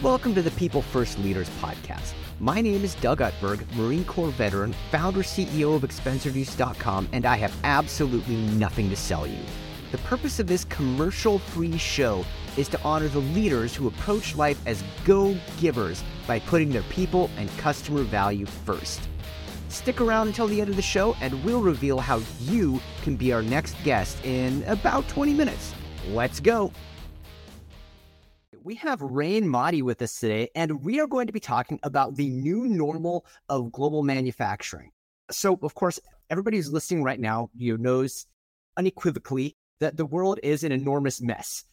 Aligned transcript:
Welcome 0.00 0.32
to 0.36 0.42
the 0.42 0.52
People 0.52 0.80
First 0.80 1.18
Leaders 1.18 1.50
podcast. 1.60 2.12
My 2.38 2.60
name 2.60 2.84
is 2.84 2.94
Doug 2.94 3.18
Utberg, 3.18 3.64
Marine 3.74 4.04
Corps 4.04 4.30
veteran, 4.30 4.72
founder 4.92 5.24
CEO 5.24 5.74
of 5.74 5.82
ExpenseReduce.com, 5.82 7.08
and 7.10 7.26
I 7.26 7.34
have 7.34 7.52
absolutely 7.64 8.36
nothing 8.36 8.90
to 8.90 8.96
sell 8.96 9.26
you. 9.26 9.40
The 9.90 9.98
purpose 9.98 10.38
of 10.38 10.46
this 10.46 10.64
commercial 10.66 11.40
free 11.40 11.76
show 11.78 12.24
is 12.56 12.68
to 12.68 12.80
honor 12.84 13.08
the 13.08 13.18
leaders 13.18 13.74
who 13.74 13.88
approach 13.88 14.36
life 14.36 14.62
as 14.66 14.84
go 15.04 15.36
givers 15.58 16.04
by 16.28 16.38
putting 16.38 16.70
their 16.70 16.82
people 16.82 17.28
and 17.36 17.50
customer 17.58 18.04
value 18.04 18.46
first. 18.46 19.00
Stick 19.68 20.00
around 20.00 20.28
until 20.28 20.46
the 20.46 20.60
end 20.60 20.70
of 20.70 20.76
the 20.76 20.80
show, 20.80 21.16
and 21.20 21.42
we'll 21.42 21.60
reveal 21.60 21.98
how 21.98 22.20
you 22.42 22.80
can 23.02 23.16
be 23.16 23.32
our 23.32 23.42
next 23.42 23.74
guest 23.82 24.24
in 24.24 24.62
about 24.68 25.08
20 25.08 25.34
minutes. 25.34 25.74
Let's 26.10 26.38
go. 26.38 26.70
We 28.64 28.74
have 28.76 29.00
Raine 29.00 29.48
Mahdi 29.48 29.82
with 29.82 30.02
us 30.02 30.18
today, 30.18 30.48
and 30.54 30.84
we 30.84 31.00
are 31.00 31.06
going 31.06 31.26
to 31.28 31.32
be 31.32 31.40
talking 31.40 31.78
about 31.82 32.16
the 32.16 32.28
new 32.28 32.66
normal 32.66 33.24
of 33.48 33.70
global 33.70 34.02
manufacturing. 34.02 34.90
So, 35.30 35.58
of 35.62 35.74
course, 35.74 36.00
everybody 36.28 36.56
who's 36.56 36.72
listening 36.72 37.04
right 37.04 37.20
now 37.20 37.50
you 37.56 37.76
know, 37.76 37.82
knows 37.82 38.26
unequivocally 38.76 39.56
that 39.80 39.96
the 39.96 40.06
world 40.06 40.40
is 40.42 40.64
an 40.64 40.72
enormous 40.72 41.20
mess. 41.20 41.64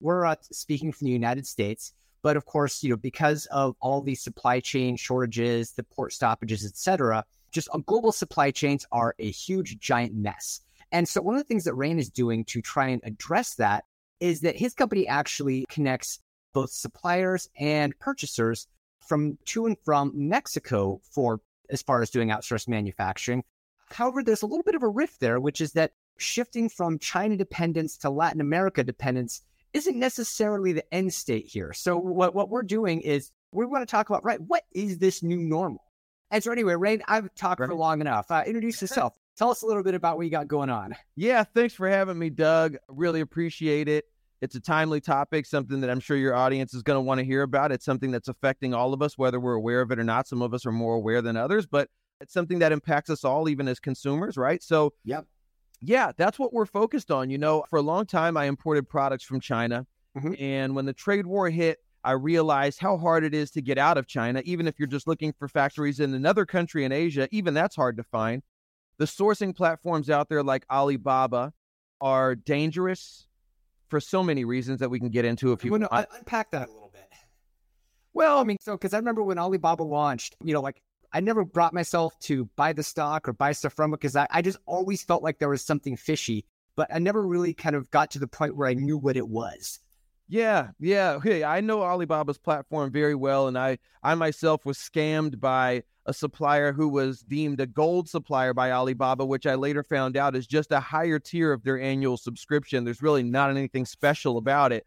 We're 0.00 0.26
uh, 0.26 0.36
speaking 0.50 0.92
from 0.92 1.06
the 1.06 1.12
United 1.12 1.46
States, 1.46 1.92
but 2.22 2.36
of 2.36 2.44
course, 2.44 2.82
you 2.82 2.90
know, 2.90 2.96
because 2.96 3.46
of 3.46 3.76
all 3.80 4.00
these 4.00 4.22
supply 4.22 4.60
chain 4.60 4.96
shortages, 4.96 5.72
the 5.72 5.84
port 5.84 6.12
stoppages, 6.12 6.64
etc., 6.64 7.24
just 7.52 7.68
uh, 7.72 7.78
global 7.78 8.12
supply 8.12 8.50
chains 8.50 8.84
are 8.90 9.14
a 9.18 9.30
huge, 9.30 9.78
giant 9.78 10.14
mess. 10.14 10.60
And 10.92 11.08
so, 11.08 11.22
one 11.22 11.36
of 11.36 11.40
the 11.40 11.48
things 11.48 11.64
that 11.64 11.74
Raine 11.74 11.98
is 11.98 12.10
doing 12.10 12.44
to 12.46 12.60
try 12.60 12.88
and 12.88 13.00
address 13.04 13.54
that 13.54 13.84
is 14.20 14.40
that 14.40 14.56
his 14.56 14.74
company 14.74 15.06
actually 15.06 15.66
connects 15.68 16.20
both 16.52 16.70
suppliers 16.70 17.48
and 17.58 17.98
purchasers 17.98 18.66
from 19.06 19.38
to 19.44 19.66
and 19.66 19.76
from 19.84 20.12
Mexico 20.14 21.00
for 21.10 21.40
as 21.70 21.82
far 21.82 22.02
as 22.02 22.10
doing 22.10 22.28
outsourced 22.28 22.68
manufacturing. 22.68 23.44
However, 23.90 24.22
there's 24.22 24.42
a 24.42 24.46
little 24.46 24.64
bit 24.64 24.74
of 24.74 24.82
a 24.82 24.88
rift 24.88 25.20
there, 25.20 25.40
which 25.40 25.60
is 25.60 25.72
that 25.72 25.92
shifting 26.18 26.68
from 26.68 26.98
China 26.98 27.36
dependence 27.36 27.96
to 27.98 28.10
Latin 28.10 28.40
America 28.40 28.82
dependence 28.82 29.42
isn't 29.72 29.98
necessarily 29.98 30.72
the 30.72 30.94
end 30.94 31.12
state 31.12 31.46
here. 31.46 31.72
So 31.72 31.96
what, 31.96 32.34
what 32.34 32.48
we're 32.48 32.62
doing 32.62 33.00
is 33.02 33.30
we 33.52 33.66
want 33.66 33.86
to 33.86 33.90
talk 33.90 34.08
about, 34.08 34.24
right, 34.24 34.40
what 34.40 34.64
is 34.72 34.98
this 34.98 35.22
new 35.22 35.36
normal? 35.36 35.84
And 36.30 36.42
so 36.42 36.50
anyway, 36.50 36.74
Ray, 36.74 37.00
I've 37.06 37.32
talked 37.34 37.60
right. 37.60 37.68
for 37.68 37.74
long 37.74 38.00
enough. 38.00 38.30
Uh, 38.30 38.42
introduce 38.46 38.80
yourself. 38.82 39.14
Tell 39.36 39.50
us 39.50 39.62
a 39.62 39.66
little 39.66 39.82
bit 39.82 39.94
about 39.94 40.16
what 40.16 40.24
you 40.24 40.30
got 40.30 40.48
going 40.48 40.70
on. 40.70 40.96
Yeah, 41.14 41.44
thanks 41.44 41.74
for 41.74 41.88
having 41.88 42.18
me, 42.18 42.30
Doug. 42.30 42.76
Really 42.88 43.20
appreciate 43.20 43.86
it. 43.88 44.06
It's 44.42 44.54
a 44.54 44.60
timely 44.60 45.00
topic, 45.00 45.46
something 45.46 45.80
that 45.80 45.88
I'm 45.88 46.00
sure 46.00 46.16
your 46.16 46.34
audience 46.34 46.74
is 46.74 46.82
going 46.82 46.96
to 46.96 47.00
want 47.00 47.20
to 47.20 47.24
hear 47.24 47.42
about. 47.42 47.72
It's 47.72 47.84
something 47.84 48.10
that's 48.10 48.28
affecting 48.28 48.74
all 48.74 48.92
of 48.92 49.00
us, 49.00 49.16
whether 49.16 49.40
we're 49.40 49.54
aware 49.54 49.80
of 49.80 49.90
it 49.90 49.98
or 49.98 50.04
not. 50.04 50.28
Some 50.28 50.42
of 50.42 50.52
us 50.52 50.66
are 50.66 50.72
more 50.72 50.94
aware 50.94 51.22
than 51.22 51.36
others, 51.36 51.66
but 51.66 51.88
it's 52.20 52.32
something 52.32 52.58
that 52.58 52.72
impacts 52.72 53.08
us 53.08 53.24
all, 53.24 53.48
even 53.48 53.66
as 53.66 53.80
consumers, 53.80 54.36
right? 54.36 54.62
So, 54.62 54.92
yep. 55.04 55.26
Yeah, 55.82 56.12
that's 56.16 56.38
what 56.38 56.52
we're 56.52 56.66
focused 56.66 57.10
on. 57.10 57.28
You 57.28 57.38
know, 57.38 57.64
for 57.68 57.78
a 57.78 57.82
long 57.82 58.06
time, 58.06 58.36
I 58.36 58.46
imported 58.46 58.88
products 58.88 59.24
from 59.24 59.40
China. 59.40 59.86
Mm-hmm. 60.16 60.34
And 60.38 60.74
when 60.74 60.86
the 60.86 60.94
trade 60.94 61.26
war 61.26 61.50
hit, 61.50 61.78
I 62.02 62.12
realized 62.12 62.78
how 62.78 62.96
hard 62.96 63.24
it 63.24 63.34
is 63.34 63.50
to 63.52 63.60
get 63.60 63.78
out 63.78 63.98
of 63.98 64.06
China. 64.06 64.40
Even 64.44 64.66
if 64.66 64.78
you're 64.78 64.86
just 64.86 65.06
looking 65.06 65.34
for 65.38 65.48
factories 65.48 66.00
in 66.00 66.14
another 66.14 66.46
country 66.46 66.84
in 66.84 66.92
Asia, 66.92 67.28
even 67.30 67.52
that's 67.52 67.76
hard 67.76 67.96
to 67.98 68.02
find. 68.04 68.42
The 68.98 69.04
sourcing 69.04 69.54
platforms 69.54 70.08
out 70.08 70.28
there 70.28 70.42
like 70.42 70.64
Alibaba 70.70 71.52
are 72.00 72.34
dangerous 72.34 73.25
for 73.88 74.00
so 74.00 74.22
many 74.22 74.44
reasons 74.44 74.80
that 74.80 74.90
we 74.90 74.98
can 74.98 75.10
get 75.10 75.24
into 75.24 75.52
if 75.52 75.64
you 75.64 75.70
want 75.70 75.84
to 75.84 76.08
unpack 76.16 76.50
that 76.50 76.68
a 76.68 76.72
little 76.72 76.90
bit. 76.92 77.08
Well, 78.14 78.38
I 78.38 78.44
mean, 78.44 78.56
so 78.60 78.72
because 78.72 78.94
I 78.94 78.98
remember 78.98 79.22
when 79.22 79.38
Alibaba 79.38 79.82
launched, 79.82 80.36
you 80.42 80.54
know, 80.54 80.60
like 80.60 80.82
I 81.12 81.20
never 81.20 81.44
brought 81.44 81.74
myself 81.74 82.18
to 82.20 82.46
buy 82.56 82.72
the 82.72 82.82
stock 82.82 83.28
or 83.28 83.32
buy 83.32 83.52
stuff 83.52 83.74
from 83.74 83.92
it 83.92 84.00
because 84.00 84.16
I, 84.16 84.26
I 84.30 84.42
just 84.42 84.58
always 84.66 85.02
felt 85.02 85.22
like 85.22 85.38
there 85.38 85.48
was 85.48 85.64
something 85.64 85.96
fishy, 85.96 86.44
but 86.76 86.88
I 86.92 86.98
never 86.98 87.26
really 87.26 87.54
kind 87.54 87.76
of 87.76 87.90
got 87.90 88.10
to 88.12 88.18
the 88.18 88.26
point 88.26 88.56
where 88.56 88.68
I 88.68 88.74
knew 88.74 88.98
what 88.98 89.16
it 89.16 89.28
was. 89.28 89.80
Yeah, 90.28 90.70
yeah. 90.80 91.20
Hey, 91.20 91.44
I 91.44 91.60
know 91.60 91.84
Alibaba's 91.84 92.38
platform 92.38 92.90
very 92.90 93.14
well, 93.14 93.46
and 93.46 93.56
I, 93.56 93.78
I 94.02 94.14
myself 94.16 94.66
was 94.66 94.76
scammed 94.76 95.38
by 95.38 95.84
a 96.06 96.12
supplier 96.12 96.72
who 96.72 96.88
was 96.88 97.20
deemed 97.20 97.60
a 97.60 97.66
gold 97.66 98.08
supplier 98.08 98.52
by 98.52 98.72
Alibaba, 98.72 99.24
which 99.24 99.46
I 99.46 99.54
later 99.54 99.82
found 99.82 100.16
out 100.16 100.34
is 100.34 100.46
just 100.46 100.72
a 100.72 100.80
higher 100.80 101.18
tier 101.18 101.52
of 101.52 101.62
their 101.62 101.80
annual 101.80 102.16
subscription. 102.16 102.84
There's 102.84 103.02
really 103.02 103.22
not 103.22 103.50
anything 103.50 103.86
special 103.86 104.36
about 104.38 104.72
it. 104.72 104.84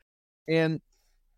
And 0.47 0.81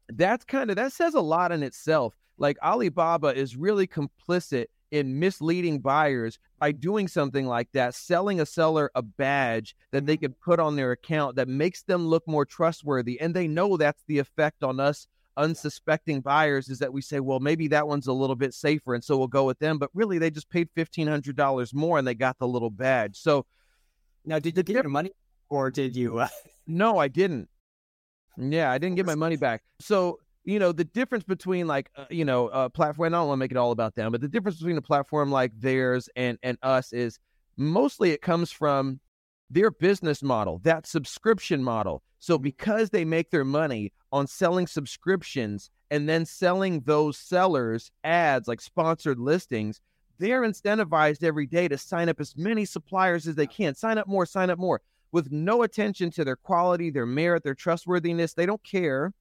that's 0.09 0.45
kind 0.45 0.69
of 0.69 0.75
that 0.77 0.93
says 0.93 1.13
a 1.13 1.21
lot 1.21 1.51
in 1.51 1.63
itself. 1.63 2.15
Like 2.37 2.57
Alibaba 2.63 3.35
is 3.35 3.55
really 3.55 3.87
complicit 3.87 4.65
in 4.91 5.19
misleading 5.19 5.79
buyers 5.79 6.37
by 6.59 6.71
doing 6.71 7.07
something 7.07 7.47
like 7.47 7.71
that, 7.71 7.95
selling 7.95 8.39
a 8.39 8.45
seller 8.45 8.91
a 8.95 9.01
badge 9.01 9.75
that 9.91 10.05
they 10.05 10.17
could 10.17 10.39
put 10.41 10.59
on 10.59 10.75
their 10.75 10.91
account 10.91 11.35
that 11.37 11.47
makes 11.47 11.83
them 11.83 12.05
look 12.05 12.27
more 12.27 12.45
trustworthy. 12.45 13.19
And 13.19 13.33
they 13.33 13.47
know 13.47 13.77
that's 13.77 14.03
the 14.07 14.19
effect 14.19 14.63
on 14.63 14.79
us 14.79 15.07
unsuspecting 15.37 16.21
buyers 16.21 16.69
is 16.69 16.79
that 16.79 16.91
we 16.91 17.01
say, 17.01 17.19
well, 17.19 17.39
maybe 17.39 17.67
that 17.69 17.87
one's 17.87 18.07
a 18.07 18.13
little 18.13 18.35
bit 18.35 18.53
safer, 18.53 18.93
and 18.93 19.03
so 19.03 19.17
we'll 19.17 19.27
go 19.27 19.45
with 19.45 19.59
them. 19.59 19.77
But 19.77 19.89
really, 19.93 20.17
they 20.17 20.29
just 20.29 20.49
paid 20.49 20.69
fifteen 20.75 21.07
hundred 21.07 21.35
dollars 21.35 21.73
more, 21.73 21.97
and 21.97 22.07
they 22.07 22.15
got 22.15 22.37
the 22.37 22.47
little 22.47 22.69
badge. 22.69 23.17
So 23.17 23.45
now, 24.25 24.39
did 24.39 24.57
you 24.57 24.63
get 24.63 24.83
your 24.83 24.89
money, 24.89 25.11
or 25.49 25.71
did 25.71 25.95
you? 25.95 26.19
Uh... 26.19 26.27
No, 26.67 26.97
I 26.97 27.07
didn't. 27.07 27.49
Yeah, 28.37 28.71
I 28.71 28.77
didn't 28.77 28.95
get 28.95 29.05
my 29.05 29.15
money 29.15 29.35
back. 29.35 29.63
So 29.79 30.19
you 30.43 30.59
know 30.59 30.71
the 30.71 30.83
difference 30.83 31.23
between 31.23 31.67
like 31.67 31.89
uh, 31.95 32.05
you 32.09 32.25
know 32.25 32.47
a 32.49 32.69
platform. 32.69 33.13
I 33.13 33.17
don't 33.17 33.27
want 33.27 33.37
to 33.37 33.39
make 33.39 33.51
it 33.51 33.57
all 33.57 33.71
about 33.71 33.95
them, 33.95 34.11
but 34.11 34.21
the 34.21 34.27
difference 34.27 34.57
between 34.57 34.77
a 34.77 34.81
platform 34.81 35.31
like 35.31 35.51
theirs 35.59 36.09
and 36.15 36.37
and 36.43 36.57
us 36.63 36.93
is 36.93 37.19
mostly 37.57 38.11
it 38.11 38.21
comes 38.21 38.51
from 38.51 38.99
their 39.49 39.69
business 39.69 40.23
model, 40.23 40.59
that 40.63 40.87
subscription 40.87 41.63
model. 41.63 42.01
So 42.19 42.37
because 42.37 42.89
they 42.89 43.03
make 43.03 43.29
their 43.29 43.43
money 43.43 43.91
on 44.11 44.27
selling 44.27 44.67
subscriptions 44.67 45.69
and 45.89 46.07
then 46.07 46.25
selling 46.25 46.81
those 46.81 47.17
sellers 47.17 47.91
ads 48.03 48.47
like 48.47 48.61
sponsored 48.61 49.19
listings, 49.19 49.81
they're 50.19 50.43
incentivized 50.43 51.23
every 51.23 51.47
day 51.47 51.67
to 51.67 51.77
sign 51.77 52.07
up 52.07 52.19
as 52.19 52.37
many 52.37 52.63
suppliers 52.63 53.27
as 53.27 53.35
they 53.35 53.47
can. 53.47 53.75
Sign 53.75 53.97
up 53.97 54.07
more, 54.07 54.25
sign 54.25 54.49
up 54.49 54.59
more 54.59 54.81
with 55.11 55.31
no 55.31 55.63
attention 55.63 56.11
to 56.11 56.23
their 56.23 56.35
quality, 56.35 56.89
their 56.89 57.05
merit, 57.05 57.43
their 57.43 57.55
trustworthiness. 57.55 58.33
They 58.33 58.45
don't 58.45 58.63
care 58.63 59.13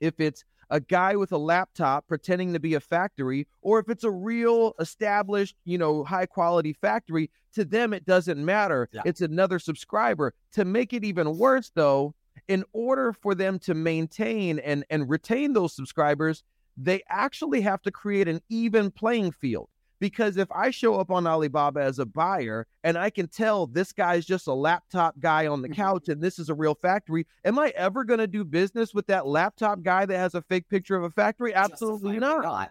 if 0.00 0.20
it's 0.20 0.44
a 0.70 0.80
guy 0.80 1.16
with 1.16 1.32
a 1.32 1.38
laptop 1.38 2.06
pretending 2.06 2.52
to 2.52 2.60
be 2.60 2.74
a 2.74 2.80
factory 2.80 3.46
or 3.62 3.78
if 3.78 3.88
it's 3.88 4.04
a 4.04 4.10
real 4.10 4.74
established, 4.78 5.56
you 5.64 5.78
know, 5.78 6.04
high 6.04 6.26
quality 6.26 6.72
factory, 6.72 7.30
to 7.54 7.64
them 7.64 7.92
it 7.92 8.04
doesn't 8.04 8.44
matter. 8.44 8.88
Yeah. 8.92 9.02
It's 9.04 9.20
another 9.20 9.58
subscriber. 9.58 10.34
To 10.52 10.64
make 10.64 10.92
it 10.92 11.04
even 11.04 11.38
worse 11.38 11.70
though, 11.74 12.14
in 12.48 12.64
order 12.72 13.12
for 13.12 13.34
them 13.34 13.58
to 13.60 13.74
maintain 13.74 14.58
and 14.58 14.84
and 14.90 15.08
retain 15.08 15.52
those 15.52 15.74
subscribers, 15.74 16.44
they 16.76 17.02
actually 17.08 17.60
have 17.62 17.82
to 17.82 17.90
create 17.90 18.28
an 18.28 18.40
even 18.48 18.90
playing 18.90 19.32
field. 19.32 19.68
Because 20.00 20.36
if 20.36 20.50
I 20.52 20.70
show 20.70 20.94
up 21.00 21.10
on 21.10 21.26
Alibaba 21.26 21.80
as 21.80 21.98
a 21.98 22.06
buyer 22.06 22.66
and 22.84 22.96
I 22.96 23.10
can 23.10 23.26
tell 23.28 23.66
this 23.66 23.92
guy's 23.92 24.24
just 24.24 24.46
a 24.46 24.52
laptop 24.52 25.18
guy 25.18 25.46
on 25.46 25.62
the 25.62 25.68
mm-hmm. 25.68 25.80
couch 25.80 26.08
and 26.08 26.22
this 26.22 26.38
is 26.38 26.48
a 26.48 26.54
real 26.54 26.74
factory, 26.74 27.26
am 27.44 27.58
I 27.58 27.72
ever 27.76 28.04
going 28.04 28.20
to 28.20 28.26
do 28.26 28.44
business 28.44 28.94
with 28.94 29.06
that 29.08 29.26
laptop 29.26 29.82
guy 29.82 30.06
that 30.06 30.16
has 30.16 30.34
a 30.34 30.42
fake 30.42 30.68
picture 30.68 30.96
of 30.96 31.04
a 31.04 31.10
factory? 31.10 31.54
Absolutely 31.54 32.18
not. 32.18 32.44
not. 32.44 32.70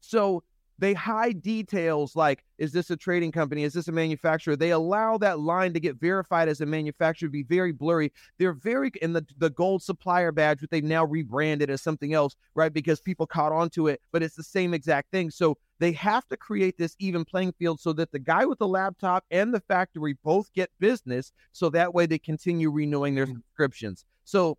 So 0.00 0.42
they 0.78 0.94
hide 0.94 1.42
details 1.42 2.16
like 2.16 2.44
is 2.58 2.72
this 2.72 2.90
a 2.90 2.96
trading 2.96 3.32
company? 3.32 3.64
Is 3.64 3.72
this 3.72 3.88
a 3.88 3.92
manufacturer? 3.92 4.56
They 4.56 4.70
allow 4.70 5.18
that 5.18 5.40
line 5.40 5.72
to 5.74 5.80
get 5.80 5.96
verified 5.96 6.48
as 6.48 6.60
a 6.60 6.66
manufacturer 6.66 7.28
to 7.28 7.32
be 7.32 7.42
very 7.42 7.72
blurry. 7.72 8.12
They're 8.38 8.52
very 8.52 8.90
in 9.02 9.12
the 9.12 9.26
the 9.38 9.50
gold 9.50 9.82
supplier 9.82 10.32
badge 10.32 10.60
which 10.60 10.70
they've 10.70 10.84
now 10.84 11.04
rebranded 11.04 11.70
as 11.70 11.82
something 11.82 12.14
else 12.14 12.36
right 12.54 12.72
because 12.72 13.00
people 13.00 13.26
caught 13.26 13.52
on 13.52 13.70
to 13.70 13.88
it 13.88 14.00
but 14.12 14.22
it's 14.22 14.36
the 14.36 14.42
same 14.42 14.74
exact 14.74 15.10
thing. 15.10 15.30
So 15.30 15.58
they 15.78 15.92
have 15.92 16.26
to 16.28 16.36
create 16.36 16.78
this 16.78 16.96
even 16.98 17.24
playing 17.24 17.52
field 17.58 17.80
so 17.80 17.92
that 17.94 18.12
the 18.12 18.18
guy 18.18 18.44
with 18.44 18.58
the 18.58 18.68
laptop 18.68 19.24
and 19.30 19.52
the 19.52 19.60
factory 19.60 20.16
both 20.22 20.52
get 20.52 20.70
business 20.78 21.32
so 21.52 21.68
that 21.70 21.92
way 21.92 22.06
they 22.06 22.18
continue 22.18 22.70
renewing 22.70 23.14
their 23.14 23.26
mm. 23.26 23.34
subscriptions. 23.34 24.04
So 24.24 24.58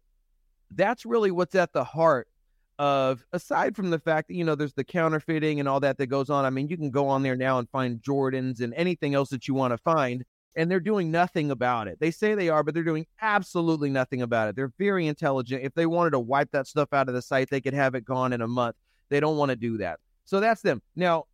that's 0.72 1.06
really 1.06 1.32
what's 1.32 1.56
at 1.56 1.74
the 1.74 1.84
heart 1.84 2.28
of 2.78 3.24
aside 3.32 3.76
from 3.76 3.90
the 3.90 4.00
fact 4.00 4.28
that 4.28 4.36
you 4.36 4.44
know 4.44 4.56
there's 4.56 4.74
the 4.74 4.84
counterfeiting 4.84 5.60
and 5.60 5.70
all 5.70 5.80
that 5.80 5.98
that 5.98 6.08
goes 6.08 6.30
on 6.30 6.44
i 6.44 6.50
mean 6.50 6.68
you 6.68 6.76
can 6.76 6.92
go 6.92 7.08
on 7.08 7.24
there 7.24 7.38
now 7.38 7.58
and 7.58 7.70
find 7.70 8.02
jordans 8.02 8.60
and 8.60 8.74
anything 8.74 9.16
else 9.16 9.30
that 9.30 9.48
you 9.48 9.54
want 9.54 9.72
to 9.72 9.78
find 9.78 10.26
and 10.56 10.72
they're 10.72 10.80
doing 10.80 11.12
nothing 11.12 11.52
about 11.52 11.88
it. 11.88 12.00
They 12.00 12.12
say 12.12 12.34
they 12.34 12.50
are 12.50 12.64
but 12.64 12.74
they're 12.74 12.84
doing 12.84 13.06
absolutely 13.22 13.90
nothing 13.90 14.22
about 14.22 14.50
it. 14.50 14.56
They're 14.56 14.74
very 14.78 15.08
intelligent. 15.08 15.64
If 15.64 15.74
they 15.74 15.86
wanted 15.86 16.12
to 16.12 16.20
wipe 16.20 16.52
that 16.52 16.68
stuff 16.68 16.94
out 16.94 17.10
of 17.10 17.16
the 17.16 17.22
site 17.22 17.50
they 17.50 17.62
could 17.62 17.74
have 17.74 17.96
it 17.96 18.06
gone 18.06 18.34
in 18.34 18.42
a 18.42 18.48
month. 18.48 18.76
They 19.10 19.20
don't 19.20 19.38
want 19.38 19.50
to 19.50 19.56
do 19.56 19.78
that. 19.78 20.00
So 20.24 20.40
that's 20.40 20.62
them. 20.62 20.82
Now 20.96 21.26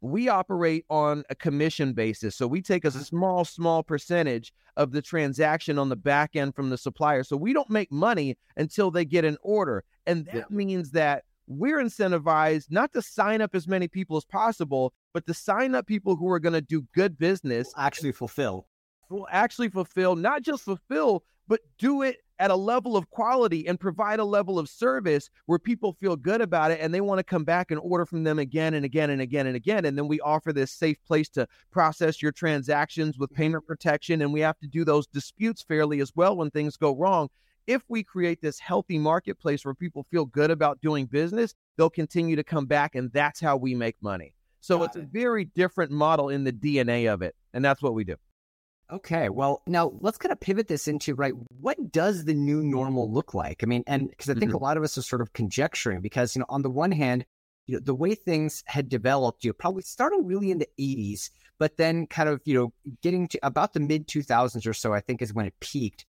we 0.00 0.28
operate 0.28 0.84
on 0.90 1.24
a 1.30 1.34
commission 1.34 1.92
basis. 1.92 2.36
So 2.36 2.46
we 2.46 2.62
take 2.62 2.84
a 2.84 2.90
small, 2.90 3.44
small 3.44 3.82
percentage 3.82 4.52
of 4.76 4.92
the 4.92 5.02
transaction 5.02 5.78
on 5.78 5.88
the 5.88 5.96
back 5.96 6.36
end 6.36 6.54
from 6.54 6.70
the 6.70 6.78
supplier. 6.78 7.22
So 7.22 7.36
we 7.36 7.52
don't 7.52 7.70
make 7.70 7.90
money 7.90 8.36
until 8.56 8.90
they 8.90 9.04
get 9.04 9.24
an 9.24 9.38
order. 9.42 9.84
And 10.06 10.26
that 10.26 10.34
yeah. 10.34 10.44
means 10.50 10.90
that 10.92 11.24
we're 11.46 11.78
incentivized 11.78 12.66
not 12.70 12.92
to 12.92 13.02
sign 13.02 13.40
up 13.40 13.54
as 13.54 13.66
many 13.66 13.88
people 13.88 14.16
as 14.16 14.24
possible, 14.24 14.92
but 15.14 15.26
to 15.26 15.34
sign 15.34 15.74
up 15.74 15.86
people 15.86 16.16
who 16.16 16.28
are 16.28 16.40
going 16.40 16.52
to 16.52 16.60
do 16.60 16.86
good 16.94 17.18
business. 17.18 17.72
Actually 17.76 18.12
fulfill. 18.12 18.66
Will 19.08 19.28
actually 19.30 19.68
fulfill, 19.68 20.16
not 20.16 20.42
just 20.42 20.64
fulfill, 20.64 21.22
but 21.46 21.60
do 21.78 22.02
it 22.02 22.16
at 22.38 22.50
a 22.50 22.56
level 22.56 22.96
of 22.96 23.08
quality 23.10 23.66
and 23.66 23.80
provide 23.80 24.18
a 24.18 24.24
level 24.24 24.58
of 24.58 24.68
service 24.68 25.30
where 25.46 25.58
people 25.58 25.92
feel 25.94 26.16
good 26.16 26.40
about 26.40 26.70
it 26.70 26.80
and 26.80 26.92
they 26.92 27.00
want 27.00 27.18
to 27.18 27.24
come 27.24 27.44
back 27.44 27.70
and 27.70 27.80
order 27.80 28.04
from 28.04 28.24
them 28.24 28.38
again 28.38 28.74
and 28.74 28.84
again 28.84 29.10
and 29.10 29.20
again 29.20 29.46
and 29.46 29.56
again. 29.56 29.84
And 29.84 29.96
then 29.96 30.08
we 30.08 30.20
offer 30.20 30.52
this 30.52 30.72
safe 30.72 30.96
place 31.06 31.28
to 31.30 31.46
process 31.70 32.20
your 32.20 32.32
transactions 32.32 33.18
with 33.18 33.32
payment 33.32 33.64
mm-hmm. 33.64 33.72
protection. 33.72 34.22
And 34.22 34.32
we 34.32 34.40
have 34.40 34.58
to 34.60 34.66
do 34.66 34.84
those 34.84 35.06
disputes 35.06 35.62
fairly 35.62 36.00
as 36.00 36.12
well 36.14 36.36
when 36.36 36.50
things 36.50 36.76
go 36.76 36.94
wrong. 36.94 37.28
If 37.66 37.82
we 37.88 38.04
create 38.04 38.40
this 38.40 38.60
healthy 38.60 38.98
marketplace 38.98 39.64
where 39.64 39.74
people 39.74 40.06
feel 40.10 40.24
good 40.24 40.50
about 40.50 40.80
doing 40.80 41.06
business, 41.06 41.54
they'll 41.76 41.90
continue 41.90 42.36
to 42.36 42.44
come 42.44 42.66
back. 42.66 42.94
And 42.94 43.12
that's 43.12 43.40
how 43.40 43.56
we 43.56 43.74
make 43.74 43.96
money. 44.00 44.32
So 44.60 44.78
Got 44.78 44.84
it's 44.84 44.96
it. 44.96 45.02
a 45.02 45.06
very 45.06 45.46
different 45.46 45.90
model 45.90 46.28
in 46.28 46.44
the 46.44 46.52
DNA 46.52 47.12
of 47.12 47.22
it. 47.22 47.34
And 47.54 47.64
that's 47.64 47.82
what 47.82 47.94
we 47.94 48.04
do. 48.04 48.16
Okay, 48.90 49.28
well, 49.28 49.62
now 49.66 49.92
let's 50.00 50.18
kind 50.18 50.30
of 50.30 50.38
pivot 50.38 50.68
this 50.68 50.86
into 50.86 51.16
right. 51.16 51.32
What 51.60 51.90
does 51.90 52.24
the 52.24 52.34
new 52.34 52.62
normal 52.62 53.12
look 53.12 53.34
like? 53.34 53.64
I 53.64 53.66
mean, 53.66 53.82
and 53.88 54.08
because 54.08 54.30
I 54.30 54.34
think 54.34 54.50
mm-hmm. 54.50 54.54
a 54.54 54.62
lot 54.62 54.76
of 54.76 54.84
us 54.84 54.96
are 54.96 55.02
sort 55.02 55.22
of 55.22 55.32
conjecturing 55.32 56.00
because 56.02 56.36
you 56.36 56.40
know, 56.40 56.46
on 56.48 56.62
the 56.62 56.70
one 56.70 56.92
hand, 56.92 57.26
you 57.66 57.74
know, 57.74 57.80
the 57.80 57.96
way 57.96 58.14
things 58.14 58.62
had 58.66 58.88
developed, 58.88 59.42
you 59.42 59.50
know, 59.50 59.54
probably 59.58 59.82
starting 59.82 60.24
really 60.24 60.52
in 60.52 60.58
the 60.58 60.68
'80s, 60.78 61.30
but 61.58 61.76
then 61.78 62.06
kind 62.06 62.28
of 62.28 62.40
you 62.44 62.54
know 62.54 62.72
getting 63.02 63.26
to 63.28 63.40
about 63.42 63.72
the 63.72 63.80
mid 63.80 64.06
2000s 64.06 64.64
or 64.68 64.74
so, 64.74 64.92
I 64.94 65.00
think 65.00 65.20
is 65.20 65.34
when 65.34 65.46
it 65.46 65.58
peaked, 65.58 66.06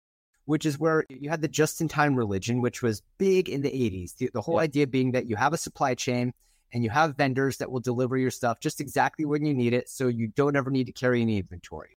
which 0.46 0.66
is 0.66 0.80
where 0.80 1.06
you 1.10 1.30
had 1.30 1.44
the 1.44 1.48
just-in-time 1.48 2.16
religion, 2.16 2.60
which 2.60 2.81
was 2.81 3.04
big 3.20 3.50
in 3.50 3.62
the 3.62 3.70
'80s. 3.70 4.18
The, 4.18 4.31
the 4.34 4.42
whole 4.42 4.56
yeah. 4.56 4.62
idea 4.62 4.88
being 4.88 5.12
that 5.12 5.28
you 5.28 5.36
have 5.36 5.54
a 5.54 5.58
supply 5.58 5.94
chain 5.94 6.34
and 6.74 6.84
you 6.84 6.90
have 6.90 7.18
vendors 7.18 7.58
that 7.58 7.72
will 7.72 7.81
deliver 7.81 8.18
your 8.18 8.31
stuff 8.31 8.60
just 8.60 8.81
exactly 8.81 9.25
when 9.25 9.46
you 9.46 9.54
need 9.54 9.74
it, 9.74 9.90
so 9.90 10.08
you 10.08 10.30
don't 10.30 10.56
ever 10.56 10.72
need 10.72 10.86
to 10.86 10.92
carry 10.92 11.22
any 11.22 11.38
inventory. 11.38 11.98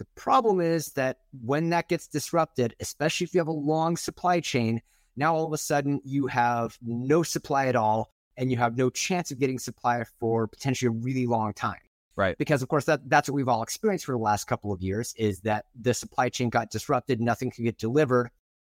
The 0.00 0.06
problem 0.14 0.62
is 0.62 0.92
that 0.92 1.18
when 1.42 1.68
that 1.70 1.90
gets 1.90 2.08
disrupted, 2.08 2.74
especially 2.80 3.26
if 3.26 3.34
you 3.34 3.40
have 3.40 3.48
a 3.48 3.52
long 3.52 3.98
supply 3.98 4.40
chain, 4.40 4.80
now 5.14 5.34
all 5.34 5.44
of 5.44 5.52
a 5.52 5.58
sudden 5.58 6.00
you 6.06 6.26
have 6.28 6.78
no 6.80 7.22
supply 7.22 7.66
at 7.66 7.76
all 7.76 8.10
and 8.34 8.50
you 8.50 8.56
have 8.56 8.78
no 8.78 8.88
chance 8.88 9.30
of 9.30 9.38
getting 9.38 9.58
supply 9.58 10.02
for 10.18 10.46
potentially 10.46 10.86
a 10.86 11.02
really 11.02 11.26
long 11.26 11.52
time. 11.52 11.80
Right. 12.16 12.38
Because 12.38 12.62
of 12.62 12.68
course 12.68 12.86
that 12.86 13.10
that's 13.10 13.28
what 13.28 13.34
we've 13.34 13.46
all 13.46 13.62
experienced 13.62 14.06
for 14.06 14.12
the 14.12 14.18
last 14.18 14.46
couple 14.46 14.72
of 14.72 14.80
years 14.80 15.12
is 15.18 15.40
that 15.40 15.66
the 15.78 15.92
supply 15.92 16.30
chain 16.30 16.48
got 16.48 16.70
disrupted, 16.70 17.20
nothing 17.20 17.50
can 17.50 17.64
get 17.64 17.76
delivered. 17.76 18.30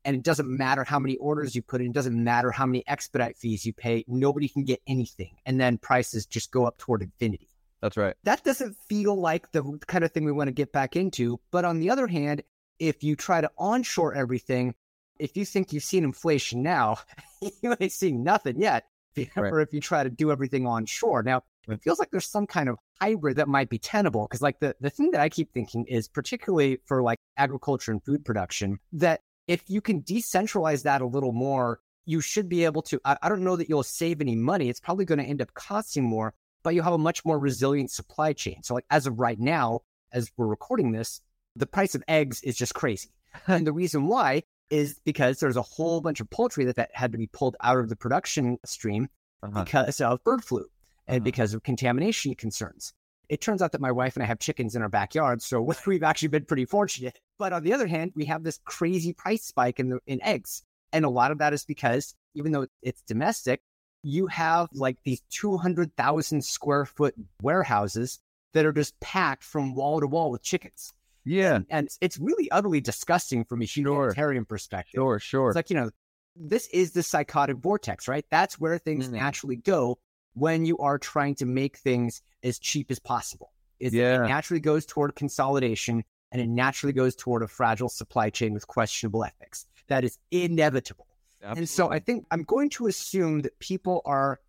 And 0.04 0.16
it 0.16 0.24
doesn't 0.24 0.50
matter 0.50 0.84
how 0.84 0.98
many 0.98 1.18
orders 1.18 1.54
you 1.54 1.62
put 1.62 1.82
in, 1.82 1.92
it 1.92 1.94
doesn't 1.94 2.24
matter 2.24 2.50
how 2.50 2.66
many 2.66 2.84
expedite 2.88 3.38
fees 3.38 3.64
you 3.64 3.74
pay, 3.74 4.06
nobody 4.08 4.48
can 4.48 4.64
get 4.64 4.82
anything. 4.88 5.36
And 5.46 5.62
then 5.62 5.78
prices 5.78 6.26
just 6.26 6.50
go 6.50 6.66
up 6.66 6.80
toward 6.80 7.04
infinity. 7.04 7.51
That's 7.82 7.98
right. 7.98 8.16
That 8.24 8.44
doesn't 8.44 8.76
feel 8.88 9.20
like 9.20 9.52
the 9.52 9.80
kind 9.88 10.04
of 10.04 10.12
thing 10.12 10.26
we 10.26 10.32
want 10.32 10.48
to 10.48 10.54
get 10.54 10.72
back 10.72 10.96
into. 10.96 11.40
But 11.52 11.66
on 11.66 11.80
the 11.80 11.90
other 11.90 12.08
hand, 12.08 12.44
if 12.80 13.04
you 13.04 13.16
try 13.16 13.42
to 13.42 13.52
onshore 13.58 14.14
everything, 14.14 14.76
if 15.20 15.36
you 15.36 15.46
think 15.46 15.74
you've 15.74 15.84
seen 15.84 16.04
inflation 16.04 16.62
now, 16.64 16.98
you 17.42 17.76
ain't 17.80 17.92
seen 17.92 18.24
nothing 18.24 18.60
yet. 18.60 18.86
Right. 19.18 19.52
Or 19.52 19.60
if 19.60 19.74
you 19.74 19.82
try 19.82 20.04
to 20.04 20.10
do 20.10 20.32
everything 20.32 20.66
onshore. 20.66 21.24
Now, 21.24 21.44
it 21.68 21.82
feels 21.84 22.00
like 22.00 22.12
there's 22.12 22.30
some 22.30 22.48
kind 22.48 22.70
of 22.70 22.78
hybrid 23.00 23.38
that 23.38 23.48
might 23.48 23.70
be 23.70 23.78
tenable. 23.78 24.26
Because 24.26 24.42
like 24.42 24.60
the, 24.60 24.76
the 24.80 24.90
thing 24.90 25.12
that 25.12 25.22
I 25.22 25.30
keep 25.30 25.54
thinking 25.54 25.86
is 25.88 26.08
particularly 26.08 26.80
for 26.86 27.02
like 27.04 27.18
agriculture 27.38 27.92
and 27.92 28.04
food 28.04 28.24
production, 28.24 28.80
that 28.94 29.22
if 29.48 29.64
you 29.68 29.82
can 29.82 30.02
decentralize 30.02 30.84
that 30.84 31.02
a 31.02 31.06
little 31.06 31.34
more, 31.34 31.80
you 32.06 32.22
should 32.22 32.50
be 32.50 32.66
able 32.66 32.82
to. 32.84 33.00
I, 33.06 33.18
I 33.22 33.30
don't 33.30 33.44
know 33.44 33.56
that 33.56 33.70
you'll 33.70 33.84
save 33.84 34.22
any 34.22 34.36
money. 34.36 34.70
It's 34.70 34.80
probably 34.80 35.06
going 35.06 35.20
to 35.20 35.26
end 35.26 35.42
up 35.42 35.54
costing 35.54 36.04
more, 36.04 36.34
but 36.64 36.76
you 36.76 36.82
have 36.82 36.94
a 36.94 36.98
much 36.98 37.26
more 37.26 37.40
resilient 37.40 37.92
supply 37.92 38.34
chain. 38.34 38.64
So, 38.64 38.74
like 38.74 38.86
as 38.90 39.08
of 39.08 39.20
right 39.20 39.40
now, 39.40 39.82
as 40.12 40.32
we're 40.38 40.48
recording 40.48 40.92
this, 40.92 41.22
the 41.56 41.66
price 41.66 41.96
of 41.96 42.04
eggs 42.08 42.42
is 42.44 42.56
just 42.56 42.74
crazy. 42.74 43.10
and 43.48 43.66
the 43.66 43.74
reason 43.74 44.08
why 44.08 44.44
is 44.70 45.00
because 45.04 45.40
there's 45.40 45.58
a 45.58 45.62
whole 45.62 46.02
bunch 46.02 46.20
of 46.22 46.30
poultry 46.30 46.66
that, 46.66 46.78
that 46.78 46.92
had 46.94 47.12
to 47.12 47.18
be 47.18 47.28
pulled 47.28 47.58
out 47.62 47.78
of 47.78 47.90
the 47.90 47.96
production 47.96 48.58
stream 48.66 49.10
uh-huh. 49.44 49.64
because 49.64 50.00
of 50.00 50.24
bird 50.24 50.44
flu 50.44 50.66
and 51.08 51.18
uh-huh. 51.18 51.24
because 51.24 51.54
of 51.54 51.64
contamination 51.64 52.34
concerns. 52.36 52.94
It 53.28 53.42
turns 53.42 53.62
out 53.62 53.72
that 53.74 53.82
my 53.82 53.92
wife 53.92 54.16
and 54.16 54.24
I 54.24 54.28
have 54.28 54.40
chickens 54.40 54.76
in 54.76 54.82
our 54.82 54.90
backyard, 54.90 55.42
so 55.42 55.62
we've 55.86 56.04
actually 56.04 56.30
been 56.30 56.46
pretty 56.46 56.66
fortunate. 56.66 57.20
But 57.38 57.54
on 57.54 57.64
the 57.64 57.74
other 57.74 57.88
hand, 57.88 58.14
we 58.16 58.26
have 58.26 58.44
this 58.44 58.60
crazy 58.66 59.14
price 59.14 59.44
spike 59.44 59.80
in 59.80 59.90
the 59.90 60.00
in 60.06 60.22
eggs, 60.22 60.64
and 60.94 61.06
a 61.06 61.10
lot 61.10 61.32
of 61.32 61.38
that 61.40 61.54
is 61.54 61.66
because 61.66 62.14
even 62.34 62.52
though 62.52 62.68
it's 62.82 63.02
domestic, 63.04 63.62
you 64.04 64.28
have 64.28 64.70
like 64.74 64.98
these 65.04 65.22
200,000 65.30 66.44
square 66.44 66.86
foot 66.86 67.16
warehouses 67.42 68.20
that 68.54 68.66
are 68.66 68.74
just 68.74 69.00
packed 69.00 69.44
from 69.44 69.76
wall 69.76 70.00
to 70.00 70.08
wall 70.08 70.32
with 70.32 70.42
chickens. 70.42 70.94
Yeah. 71.24 71.56
And, 71.56 71.66
and 71.70 71.90
it's 72.02 72.18
really 72.18 72.50
utterly 72.52 72.82
disgusting 72.82 73.46
from 73.46 73.62
a 73.62 73.66
humanitarian 73.66 74.42
sure. 74.42 74.46
perspective. 74.46 75.00
Sure, 75.00 75.20
sure. 75.20 75.50
It's 75.50 75.56
like, 75.56 75.70
you 75.70 75.76
know, 75.76 75.92
this 76.36 76.68
is 76.68 76.92
the 76.92 77.04
psychotic 77.04 77.58
vortex, 77.58 78.08
right? 78.08 78.26
That's 78.32 78.60
where 78.60 78.78
things 78.78 79.08
mm. 79.08 79.14
naturally 79.14 79.58
go 79.58 80.00
when 80.34 80.66
you 80.66 80.78
are 80.80 80.98
trying 80.98 81.36
to 81.36 81.46
make 81.46 81.78
things 81.78 82.22
as 82.44 82.58
cheap 82.58 82.90
as 82.90 83.00
possible. 83.00 83.52
Yeah. 83.80 84.24
It 84.24 84.28
naturally 84.28 84.62
goes 84.62 84.86
toward 84.86 85.16
consolidation 85.16 86.04
and 86.32 86.42
it 86.42 86.48
naturally 86.48 86.94
goes 86.94 87.16
toward 87.16 87.44
a 87.44 87.48
fragile 87.48 87.90
supply 87.90 88.30
chain 88.30 88.54
with 88.54 88.68
questionable 88.68 89.24
ethics. 89.24 89.68
That 89.88 90.04
is 90.04 90.18
inevitable. 90.32 91.08
Absolutely. 91.42 91.60
And 91.62 91.70
so 91.70 91.92
I 91.92 92.00
think 92.00 92.26
I'm 92.32 92.44
going 92.44 92.70
to 92.72 92.88
assume 92.88 93.42
that 93.42 93.58
people 93.60 94.02
are 94.06 94.40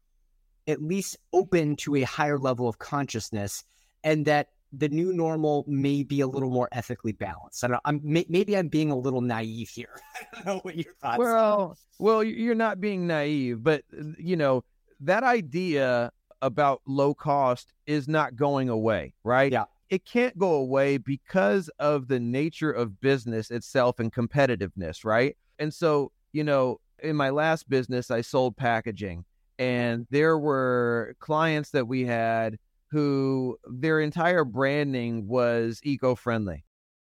at 0.66 0.82
least 0.82 1.16
open 1.32 1.76
to 1.76 1.96
a 1.96 2.02
higher 2.02 2.38
level 2.38 2.68
of 2.68 2.78
consciousness 2.78 3.64
and 4.04 4.26
that 4.26 4.48
the 4.72 4.88
new 4.88 5.12
normal 5.12 5.64
may 5.66 6.02
be 6.02 6.20
a 6.20 6.26
little 6.26 6.50
more 6.50 6.68
ethically 6.72 7.12
balanced. 7.12 7.62
I 7.62 7.68
don't 7.68 7.74
know, 7.74 7.80
I'm 7.84 8.00
maybe 8.02 8.56
I'm 8.56 8.68
being 8.68 8.90
a 8.90 8.96
little 8.96 9.20
naive 9.20 9.68
here. 9.68 10.00
I 10.32 10.36
don't 10.36 10.46
know 10.46 10.60
what 10.60 10.76
your 10.76 10.94
thoughts 10.94 11.18
well, 11.18 11.60
are. 11.60 11.74
Well, 11.98 12.24
you're 12.24 12.54
not 12.54 12.80
being 12.80 13.06
naive, 13.06 13.62
but 13.62 13.84
you 14.18 14.36
know, 14.36 14.64
that 15.00 15.24
idea 15.24 16.10
about 16.40 16.80
low 16.86 17.14
cost 17.14 17.72
is 17.86 18.08
not 18.08 18.36
going 18.36 18.68
away, 18.68 19.14
right? 19.24 19.52
Yeah. 19.52 19.64
It 19.90 20.06
can't 20.06 20.38
go 20.38 20.54
away 20.54 20.96
because 20.96 21.68
of 21.78 22.08
the 22.08 22.18
nature 22.18 22.72
of 22.72 22.98
business 23.00 23.50
itself 23.50 23.98
and 23.98 24.10
competitiveness, 24.10 25.04
right? 25.04 25.36
And 25.58 25.72
so 25.72 26.12
you 26.32 26.44
know, 26.44 26.80
in 27.02 27.16
my 27.16 27.31
last 27.31 27.69
business, 27.69 28.10
I 28.10 28.20
sold 28.20 28.56
packaging, 28.56 29.25
and 29.58 30.06
there 30.10 30.38
were 30.38 31.15
clients 31.19 31.70
that 31.70 31.86
we 31.86 32.05
had 32.05 32.58
who 32.91 33.58
their 33.67 34.00
entire 34.00 34.44
branding 34.44 35.26
was 35.26 35.81
eco 35.82 36.15
friendly. 36.15 36.65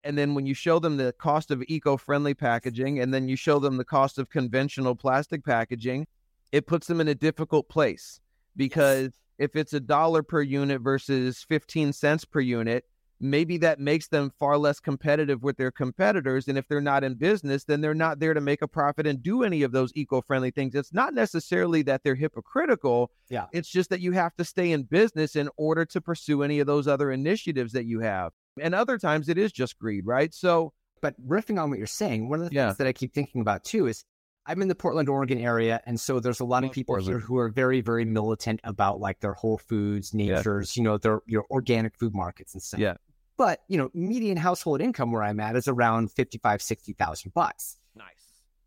And 0.05 0.19
then 0.19 0.35
when 0.35 0.47
you 0.47 0.55
show 0.55 0.79
them 0.79 0.97
the 0.97 1.13
cost 1.13 1.51
of 1.51 1.63
eco 1.69 1.97
friendly 1.97 2.35
packaging, 2.35 3.01
and 3.01 3.13
then 3.13 3.29
you 3.29 3.37
show 3.37 3.59
them 3.59 3.77
the 3.77 3.85
cost 3.85 4.19
of 4.19 4.31
conventional 4.31 4.97
plastic 4.97 5.45
packaging, 5.45 6.07
it 6.51 6.67
puts 6.67 6.87
them 6.87 7.01
in 7.01 7.09
a 7.09 7.15
difficult 7.15 7.69
place 7.69 8.21
because 8.57 9.03
yes. 9.03 9.13
if 9.39 9.57
it's 9.57 9.73
a 9.73 9.81
dollar 9.81 10.23
per 10.23 10.43
unit 10.43 10.81
versus 10.81 11.45
15 11.49 11.93
cents 11.93 12.25
per 12.25 12.41
unit, 12.41 12.85
maybe 13.23 13.57
that 13.59 13.79
makes 13.79 14.09
them 14.09 14.33
far 14.39 14.59
less 14.59 14.81
competitive 14.81 15.43
with 15.43 15.57
their 15.57 15.71
competitors. 15.71 16.49
And 16.49 16.59
if 16.59 16.67
they're 16.69 16.81
not 16.81 17.05
in 17.05 17.15
business, 17.15 17.65
then 17.65 17.81
they're 17.81 17.95
not 17.95 18.19
there 18.19 18.35
to 18.35 18.41
make 18.41 18.63
a 18.63 18.69
profit 18.69 19.07
and 19.07 19.23
do 19.23 19.45
any 19.45 19.63
of 19.63 19.73
those 19.73 19.93
eco 19.95 20.21
friendly 20.21 20.51
things. 20.51 20.75
It's 20.75 20.93
not 20.93 21.15
necessarily 21.15 21.83
that 21.83 22.03
they're 22.03 22.15
hypocritical. 22.15 23.11
Yeah. 23.31 23.47
It's 23.53 23.69
just 23.69 23.91
that 23.91 24.01
you 24.01 24.13
have 24.13 24.35
to 24.37 24.45
stay 24.45 24.73
in 24.73 24.83
business 24.83 25.37
in 25.37 25.49
order 25.57 25.85
to 25.87 26.01
pursue 26.01 26.43
any 26.43 26.59
of 26.59 26.67
those 26.67 26.89
other 26.89 27.11
initiatives 27.13 27.73
that 27.73 27.85
you 27.85 28.01
have. 28.01 28.33
And 28.61 28.75
other 28.75 28.99
times 28.99 29.29
it 29.29 29.39
is 29.39 29.53
just 29.53 29.79
greed, 29.79 30.05
right? 30.05 30.35
So, 30.35 30.73
but 31.01 31.15
riffing 31.27 31.63
on 31.63 31.71
what 31.71 31.79
you're 31.79 31.87
saying, 31.87 32.29
one 32.29 32.43
of 32.43 32.51
the 32.51 32.55
yeah. 32.55 32.69
things 32.69 32.79
that 32.79 32.87
I 32.87 32.93
keep 32.93 33.15
thinking 33.15 33.41
about 33.41 33.65
too 33.65 33.87
is 33.87 34.05
I'm 34.47 34.61
in 34.61 34.69
the 34.69 34.75
Portland, 34.75 35.09
Oregon 35.09 35.39
area, 35.39 35.81
and 35.87 35.99
so 36.01 36.19
there's 36.19 36.41
a 36.41 36.45
lot 36.45 36.65
of 36.65 36.73
people 36.73 36.95
Portland. 36.95 37.21
here 37.21 37.21
who 37.21 37.39
are 37.39 37.49
very, 37.49 37.81
very 37.81 38.05
militant 38.05 38.61
about 38.65 38.99
like 38.99 39.21
their 39.21 39.35
Whole 39.35 39.59
Foods, 39.59 40.13
Nature's, 40.13 40.77
yeah. 40.77 40.81
you 40.81 40.85
know, 40.85 40.99
their 40.99 41.21
your 41.27 41.45
organic 41.51 41.97
food 41.97 42.15
markets 42.15 42.55
and 42.55 42.63
stuff. 42.63 42.81
Yeah. 42.81 42.95
But, 43.43 43.63
you 43.67 43.77
know, 43.77 43.91
median 43.93 44.37
household 44.37 44.81
income 44.81 45.11
where 45.11 45.25
I'm 45.25 45.41
at 45.41 45.57
is 45.57 45.67
around 45.67 46.13
55, 46.13 46.63
60,000 46.63 47.35
bucks. 47.35 47.77
Nice. 47.97 48.07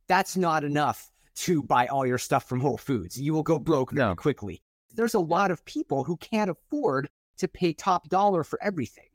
That's 0.10 0.36
not 0.36 0.65
enough 0.65 1.13
to 1.36 1.63
buy 1.63 1.88
all 1.88 2.05
your 2.05 2.17
stuff 2.17 2.50
from 2.50 2.60
Whole 2.60 2.75
Foods. 2.75 3.17
You 3.17 3.34
will 3.34 3.41
go 3.41 3.58
broke 3.58 3.94
no. 3.94 4.08
very 4.08 4.15
quickly. 4.17 4.62
There's 4.94 5.13
a 5.13 5.20
lot 5.20 5.50
of 5.50 5.63
people 5.63 6.03
who 6.03 6.17
can't 6.17 6.50
afford 6.51 7.08
to 7.38 7.48
pay 7.48 7.72
top 7.72 8.10
dollar 8.10 8.44
for 8.44 8.62
everything. 8.62 9.08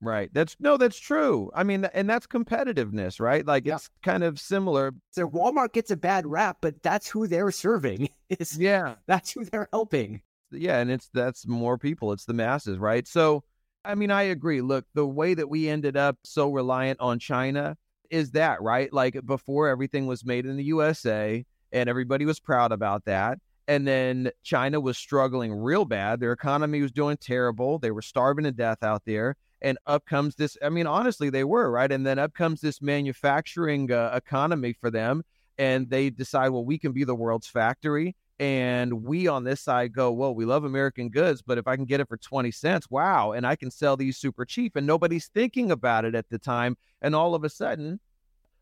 Right. 0.00 0.30
That's 0.34 0.56
no, 0.58 0.76
that's 0.76 0.98
true. 0.98 1.48
I 1.54 1.62
mean, 1.62 1.84
and 1.94 2.10
that's 2.10 2.26
competitiveness, 2.26 3.20
right? 3.20 3.46
Like 3.46 3.66
yeah. 3.66 3.76
it's 3.76 3.90
kind 4.02 4.24
of 4.24 4.40
similar. 4.40 4.94
So 5.12 5.28
Walmart 5.28 5.74
gets 5.74 5.92
a 5.92 5.96
bad 5.96 6.26
rap, 6.26 6.56
but 6.60 6.82
that's 6.82 7.08
who 7.08 7.28
they're 7.28 7.52
serving. 7.52 8.08
Is, 8.30 8.58
yeah. 8.58 8.96
That's 9.06 9.30
who 9.30 9.44
they're 9.44 9.68
helping 9.72 10.22
yeah, 10.56 10.78
and 10.78 10.90
it's 10.90 11.08
that's 11.12 11.46
more 11.46 11.78
people. 11.78 12.12
It's 12.12 12.24
the 12.24 12.32
masses, 12.32 12.78
right? 12.78 13.06
So, 13.06 13.44
I 13.84 13.94
mean, 13.94 14.10
I 14.10 14.22
agree. 14.22 14.60
Look, 14.60 14.86
the 14.94 15.06
way 15.06 15.34
that 15.34 15.48
we 15.48 15.68
ended 15.68 15.96
up 15.96 16.16
so 16.24 16.50
reliant 16.50 17.00
on 17.00 17.18
China 17.18 17.76
is 18.10 18.30
that 18.32 18.62
right? 18.62 18.92
Like 18.92 19.24
before, 19.26 19.68
everything 19.68 20.06
was 20.06 20.24
made 20.24 20.46
in 20.46 20.56
the 20.56 20.64
USA, 20.64 21.44
and 21.72 21.88
everybody 21.88 22.24
was 22.24 22.40
proud 22.40 22.72
about 22.72 23.04
that. 23.06 23.38
And 23.66 23.86
then 23.88 24.30
China 24.42 24.80
was 24.80 24.98
struggling 24.98 25.52
real 25.52 25.84
bad. 25.84 26.20
Their 26.20 26.32
economy 26.32 26.82
was 26.82 26.92
doing 26.92 27.16
terrible. 27.16 27.78
They 27.78 27.90
were 27.90 28.02
starving 28.02 28.44
to 28.44 28.52
death 28.52 28.82
out 28.82 29.02
there. 29.06 29.36
And 29.62 29.78
up 29.86 30.04
comes 30.04 30.34
this. 30.34 30.58
I 30.62 30.68
mean, 30.68 30.86
honestly, 30.86 31.30
they 31.30 31.44
were 31.44 31.70
right. 31.70 31.90
And 31.90 32.06
then 32.06 32.18
up 32.18 32.34
comes 32.34 32.60
this 32.60 32.82
manufacturing 32.82 33.90
uh, 33.90 34.12
economy 34.14 34.74
for 34.74 34.90
them, 34.90 35.22
and 35.56 35.88
they 35.88 36.10
decide, 36.10 36.50
well, 36.50 36.64
we 36.64 36.78
can 36.78 36.92
be 36.92 37.04
the 37.04 37.14
world's 37.14 37.46
factory 37.46 38.14
and 38.40 39.04
we 39.04 39.28
on 39.28 39.44
this 39.44 39.60
side 39.60 39.92
go, 39.92 40.10
well, 40.10 40.34
we 40.34 40.44
love 40.44 40.64
American 40.64 41.08
goods, 41.08 41.40
but 41.40 41.58
if 41.58 41.68
I 41.68 41.76
can 41.76 41.84
get 41.84 42.00
it 42.00 42.08
for 42.08 42.16
20 42.16 42.50
cents, 42.50 42.90
wow, 42.90 43.32
and 43.32 43.46
I 43.46 43.54
can 43.54 43.70
sell 43.70 43.96
these 43.96 44.16
super 44.16 44.44
cheap. 44.44 44.74
And 44.74 44.86
nobody's 44.86 45.28
thinking 45.28 45.70
about 45.70 46.04
it 46.04 46.14
at 46.14 46.28
the 46.30 46.38
time. 46.38 46.76
And 47.00 47.14
all 47.14 47.34
of 47.34 47.44
a 47.44 47.48
sudden, 47.48 48.00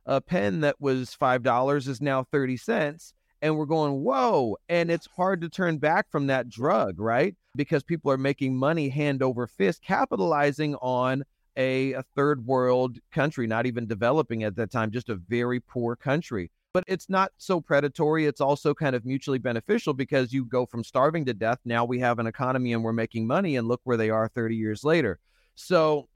a 0.05 0.21
pen 0.21 0.61
that 0.61 0.81
was 0.81 1.17
$5 1.19 1.89
is 1.89 2.01
now 2.03 2.25
30 2.25 2.57
cents. 2.59 3.15
And 3.41 3.57
we're 3.57 3.67
going, 3.67 4.05
whoa. 4.05 4.57
And 4.69 4.91
it's 4.91 5.09
hard 5.17 5.41
to 5.41 5.49
turn 5.49 5.79
back 5.79 6.11
from 6.11 6.27
that 6.27 6.49
drug, 6.49 7.01
right? 7.01 7.35
Because 7.57 7.83
people 7.83 8.11
are 8.13 8.19
making 8.19 8.55
money 8.57 8.89
hand 8.89 9.23
over 9.23 9.47
fist, 9.47 9.83
capitalizing 9.83 10.75
on 10.77 11.25
a, 11.57 11.93
a 11.93 12.03
third 12.15 12.47
world 12.47 12.99
country, 13.11 13.47
not 13.47 13.67
even 13.67 13.87
developing 13.87 14.45
at 14.45 14.55
that 14.57 14.71
time, 14.71 14.91
just 14.91 15.09
a 15.09 15.17
very 15.17 15.61
poor 15.61 15.97
country 15.97 16.51
but 16.73 16.85
it's 16.87 17.09
not 17.09 17.33
so 17.39 17.61
predatory. 17.61 18.27
It's 18.27 18.41
also 18.41 18.75
kind 18.75 18.97
of 18.97 19.05
mutually 19.05 19.39
beneficial 19.39 19.95
because 19.95 20.33
you 20.33 20.45
go 20.45 20.67
from 20.67 20.85
starving 20.85 21.25
to 21.27 21.35
death. 21.35 21.59
Now 21.65 21.85
we 21.85 22.01
have 22.01 22.19
an 22.19 22.27
economy 22.27 22.73
and 22.73 22.83
we're 22.83 22.93
making 22.93 23.27
money, 23.27 23.57
and 23.57 23.69
look 23.69 23.81
where 23.85 23.97
they 23.97 24.11
are 24.11 24.29
30 24.29 24.57
years 24.57 24.85
later. 24.85 25.19
So 25.55 26.09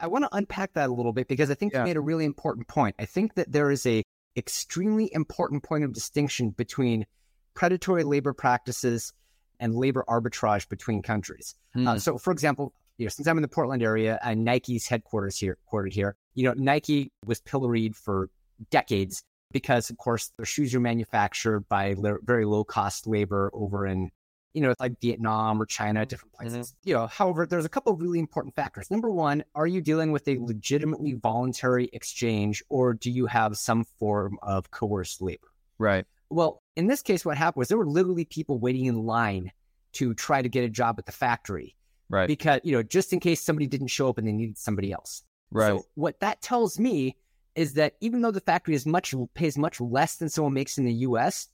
I 0.00 0.06
want 0.06 0.24
to 0.24 0.34
unpack 0.34 0.72
that 0.74 0.88
a 0.88 0.92
little 0.92 1.12
bit 1.12 1.28
because 1.28 1.50
I 1.50 1.54
think 1.54 1.72
yeah. 1.72 1.80
you 1.80 1.84
made 1.84 1.96
a 1.96 2.00
really 2.00 2.24
important 2.24 2.68
point. 2.68 2.96
I 2.98 3.04
think 3.04 3.34
that 3.34 3.52
there 3.52 3.70
is 3.70 3.86
a 3.86 4.02
extremely 4.36 5.10
important 5.12 5.62
point 5.62 5.84
of 5.84 5.92
distinction 5.92 6.50
between 6.50 7.06
predatory 7.54 8.02
labor 8.02 8.32
practices 8.32 9.12
and 9.60 9.74
labor 9.74 10.04
arbitrage 10.08 10.68
between 10.68 11.02
countries. 11.02 11.54
Mm. 11.76 11.86
Uh, 11.86 11.92
hmm. 11.92 11.98
so, 11.98 12.18
for 12.18 12.32
example, 12.32 12.72
you 12.98 13.06
know, 13.06 13.10
since 13.10 13.28
I'm 13.28 13.38
in 13.38 13.42
the 13.42 13.48
Portland 13.48 13.82
area, 13.82 14.18
uh, 14.22 14.34
Nike's 14.34 14.86
headquarters 14.86 15.38
here, 15.38 15.58
quartered 15.66 15.92
here. 15.92 16.16
You 16.34 16.44
know, 16.44 16.54
Nike 16.56 17.12
was 17.26 17.40
pilloried 17.40 17.94
for 17.94 18.28
decades 18.70 19.22
because, 19.52 19.90
of 19.90 19.98
course, 19.98 20.32
their 20.36 20.46
shoes 20.46 20.74
are 20.74 20.80
manufactured 20.80 21.68
by 21.68 21.94
very 22.22 22.44
low 22.44 22.64
cost 22.64 23.06
labor 23.06 23.50
over 23.52 23.86
in, 23.86 24.10
you 24.54 24.62
know, 24.62 24.74
like 24.80 25.00
Vietnam 25.00 25.60
or 25.60 25.66
China, 25.66 26.00
mm-hmm. 26.00 26.08
different 26.08 26.32
places. 26.34 26.68
Mm-hmm. 26.68 26.88
You 26.88 26.94
know, 26.94 27.06
however, 27.06 27.46
there's 27.46 27.64
a 27.64 27.70
couple 27.70 27.92
of 27.92 28.00
really 28.00 28.18
important 28.18 28.54
factors. 28.54 28.90
Number 28.90 29.10
one, 29.10 29.44
are 29.54 29.66
you 29.66 29.80
dealing 29.80 30.12
with 30.12 30.26
a 30.28 30.38
legitimately 30.38 31.14
voluntary 31.14 31.88
exchange 31.92 32.62
or 32.68 32.94
do 32.94 33.10
you 33.10 33.26
have 33.26 33.56
some 33.56 33.84
form 33.98 34.38
of 34.42 34.70
coerced 34.70 35.22
labor? 35.22 35.48
Right. 35.78 36.04
Well, 36.30 36.62
in 36.76 36.86
this 36.86 37.02
case, 37.02 37.24
what 37.24 37.36
happened 37.36 37.60
was 37.60 37.68
there 37.68 37.78
were 37.78 37.86
literally 37.86 38.24
people 38.24 38.58
waiting 38.58 38.86
in 38.86 39.04
line 39.04 39.52
to 39.92 40.14
try 40.14 40.40
to 40.40 40.48
get 40.48 40.64
a 40.64 40.68
job 40.68 40.96
at 40.98 41.06
the 41.06 41.12
factory. 41.12 41.76
Right. 42.08 42.26
Because, 42.26 42.60
you 42.62 42.72
know, 42.72 42.82
just 42.82 43.12
in 43.12 43.20
case 43.20 43.40
somebody 43.40 43.66
didn't 43.66 43.88
show 43.88 44.08
up 44.08 44.18
and 44.18 44.26
they 44.26 44.32
needed 44.32 44.58
somebody 44.58 44.92
else. 44.92 45.22
Right. 45.50 45.68
So 45.68 45.84
what 45.94 46.20
that 46.20 46.40
tells 46.40 46.78
me 46.78 47.16
is 47.54 47.74
that 47.74 47.94
even 48.00 48.22
though 48.22 48.30
the 48.30 48.40
factory 48.40 48.74
is 48.74 48.86
much 48.86 49.14
pays 49.34 49.58
much 49.58 49.80
less 49.80 50.16
than 50.16 50.28
someone 50.28 50.54
makes 50.54 50.78
in 50.78 50.84
the 50.84 50.92
US, 50.92 51.48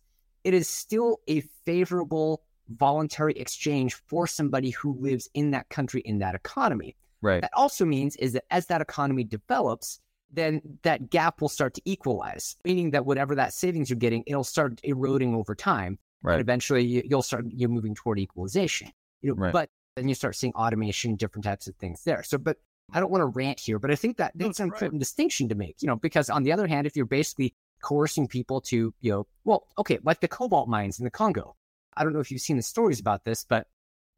it 0.45 0.55
is 0.55 0.69
still 0.69 1.21
a 1.27 1.41
favorable 1.65 2.43
voluntary 2.69 3.33
exchange 3.35 3.95
for 4.07 4.27
somebody 4.27 4.71
who 4.71 4.97
lives 5.01 5.29
in 5.35 5.51
that 5.53 5.69
country 5.69 6.01
in 6.03 6.19
that 6.19 6.35
economy. 6.35 6.97
Right. 7.21 7.41
That 7.41 7.51
also 7.55 7.85
means 7.85 8.17
is 8.17 8.35
that 8.35 8.45
as 8.51 8.67
that 8.67 8.81
economy 8.81 9.25
develops, 9.25 10.01
then 10.31 10.61
that 10.83 11.11
gap 11.11 11.41
will 11.41 11.49
start 11.49 11.75
to 11.75 11.83
equalize, 11.85 12.57
meaning 12.65 12.91
that 12.91 13.07
whatever 13.07 13.35
that 13.35 13.53
savings 13.53 13.91
you're 13.91 13.99
getting, 13.99 14.23
it'll 14.27 14.45
start 14.45 14.81
eroding 14.85 15.35
over 15.35 15.55
time. 15.55 15.99
Right. 16.23 16.35
And 16.35 16.41
eventually 16.41 16.85
you'll 17.09 17.23
start 17.23 17.47
you're 17.49 17.69
moving 17.69 17.95
toward 17.95 18.19
equalization. 18.19 18.93
You 19.23 19.31
know, 19.31 19.37
right. 19.37 19.53
but 19.53 19.71
then 19.97 20.09
you 20.09 20.15
start 20.15 20.37
seeing 20.37 20.53
automation, 20.53 21.17
different 21.17 21.45
types 21.45 21.67
of 21.67 21.75
things 21.77 22.05
there. 22.05 22.23
So, 22.23 22.39
but 22.39 22.59
I 22.93 23.01
don't 23.01 23.11
want 23.11 23.23
to 23.23 23.27
rant 23.27 23.61
here, 23.61 23.79
but 23.79 23.91
I 23.91 23.95
think 23.95 24.17
that 24.17 24.33
that's, 24.35 24.61
an 24.61 24.69
important 24.69 25.01
distinction 25.01 25.49
to 25.51 25.55
make, 25.55 25.77
you 25.81 25.87
know, 25.87 25.97
because 25.97 26.31
on 26.31 26.43
the 26.43 26.53
other 26.53 26.67
hand, 26.67 26.87
if 26.87 26.97
you're 26.97 27.07
basically 27.07 27.55
coercing 27.83 28.27
people 28.27 28.61
to, 28.63 28.95
you 29.01 29.11
know, 29.11 29.27
well, 29.45 29.67
okay, 29.79 29.99
like 30.05 30.21
the 30.21 30.29
cobalt 30.29 30.69
mines 30.69 30.99
in 30.99 31.05
the 31.05 31.11
Congo. 31.11 31.55
I 31.97 32.05
don't 32.05 32.13
know 32.13 32.21
if 32.21 32.31
you've 32.31 32.41
seen 32.41 32.57
the 32.57 32.63
stories 32.63 33.01
about 33.01 33.25
this, 33.25 33.45
but 33.45 33.67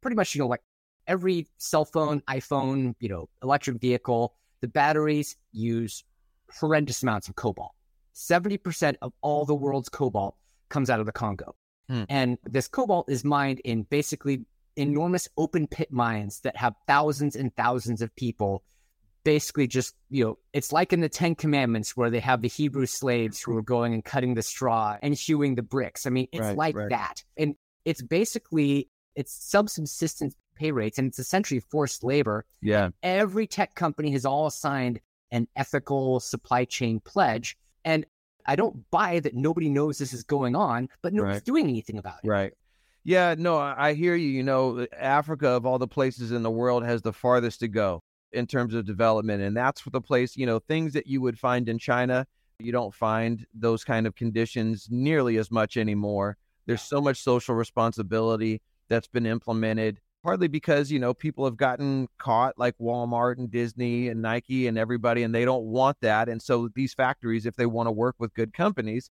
pretty 0.01 0.15
much, 0.15 0.35
you 0.35 0.39
know, 0.39 0.47
like 0.47 0.61
every 1.07 1.47
cell 1.57 1.85
phone, 1.85 2.21
iPhone, 2.21 2.95
you 2.99 3.09
know, 3.09 3.27
electric 3.43 3.79
vehicle, 3.81 4.35
the 4.61 4.67
batteries 4.67 5.35
use 5.51 6.03
horrendous 6.59 7.03
amounts 7.03 7.27
of 7.27 7.35
cobalt. 7.35 7.71
70% 8.15 8.95
of 9.01 9.13
all 9.21 9.45
the 9.45 9.55
world's 9.55 9.89
cobalt 9.89 10.35
comes 10.69 10.89
out 10.89 10.99
of 10.99 11.05
the 11.05 11.11
Congo. 11.11 11.55
Hmm. 11.87 12.03
And 12.09 12.37
this 12.43 12.67
cobalt 12.67 13.09
is 13.09 13.23
mined 13.23 13.59
in 13.65 13.83
basically 13.83 14.45
enormous 14.75 15.27
open 15.37 15.67
pit 15.67 15.91
mines 15.91 16.41
that 16.41 16.55
have 16.55 16.73
thousands 16.87 17.35
and 17.35 17.55
thousands 17.55 18.01
of 18.01 18.15
people 18.15 18.63
basically 19.23 19.67
just 19.67 19.95
you 20.09 20.23
know 20.23 20.37
it's 20.53 20.71
like 20.71 20.93
in 20.93 21.01
the 21.01 21.09
10 21.09 21.35
commandments 21.35 21.95
where 21.95 22.09
they 22.09 22.19
have 22.19 22.41
the 22.41 22.47
hebrew 22.47 22.85
slaves 22.85 23.41
who 23.41 23.55
are 23.55 23.61
going 23.61 23.93
and 23.93 24.03
cutting 24.03 24.33
the 24.33 24.41
straw 24.41 24.97
and 25.01 25.13
hewing 25.13 25.55
the 25.55 25.61
bricks. 25.61 26.05
I 26.05 26.09
mean 26.09 26.27
it's 26.31 26.41
right, 26.41 26.57
like 26.57 26.75
right. 26.75 26.89
that. 26.89 27.23
And 27.37 27.55
it's 27.85 28.01
basically 28.01 28.89
it's 29.15 29.33
subsistence 29.33 30.35
pay 30.55 30.71
rates 30.71 30.97
and 30.97 31.07
it's 31.07 31.19
essentially 31.19 31.59
forced 31.59 32.03
labor. 32.03 32.45
Yeah. 32.61 32.89
Every 33.03 33.47
tech 33.47 33.75
company 33.75 34.11
has 34.11 34.25
all 34.25 34.49
signed 34.49 34.99
an 35.31 35.47
ethical 35.55 36.19
supply 36.19 36.65
chain 36.65 36.99
pledge. 36.99 37.57
And 37.85 38.05
i 38.47 38.55
don't 38.55 38.89
buy 38.89 39.19
that 39.19 39.35
nobody 39.35 39.69
knows 39.69 39.99
this 39.99 40.13
is 40.13 40.23
going 40.23 40.55
on 40.55 40.89
but 41.03 41.13
nobody's 41.13 41.35
right. 41.35 41.45
doing 41.45 41.69
anything 41.69 41.99
about 41.99 42.15
it. 42.23 42.27
Right 42.27 42.53
yeah, 43.03 43.35
no, 43.37 43.57
I 43.57 43.93
hear 43.93 44.15
you. 44.15 44.29
You 44.29 44.43
know, 44.43 44.85
Africa, 44.97 45.49
of 45.49 45.65
all 45.65 45.79
the 45.79 45.87
places 45.87 46.31
in 46.31 46.43
the 46.43 46.51
world, 46.51 46.83
has 46.83 47.01
the 47.01 47.13
farthest 47.13 47.59
to 47.61 47.67
go 47.67 48.01
in 48.31 48.47
terms 48.47 48.73
of 48.73 48.85
development. 48.85 49.43
And 49.43 49.55
that's 49.55 49.81
the 49.91 50.01
place, 50.01 50.37
you 50.37 50.45
know, 50.45 50.59
things 50.59 50.93
that 50.93 51.07
you 51.07 51.21
would 51.21 51.37
find 51.37 51.67
in 51.67 51.77
China, 51.77 52.25
you 52.59 52.71
don't 52.71 52.93
find 52.93 53.45
those 53.53 53.83
kind 53.83 54.07
of 54.07 54.15
conditions 54.15 54.87
nearly 54.89 55.37
as 55.37 55.51
much 55.51 55.77
anymore. 55.77 56.37
There's 56.65 56.81
so 56.81 57.01
much 57.01 57.21
social 57.21 57.55
responsibility 57.55 58.61
that's 58.87 59.07
been 59.07 59.25
implemented, 59.25 59.99
partly 60.23 60.47
because, 60.47 60.91
you 60.91 60.99
know, 60.99 61.13
people 61.13 61.43
have 61.45 61.57
gotten 61.57 62.07
caught 62.19 62.57
like 62.57 62.77
Walmart 62.79 63.37
and 63.37 63.49
Disney 63.49 64.09
and 64.09 64.21
Nike 64.21 64.67
and 64.67 64.77
everybody, 64.77 65.23
and 65.23 65.33
they 65.33 65.43
don't 65.43 65.65
want 65.65 65.97
that. 66.01 66.29
And 66.29 66.41
so 66.41 66.69
these 66.75 66.93
factories, 66.93 67.45
if 67.45 67.55
they 67.55 67.65
want 67.65 67.87
to 67.87 67.91
work 67.91 68.15
with 68.19 68.33
good 68.33 68.53
companies, 68.53 69.09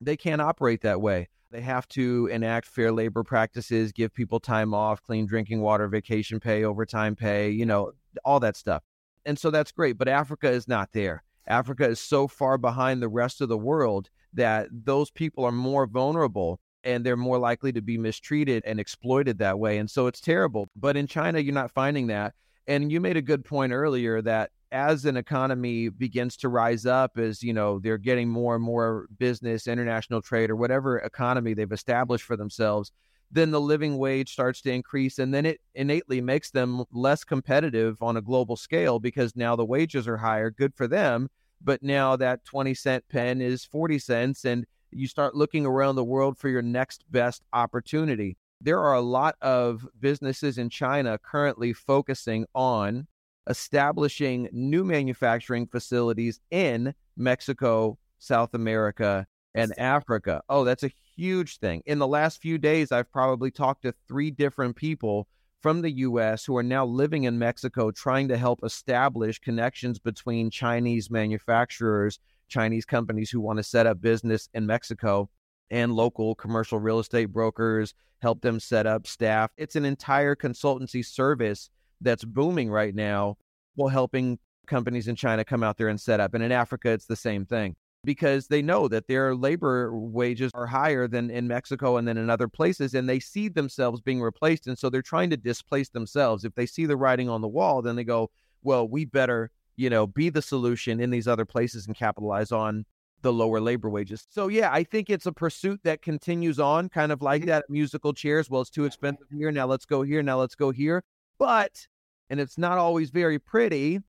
they 0.00 0.16
can't 0.16 0.42
operate 0.42 0.80
that 0.82 1.00
way. 1.00 1.28
They 1.50 1.60
have 1.62 1.88
to 1.88 2.28
enact 2.30 2.66
fair 2.66 2.92
labor 2.92 3.24
practices, 3.24 3.90
give 3.90 4.14
people 4.14 4.38
time 4.38 4.72
off, 4.72 5.02
clean 5.02 5.26
drinking 5.26 5.60
water, 5.60 5.88
vacation 5.88 6.38
pay, 6.38 6.64
overtime 6.64 7.16
pay, 7.16 7.50
you 7.50 7.66
know, 7.66 7.92
all 8.24 8.38
that 8.40 8.56
stuff. 8.56 8.82
And 9.26 9.38
so 9.38 9.50
that's 9.50 9.72
great. 9.72 9.98
But 9.98 10.08
Africa 10.08 10.48
is 10.48 10.68
not 10.68 10.90
there. 10.92 11.24
Africa 11.46 11.88
is 11.88 12.00
so 12.00 12.28
far 12.28 12.56
behind 12.56 13.02
the 13.02 13.08
rest 13.08 13.40
of 13.40 13.48
the 13.48 13.58
world 13.58 14.10
that 14.32 14.68
those 14.70 15.10
people 15.10 15.44
are 15.44 15.52
more 15.52 15.86
vulnerable 15.86 16.60
and 16.84 17.04
they're 17.04 17.16
more 17.16 17.38
likely 17.38 17.72
to 17.72 17.82
be 17.82 17.98
mistreated 17.98 18.62
and 18.64 18.78
exploited 18.78 19.38
that 19.38 19.58
way. 19.58 19.78
And 19.78 19.90
so 19.90 20.06
it's 20.06 20.20
terrible. 20.20 20.68
But 20.76 20.96
in 20.96 21.06
China, 21.06 21.40
you're 21.40 21.52
not 21.52 21.72
finding 21.72 22.06
that. 22.06 22.34
And 22.66 22.92
you 22.92 23.00
made 23.00 23.16
a 23.16 23.22
good 23.22 23.44
point 23.44 23.72
earlier 23.72 24.22
that 24.22 24.50
as 24.72 25.04
an 25.04 25.16
economy 25.16 25.88
begins 25.88 26.36
to 26.36 26.48
rise 26.48 26.86
up, 26.86 27.18
as 27.18 27.42
you 27.42 27.52
know, 27.52 27.80
they're 27.80 27.98
getting 27.98 28.28
more 28.28 28.54
and 28.54 28.62
more 28.62 29.06
business, 29.18 29.66
international 29.66 30.22
trade, 30.22 30.50
or 30.50 30.56
whatever 30.56 30.98
economy 30.98 31.54
they've 31.54 31.72
established 31.72 32.24
for 32.24 32.36
themselves, 32.36 32.92
then 33.32 33.50
the 33.50 33.60
living 33.60 33.98
wage 33.98 34.32
starts 34.32 34.60
to 34.60 34.72
increase, 34.72 35.18
and 35.18 35.32
then 35.34 35.46
it 35.46 35.60
innately 35.74 36.20
makes 36.20 36.50
them 36.50 36.84
less 36.92 37.24
competitive 37.24 38.00
on 38.02 38.16
a 38.16 38.22
global 38.22 38.56
scale 38.56 38.98
because 38.98 39.34
now 39.34 39.56
the 39.56 39.64
wages 39.64 40.06
are 40.06 40.16
higher. 40.16 40.50
Good 40.50 40.74
for 40.74 40.86
them, 40.86 41.28
but 41.60 41.82
now 41.82 42.16
that 42.16 42.44
twenty 42.44 42.74
cent 42.74 43.04
pen 43.08 43.40
is 43.40 43.64
forty 43.64 43.98
cents, 43.98 44.44
and 44.44 44.66
you 44.90 45.06
start 45.06 45.34
looking 45.36 45.66
around 45.66 45.94
the 45.96 46.04
world 46.04 46.38
for 46.38 46.48
your 46.48 46.62
next 46.62 47.04
best 47.10 47.42
opportunity. 47.52 48.36
There 48.60 48.80
are 48.80 48.94
a 48.94 49.00
lot 49.00 49.36
of 49.40 49.86
businesses 49.98 50.58
in 50.58 50.68
China 50.68 51.18
currently 51.18 51.72
focusing 51.72 52.46
on 52.54 53.06
establishing 53.48 54.48
new 54.52 54.84
manufacturing 54.84 55.66
facilities 55.66 56.40
in 56.50 56.94
Mexico, 57.16 57.98
South 58.18 58.52
America, 58.52 59.26
and 59.54 59.76
Africa. 59.78 60.42
Oh, 60.48 60.64
that's 60.64 60.82
a 60.82 60.92
huge 61.16 61.58
thing. 61.58 61.82
In 61.86 61.98
the 61.98 62.06
last 62.06 62.40
few 62.40 62.58
days, 62.58 62.92
I've 62.92 63.10
probably 63.10 63.50
talked 63.50 63.82
to 63.82 63.94
three 64.06 64.30
different 64.30 64.76
people 64.76 65.26
from 65.60 65.80
the 65.82 65.90
US 65.92 66.44
who 66.44 66.56
are 66.56 66.62
now 66.62 66.84
living 66.84 67.24
in 67.24 67.38
Mexico 67.38 67.90
trying 67.90 68.28
to 68.28 68.36
help 68.36 68.60
establish 68.62 69.38
connections 69.38 69.98
between 69.98 70.50
Chinese 70.50 71.10
manufacturers, 71.10 72.18
Chinese 72.48 72.84
companies 72.84 73.30
who 73.30 73.40
want 73.40 73.58
to 73.58 73.62
set 73.62 73.86
up 73.86 74.00
business 74.00 74.48
in 74.54 74.66
Mexico. 74.66 75.28
And 75.70 75.92
local 75.92 76.34
commercial 76.34 76.78
real 76.78 76.98
estate 76.98 77.26
brokers, 77.26 77.94
help 78.20 78.40
them 78.40 78.60
set 78.60 78.86
up 78.86 79.06
staff. 79.06 79.50
It's 79.56 79.76
an 79.76 79.84
entire 79.84 80.34
consultancy 80.34 81.04
service 81.04 81.70
that's 82.00 82.24
booming 82.24 82.70
right 82.70 82.94
now 82.94 83.36
while 83.74 83.88
helping 83.88 84.38
companies 84.66 85.08
in 85.08 85.16
China 85.16 85.44
come 85.44 85.62
out 85.62 85.76
there 85.76 85.88
and 85.88 86.00
set 86.00 86.20
up. 86.20 86.34
And 86.34 86.42
in 86.42 86.52
Africa, 86.52 86.90
it's 86.90 87.06
the 87.06 87.16
same 87.16 87.44
thing 87.44 87.76
because 88.04 88.46
they 88.46 88.62
know 88.62 88.88
that 88.88 89.06
their 89.06 89.34
labor 89.34 89.94
wages 89.94 90.50
are 90.54 90.66
higher 90.66 91.06
than 91.06 91.30
in 91.30 91.46
Mexico 91.46 91.98
and 91.98 92.08
then 92.08 92.16
in 92.16 92.30
other 92.30 92.48
places, 92.48 92.94
and 92.94 93.08
they 93.08 93.20
see 93.20 93.48
themselves 93.48 94.00
being 94.00 94.20
replaced. 94.20 94.66
And 94.66 94.78
so 94.78 94.88
they're 94.88 95.02
trying 95.02 95.30
to 95.30 95.36
displace 95.36 95.90
themselves. 95.90 96.44
If 96.44 96.54
they 96.54 96.66
see 96.66 96.86
the 96.86 96.96
writing 96.96 97.28
on 97.28 97.42
the 97.42 97.48
wall, 97.48 97.82
then 97.82 97.96
they 97.96 98.04
go, 98.04 98.30
well, 98.62 98.88
we 98.88 99.04
better, 99.04 99.50
you 99.76 99.90
know, 99.90 100.06
be 100.06 100.30
the 100.30 100.42
solution 100.42 101.00
in 101.00 101.10
these 101.10 101.28
other 101.28 101.44
places 101.44 101.86
and 101.86 101.96
capitalize 101.96 102.52
on 102.52 102.86
the 103.22 103.32
lower 103.32 103.60
labor 103.60 103.88
wages. 103.88 104.26
So 104.30 104.48
yeah, 104.48 104.72
I 104.72 104.84
think 104.84 105.10
it's 105.10 105.26
a 105.26 105.32
pursuit 105.32 105.80
that 105.84 106.02
continues 106.02 106.58
on, 106.58 106.88
kind 106.88 107.12
of 107.12 107.22
like 107.22 107.42
mm-hmm. 107.42 107.50
that 107.50 107.64
musical 107.68 108.12
chairs. 108.12 108.48
Well, 108.50 108.60
it's 108.60 108.70
too 108.70 108.84
expensive 108.84 109.26
here. 109.30 109.52
Now 109.52 109.66
let's 109.66 109.86
go 109.86 110.02
here. 110.02 110.22
Now 110.22 110.38
let's 110.38 110.54
go 110.54 110.70
here. 110.70 111.02
But, 111.38 111.86
and 112.28 112.40
it's 112.40 112.58
not 112.58 112.78
always 112.78 113.10
very 113.10 113.38
pretty, 113.38 114.00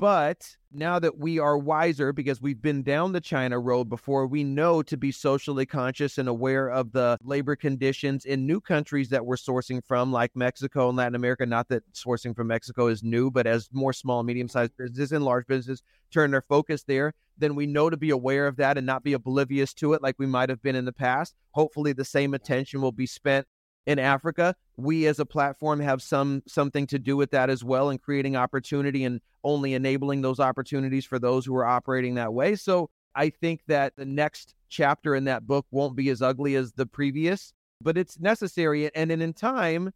but 0.00 0.56
now 0.72 0.98
that 0.98 1.18
we 1.18 1.38
are 1.38 1.58
wiser 1.58 2.10
because 2.10 2.40
we've 2.40 2.62
been 2.62 2.82
down 2.82 3.12
the 3.12 3.20
China 3.20 3.58
road 3.60 3.90
before, 3.90 4.26
we 4.26 4.42
know 4.42 4.82
to 4.82 4.96
be 4.96 5.12
socially 5.12 5.66
conscious 5.66 6.16
and 6.16 6.26
aware 6.26 6.70
of 6.70 6.92
the 6.92 7.18
labor 7.22 7.54
conditions 7.54 8.24
in 8.24 8.46
new 8.46 8.62
countries 8.62 9.10
that 9.10 9.26
we're 9.26 9.36
sourcing 9.36 9.84
from, 9.86 10.10
like 10.10 10.34
Mexico 10.34 10.88
and 10.88 10.96
Latin 10.96 11.14
America. 11.14 11.44
Not 11.44 11.68
that 11.68 11.82
sourcing 11.92 12.34
from 12.34 12.46
Mexico 12.46 12.86
is 12.86 13.02
new, 13.02 13.30
but 13.30 13.46
as 13.46 13.68
more 13.72 13.92
small, 13.92 14.22
medium 14.22 14.48
sized 14.48 14.72
businesses 14.78 15.12
and 15.12 15.22
large 15.22 15.46
businesses 15.46 15.82
turn 16.10 16.30
their 16.30 16.42
focus 16.42 16.82
there, 16.84 17.12
then 17.36 17.54
we 17.54 17.66
know 17.66 17.90
to 17.90 17.96
be 17.98 18.10
aware 18.10 18.46
of 18.46 18.56
that 18.56 18.78
and 18.78 18.86
not 18.86 19.02
be 19.02 19.12
oblivious 19.12 19.74
to 19.74 19.92
it 19.92 20.02
like 20.02 20.14
we 20.18 20.26
might 20.26 20.48
have 20.48 20.62
been 20.62 20.76
in 20.76 20.86
the 20.86 20.92
past. 20.92 21.34
Hopefully, 21.50 21.92
the 21.92 22.04
same 22.06 22.32
attention 22.32 22.80
will 22.80 22.92
be 22.92 23.06
spent 23.06 23.46
in 23.86 23.98
Africa. 23.98 24.54
We 24.76 25.06
as 25.06 25.18
a 25.18 25.26
platform 25.26 25.80
have 25.80 26.02
some 26.02 26.42
something 26.46 26.86
to 26.88 26.98
do 26.98 27.16
with 27.16 27.30
that 27.32 27.50
as 27.50 27.64
well 27.64 27.90
in 27.90 27.98
creating 27.98 28.36
opportunity 28.36 29.04
and 29.04 29.20
only 29.44 29.74
enabling 29.74 30.22
those 30.22 30.40
opportunities 30.40 31.04
for 31.04 31.18
those 31.18 31.46
who 31.46 31.56
are 31.56 31.66
operating 31.66 32.14
that 32.14 32.32
way. 32.32 32.54
So 32.56 32.90
I 33.14 33.30
think 33.30 33.62
that 33.66 33.94
the 33.96 34.04
next 34.04 34.54
chapter 34.68 35.14
in 35.14 35.24
that 35.24 35.46
book 35.46 35.66
won't 35.70 35.96
be 35.96 36.08
as 36.10 36.22
ugly 36.22 36.54
as 36.54 36.72
the 36.72 36.86
previous, 36.86 37.52
but 37.80 37.98
it's 37.98 38.18
necessary 38.20 38.94
and 38.94 39.10
then 39.10 39.20
in 39.20 39.32
time 39.32 39.92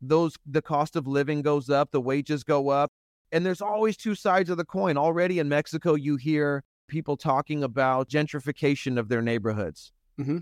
those 0.00 0.36
the 0.46 0.62
cost 0.62 0.96
of 0.96 1.06
living 1.06 1.42
goes 1.42 1.70
up, 1.70 1.90
the 1.90 2.00
wages 2.00 2.44
go 2.44 2.68
up, 2.68 2.90
and 3.32 3.44
there's 3.44 3.62
always 3.62 3.96
two 3.96 4.14
sides 4.14 4.50
of 4.50 4.58
the 4.58 4.64
coin. 4.64 4.96
Already 4.96 5.38
in 5.38 5.48
Mexico 5.48 5.94
you 5.94 6.16
hear 6.16 6.62
people 6.88 7.16
talking 7.16 7.64
about 7.64 8.08
gentrification 8.08 8.98
of 8.98 9.08
their 9.08 9.22
neighborhoods. 9.22 9.92
Mm-hmm 10.20 10.38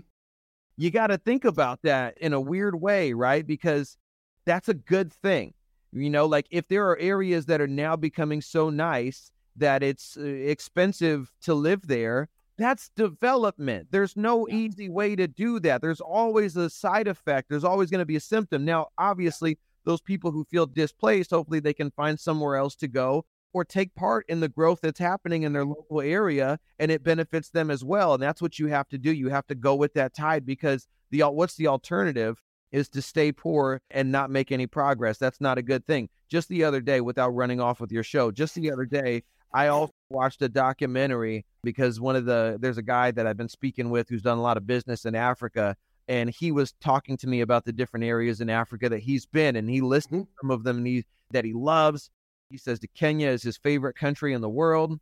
you 0.77 0.91
got 0.91 1.07
to 1.07 1.17
think 1.17 1.45
about 1.45 1.79
that 1.83 2.17
in 2.17 2.33
a 2.33 2.41
weird 2.41 2.79
way, 2.79 3.13
right? 3.13 3.45
Because 3.45 3.97
that's 4.45 4.69
a 4.69 4.73
good 4.73 5.11
thing. 5.11 5.53
You 5.91 6.09
know, 6.09 6.25
like 6.25 6.47
if 6.49 6.67
there 6.67 6.89
are 6.89 6.97
areas 6.97 7.45
that 7.45 7.61
are 7.61 7.67
now 7.67 7.95
becoming 7.95 8.41
so 8.41 8.69
nice 8.69 9.31
that 9.57 9.83
it's 9.83 10.17
uh, 10.17 10.23
expensive 10.23 11.31
to 11.43 11.53
live 11.53 11.85
there, 11.87 12.29
that's 12.57 12.89
development. 12.95 13.87
There's 13.91 14.15
no 14.17 14.47
easy 14.49 14.89
way 14.89 15.15
to 15.15 15.27
do 15.27 15.59
that. 15.61 15.81
There's 15.81 16.01
always 16.01 16.55
a 16.55 16.69
side 16.69 17.07
effect. 17.07 17.49
There's 17.49 17.63
always 17.63 17.89
going 17.89 17.99
to 17.99 18.05
be 18.05 18.15
a 18.15 18.21
symptom. 18.21 18.65
Now, 18.65 18.87
obviously, 18.97 19.59
those 19.85 20.01
people 20.01 20.31
who 20.31 20.45
feel 20.45 20.65
displaced, 20.65 21.31
hopefully 21.31 21.59
they 21.59 21.73
can 21.73 21.91
find 21.91 22.19
somewhere 22.19 22.55
else 22.55 22.75
to 22.77 22.87
go 22.87 23.25
or 23.53 23.63
take 23.63 23.93
part 23.95 24.25
in 24.27 24.39
the 24.39 24.49
growth 24.49 24.79
that's 24.81 24.99
happening 24.99 25.43
in 25.43 25.53
their 25.53 25.65
local 25.65 26.01
area 26.01 26.59
and 26.79 26.91
it 26.91 27.03
benefits 27.03 27.49
them 27.49 27.71
as 27.71 27.83
well 27.85 28.13
and 28.13 28.21
that's 28.21 28.41
what 28.41 28.59
you 28.59 28.67
have 28.67 28.89
to 28.89 28.97
do 28.97 29.13
you 29.13 29.29
have 29.29 29.47
to 29.47 29.55
go 29.55 29.75
with 29.75 29.93
that 29.93 30.13
tide 30.13 30.45
because 30.45 30.87
the 31.11 31.21
what's 31.21 31.55
the 31.55 31.67
alternative 31.67 32.41
is 32.71 32.89
to 32.89 33.01
stay 33.01 33.31
poor 33.31 33.79
and 33.91 34.11
not 34.11 34.29
make 34.29 34.51
any 34.51 34.67
progress 34.67 35.17
that's 35.17 35.39
not 35.39 35.57
a 35.57 35.61
good 35.61 35.85
thing 35.85 36.09
just 36.29 36.49
the 36.49 36.63
other 36.63 36.81
day 36.81 36.99
without 36.99 37.29
running 37.29 37.61
off 37.61 37.79
with 37.79 37.91
your 37.91 38.03
show 38.03 38.31
just 38.31 38.55
the 38.55 38.71
other 38.71 38.85
day 38.85 39.23
i 39.53 39.67
also 39.67 39.93
watched 40.09 40.41
a 40.41 40.49
documentary 40.49 41.45
because 41.63 42.01
one 42.01 42.15
of 42.15 42.25
the 42.25 42.57
there's 42.59 42.77
a 42.77 42.83
guy 42.83 43.11
that 43.11 43.27
i've 43.27 43.37
been 43.37 43.49
speaking 43.49 43.89
with 43.89 44.09
who's 44.09 44.23
done 44.23 44.37
a 44.37 44.41
lot 44.41 44.57
of 44.57 44.67
business 44.67 45.05
in 45.05 45.15
africa 45.15 45.75
and 46.09 46.29
he 46.29 46.51
was 46.51 46.73
talking 46.81 47.15
to 47.15 47.27
me 47.27 47.39
about 47.39 47.63
the 47.63 47.71
different 47.71 48.03
areas 48.03 48.41
in 48.41 48.49
africa 48.49 48.89
that 48.89 48.99
he's 48.99 49.25
been 49.25 49.55
and 49.55 49.69
he 49.69 49.79
listed 49.79 50.19
mm-hmm. 50.19 50.31
some 50.41 50.51
of 50.51 50.63
them 50.63 50.77
and 50.77 50.87
he, 50.87 51.05
that 51.31 51.45
he 51.45 51.53
loves 51.53 52.09
he 52.53 52.57
says 52.59 52.79
that 52.81 52.93
Kenya 52.93 53.29
is 53.29 53.41
his 53.41 53.57
favorite 53.57 53.95
country 53.95 54.31
in 54.31 54.39
the 54.39 54.49
world. 54.49 54.99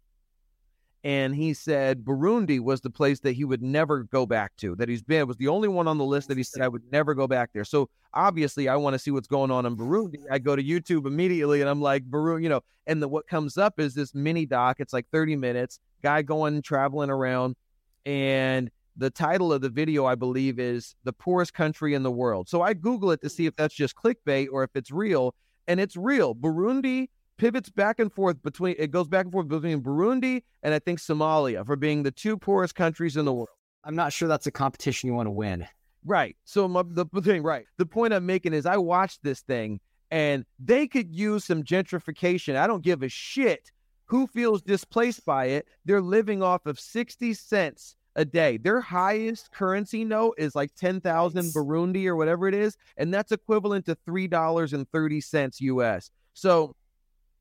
And 1.03 1.35
he 1.35 1.53
said 1.53 2.05
Burundi 2.05 2.61
was 2.61 2.79
the 2.79 2.89
place 2.89 3.19
that 3.21 3.33
he 3.33 3.43
would 3.43 3.61
never 3.61 4.03
go 4.03 4.25
back 4.25 4.55
to, 4.57 4.73
that 4.77 4.87
he's 4.87 5.01
been. 5.01 5.27
Was 5.27 5.35
the 5.35 5.49
only 5.49 5.67
one 5.67 5.85
on 5.85 5.97
the 5.97 6.05
list 6.05 6.29
that 6.29 6.37
he 6.37 6.43
said 6.43 6.61
I 6.61 6.69
would 6.69 6.83
never 6.93 7.13
go 7.13 7.27
back 7.27 7.49
there. 7.53 7.65
So 7.65 7.89
obviously, 8.13 8.69
I 8.69 8.77
want 8.77 8.93
to 8.93 8.99
see 8.99 9.11
what's 9.11 9.27
going 9.27 9.51
on 9.51 9.65
in 9.65 9.75
Burundi. 9.75 10.19
I 10.31 10.39
go 10.39 10.55
to 10.55 10.63
YouTube 10.63 11.05
immediately 11.05 11.59
and 11.59 11.69
I'm 11.69 11.81
like, 11.81 12.09
Burundi, 12.09 12.43
you 12.43 12.49
know, 12.49 12.61
and 12.87 13.03
the, 13.03 13.09
what 13.09 13.27
comes 13.27 13.57
up 13.57 13.81
is 13.81 13.93
this 13.93 14.15
mini 14.15 14.45
doc. 14.45 14.77
It's 14.79 14.93
like 14.93 15.07
30 15.11 15.35
minutes, 15.35 15.79
guy 16.01 16.21
going 16.21 16.61
traveling 16.61 17.09
around. 17.09 17.57
And 18.05 18.71
the 18.95 19.09
title 19.09 19.51
of 19.51 19.59
the 19.59 19.69
video, 19.69 20.05
I 20.05 20.15
believe, 20.15 20.57
is 20.57 20.95
The 21.03 21.13
Poorest 21.13 21.53
Country 21.53 21.95
in 21.95 22.03
the 22.03 22.11
World. 22.11 22.47
So 22.47 22.61
I 22.61 22.75
Google 22.75 23.11
it 23.11 23.21
to 23.23 23.29
see 23.29 23.45
if 23.45 23.57
that's 23.57 23.75
just 23.75 23.95
clickbait 23.95 24.47
or 24.53 24.63
if 24.63 24.69
it's 24.73 24.91
real. 24.91 25.35
And 25.67 25.81
it's 25.81 25.97
real. 25.97 26.33
Burundi 26.33 27.09
pivots 27.41 27.71
back 27.71 27.99
and 27.99 28.13
forth 28.13 28.39
between 28.43 28.75
it 28.77 28.91
goes 28.91 29.07
back 29.07 29.25
and 29.25 29.31
forth 29.31 29.47
between 29.47 29.81
Burundi 29.81 30.43
and 30.61 30.75
I 30.75 30.79
think 30.79 30.99
Somalia 30.99 31.65
for 31.65 31.75
being 31.75 32.03
the 32.03 32.11
two 32.11 32.37
poorest 32.37 32.75
countries 32.75 33.17
in 33.17 33.25
the 33.25 33.33
world. 33.33 33.49
I'm 33.83 33.95
not 33.95 34.13
sure 34.13 34.27
that's 34.27 34.45
a 34.45 34.51
competition 34.51 35.07
you 35.07 35.15
want 35.15 35.25
to 35.25 35.31
win. 35.31 35.67
Right. 36.05 36.37
So 36.45 36.67
my, 36.67 36.83
the 36.85 37.05
thing, 37.23 37.41
right. 37.41 37.65
The 37.77 37.85
point 37.87 38.13
I'm 38.13 38.27
making 38.27 38.53
is 38.53 38.67
I 38.67 38.77
watched 38.77 39.23
this 39.23 39.41
thing 39.41 39.79
and 40.11 40.45
they 40.59 40.85
could 40.85 41.11
use 41.11 41.43
some 41.43 41.63
gentrification. 41.63 42.57
I 42.57 42.67
don't 42.67 42.83
give 42.83 43.01
a 43.01 43.09
shit 43.09 43.71
who 44.05 44.27
feels 44.27 44.61
displaced 44.61 45.25
by 45.25 45.45
it. 45.45 45.65
They're 45.83 45.99
living 45.99 46.43
off 46.43 46.67
of 46.67 46.79
60 46.79 47.33
cents 47.33 47.95
a 48.15 48.23
day. 48.23 48.57
Their 48.57 48.81
highest 48.81 49.51
currency 49.51 50.05
note 50.05 50.35
is 50.37 50.53
like 50.53 50.75
10,000 50.75 51.45
Burundi 51.55 52.05
or 52.05 52.15
whatever 52.15 52.47
it 52.47 52.53
is, 52.53 52.77
and 52.97 53.11
that's 53.11 53.31
equivalent 53.31 53.87
to 53.87 53.97
$3.30 54.07 55.61
US. 55.61 56.11
So 56.33 56.75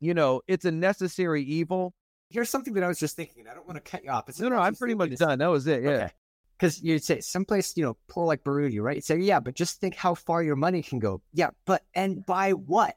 you 0.01 0.15
know, 0.15 0.43
it's 0.49 0.65
a 0.65 0.71
necessary 0.71 1.43
evil. 1.45 1.95
Here's 2.31 2.49
something 2.49 2.75
that 2.75 2.85
I 2.85 2.89
was 2.89 2.99
just 2.99 3.17
thinking. 3.17 3.47
I 3.49 3.55
don't 3.55 3.67
want 3.67 3.83
to 3.83 3.91
cut 3.91 4.05
you 4.05 4.11
off. 4.11 4.29
It's 4.29 4.41
no, 4.41 4.49
no, 4.49 4.59
I'm 4.59 4.75
pretty 4.75 4.95
much 4.95 5.17
done. 5.17 5.39
That 5.39 5.49
was 5.49 5.67
it. 5.67 5.83
Yeah. 5.83 5.91
Okay. 5.91 6.11
Because 6.59 6.83
you'd 6.83 7.03
say 7.03 7.21
someplace, 7.21 7.77
you 7.77 7.85
know, 7.85 7.97
poor 8.09 8.27
like 8.27 8.45
Burundi, 8.45 8.81
right? 8.81 8.97
You'd 8.97 9.05
say, 9.05 9.19
yeah, 9.19 9.41
but 9.41 9.55
just 9.55 9.81
think 9.81 9.95
how 9.95 10.15
far 10.15 10.43
your 10.43 10.57
money 10.57 10.83
can 10.83 10.99
go. 10.99 11.23
Yeah, 11.33 11.51
but 11.65 11.83
and 11.95 12.25
buy 12.25 12.53
what? 12.53 12.97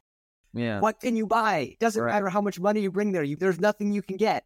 Yeah. 0.53 0.79
What 0.81 0.99
can 0.99 1.15
you 1.15 1.25
buy? 1.25 1.75
Doesn't 1.79 2.01
right. 2.01 2.11
matter 2.11 2.29
how 2.29 2.41
much 2.41 2.59
money 2.59 2.81
you 2.81 2.91
bring 2.91 3.11
there. 3.11 3.23
You, 3.23 3.35
there's 3.37 3.59
nothing 3.59 3.91
you 3.91 4.01
can 4.01 4.17
get. 4.17 4.45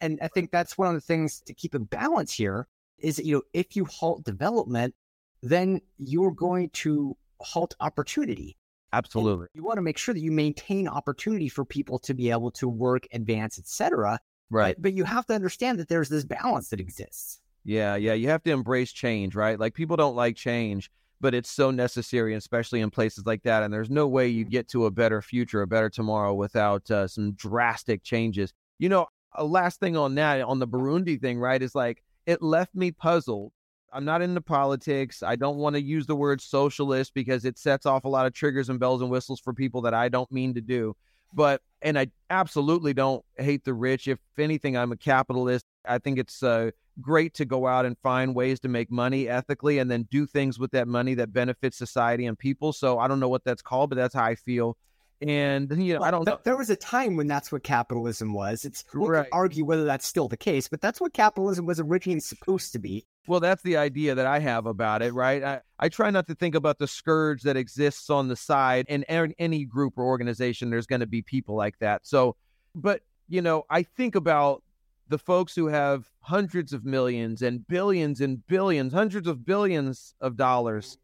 And 0.00 0.18
I 0.22 0.28
think 0.28 0.50
that's 0.50 0.78
one 0.78 0.88
of 0.88 0.94
the 0.94 1.00
things 1.00 1.40
to 1.46 1.54
keep 1.54 1.74
in 1.74 1.84
balance 1.84 2.32
here 2.32 2.66
is 2.98 3.16
that, 3.16 3.26
you 3.26 3.36
know, 3.36 3.42
if 3.52 3.76
you 3.76 3.84
halt 3.84 4.24
development, 4.24 4.94
then 5.42 5.80
you're 5.98 6.30
going 6.30 6.70
to 6.70 7.16
halt 7.40 7.74
opportunity. 7.80 8.56
Absolutely. 8.94 9.46
And 9.52 9.54
you 9.54 9.64
want 9.64 9.78
to 9.78 9.82
make 9.82 9.98
sure 9.98 10.14
that 10.14 10.20
you 10.20 10.30
maintain 10.32 10.86
opportunity 10.88 11.48
for 11.48 11.64
people 11.64 11.98
to 12.00 12.14
be 12.14 12.30
able 12.30 12.50
to 12.52 12.68
work, 12.68 13.06
advance, 13.12 13.58
etc. 13.58 14.20
Right. 14.50 14.76
But, 14.76 14.82
but 14.82 14.92
you 14.94 15.04
have 15.04 15.26
to 15.26 15.34
understand 15.34 15.78
that 15.80 15.88
there's 15.88 16.08
this 16.08 16.24
balance 16.24 16.68
that 16.68 16.80
exists. 16.80 17.40
Yeah, 17.64 17.96
yeah. 17.96 18.12
You 18.12 18.28
have 18.28 18.42
to 18.44 18.52
embrace 18.52 18.92
change, 18.92 19.34
right? 19.34 19.58
Like 19.58 19.74
people 19.74 19.96
don't 19.96 20.14
like 20.14 20.36
change, 20.36 20.90
but 21.20 21.34
it's 21.34 21.50
so 21.50 21.70
necessary, 21.70 22.34
especially 22.34 22.80
in 22.80 22.90
places 22.90 23.24
like 23.26 23.42
that. 23.42 23.62
And 23.62 23.72
there's 23.72 23.90
no 23.90 24.06
way 24.06 24.28
you 24.28 24.44
get 24.44 24.68
to 24.68 24.86
a 24.86 24.90
better 24.90 25.22
future, 25.22 25.62
a 25.62 25.66
better 25.66 25.90
tomorrow 25.90 26.34
without 26.34 26.88
uh, 26.90 27.08
some 27.08 27.32
drastic 27.32 28.02
changes. 28.02 28.52
You 28.78 28.90
know, 28.90 29.06
a 29.34 29.44
last 29.44 29.80
thing 29.80 29.96
on 29.96 30.14
that, 30.16 30.42
on 30.42 30.58
the 30.58 30.68
Burundi 30.68 31.20
thing, 31.20 31.38
right, 31.38 31.60
is 31.60 31.74
like 31.74 32.02
it 32.26 32.42
left 32.42 32.74
me 32.74 32.92
puzzled 32.92 33.52
I'm 33.94 34.04
not 34.04 34.22
into 34.22 34.40
politics. 34.40 35.22
I 35.22 35.36
don't 35.36 35.56
want 35.56 35.74
to 35.74 35.82
use 35.82 36.04
the 36.06 36.16
word 36.16 36.40
socialist 36.40 37.14
because 37.14 37.44
it 37.44 37.58
sets 37.58 37.86
off 37.86 38.04
a 38.04 38.08
lot 38.08 38.26
of 38.26 38.32
triggers 38.32 38.68
and 38.68 38.80
bells 38.80 39.00
and 39.00 39.10
whistles 39.10 39.40
for 39.40 39.52
people 39.52 39.82
that 39.82 39.94
I 39.94 40.08
don't 40.08 40.30
mean 40.32 40.54
to 40.54 40.60
do. 40.60 40.96
But, 41.32 41.62
and 41.80 41.98
I 41.98 42.08
absolutely 42.28 42.92
don't 42.92 43.24
hate 43.38 43.64
the 43.64 43.72
rich. 43.72 44.08
If 44.08 44.18
anything, 44.36 44.76
I'm 44.76 44.92
a 44.92 44.96
capitalist. 44.96 45.64
I 45.86 45.98
think 45.98 46.18
it's 46.18 46.42
uh, 46.42 46.70
great 47.00 47.34
to 47.34 47.44
go 47.44 47.66
out 47.66 47.86
and 47.86 47.96
find 47.98 48.34
ways 48.34 48.60
to 48.60 48.68
make 48.68 48.90
money 48.90 49.28
ethically 49.28 49.78
and 49.78 49.90
then 49.90 50.08
do 50.10 50.26
things 50.26 50.58
with 50.58 50.72
that 50.72 50.88
money 50.88 51.14
that 51.14 51.32
benefits 51.32 51.76
society 51.76 52.26
and 52.26 52.38
people. 52.38 52.72
So 52.72 52.98
I 52.98 53.08
don't 53.08 53.20
know 53.20 53.28
what 53.28 53.44
that's 53.44 53.62
called, 53.62 53.90
but 53.90 53.96
that's 53.96 54.14
how 54.14 54.24
I 54.24 54.34
feel. 54.34 54.76
And 55.20 55.70
you 55.70 55.94
know, 55.94 56.00
well, 56.00 56.08
I 56.08 56.10
don't. 56.10 56.24
Th- 56.24 56.38
there 56.42 56.56
was 56.56 56.70
a 56.70 56.76
time 56.76 57.16
when 57.16 57.28
that's 57.28 57.52
what 57.52 57.62
capitalism 57.62 58.34
was. 58.34 58.64
It's 58.64 58.84
we 58.92 59.06
right. 59.06 59.28
argue 59.32 59.64
whether 59.64 59.84
that's 59.84 60.06
still 60.06 60.28
the 60.28 60.36
case, 60.36 60.68
but 60.68 60.80
that's 60.80 61.00
what 61.00 61.14
capitalism 61.14 61.66
was 61.66 61.78
originally 61.78 62.20
supposed 62.20 62.72
to 62.72 62.78
be. 62.78 63.06
Well, 63.26 63.40
that's 63.40 63.62
the 63.62 63.78
idea 63.78 64.14
that 64.14 64.26
I 64.26 64.38
have 64.38 64.66
about 64.66 65.00
it, 65.02 65.14
right? 65.14 65.42
I, 65.42 65.60
I 65.78 65.88
try 65.88 66.10
not 66.10 66.26
to 66.26 66.34
think 66.34 66.54
about 66.54 66.78
the 66.78 66.86
scourge 66.86 67.42
that 67.42 67.56
exists 67.56 68.10
on 68.10 68.28
the 68.28 68.36
side. 68.36 68.84
In 68.88 69.02
any 69.04 69.64
group 69.64 69.94
or 69.96 70.04
organization, 70.04 70.68
there's 70.68 70.86
going 70.86 71.00
to 71.00 71.06
be 71.06 71.22
people 71.22 71.56
like 71.56 71.78
that. 71.78 72.06
So, 72.06 72.36
but, 72.74 73.00
you 73.28 73.40
know, 73.40 73.64
I 73.70 73.82
think 73.82 74.14
about 74.14 74.62
the 75.08 75.18
folks 75.18 75.54
who 75.54 75.68
have 75.68 76.10
hundreds 76.20 76.72
of 76.72 76.84
millions 76.84 77.40
and 77.40 77.66
billions 77.66 78.20
and 78.20 78.46
billions, 78.46 78.92
hundreds 78.92 79.26
of 79.26 79.44
billions 79.44 80.14
of 80.20 80.36
dollars, 80.36 80.98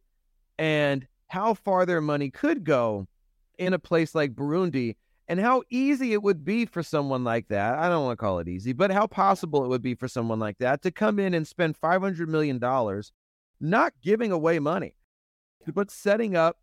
and 0.58 1.06
how 1.28 1.54
far 1.54 1.86
their 1.86 2.00
money 2.02 2.30
could 2.30 2.64
go 2.64 3.06
in 3.58 3.72
a 3.72 3.78
place 3.78 4.14
like 4.14 4.34
Burundi, 4.34 4.96
and 5.30 5.38
how 5.38 5.62
easy 5.70 6.12
it 6.12 6.24
would 6.24 6.44
be 6.44 6.66
for 6.66 6.82
someone 6.82 7.22
like 7.22 7.46
that. 7.46 7.78
I 7.78 7.88
don't 7.88 8.04
want 8.04 8.18
to 8.18 8.20
call 8.20 8.40
it 8.40 8.48
easy, 8.48 8.72
but 8.72 8.90
how 8.90 9.06
possible 9.06 9.64
it 9.64 9.68
would 9.68 9.80
be 9.80 9.94
for 9.94 10.08
someone 10.08 10.40
like 10.40 10.58
that 10.58 10.82
to 10.82 10.90
come 10.90 11.20
in 11.20 11.34
and 11.34 11.46
spend 11.46 11.80
$500 11.80 12.26
million 12.26 12.58
not 13.60 13.92
giving 14.02 14.32
away 14.32 14.58
money, 14.58 14.96
but 15.72 15.88
setting 15.88 16.34
up 16.34 16.56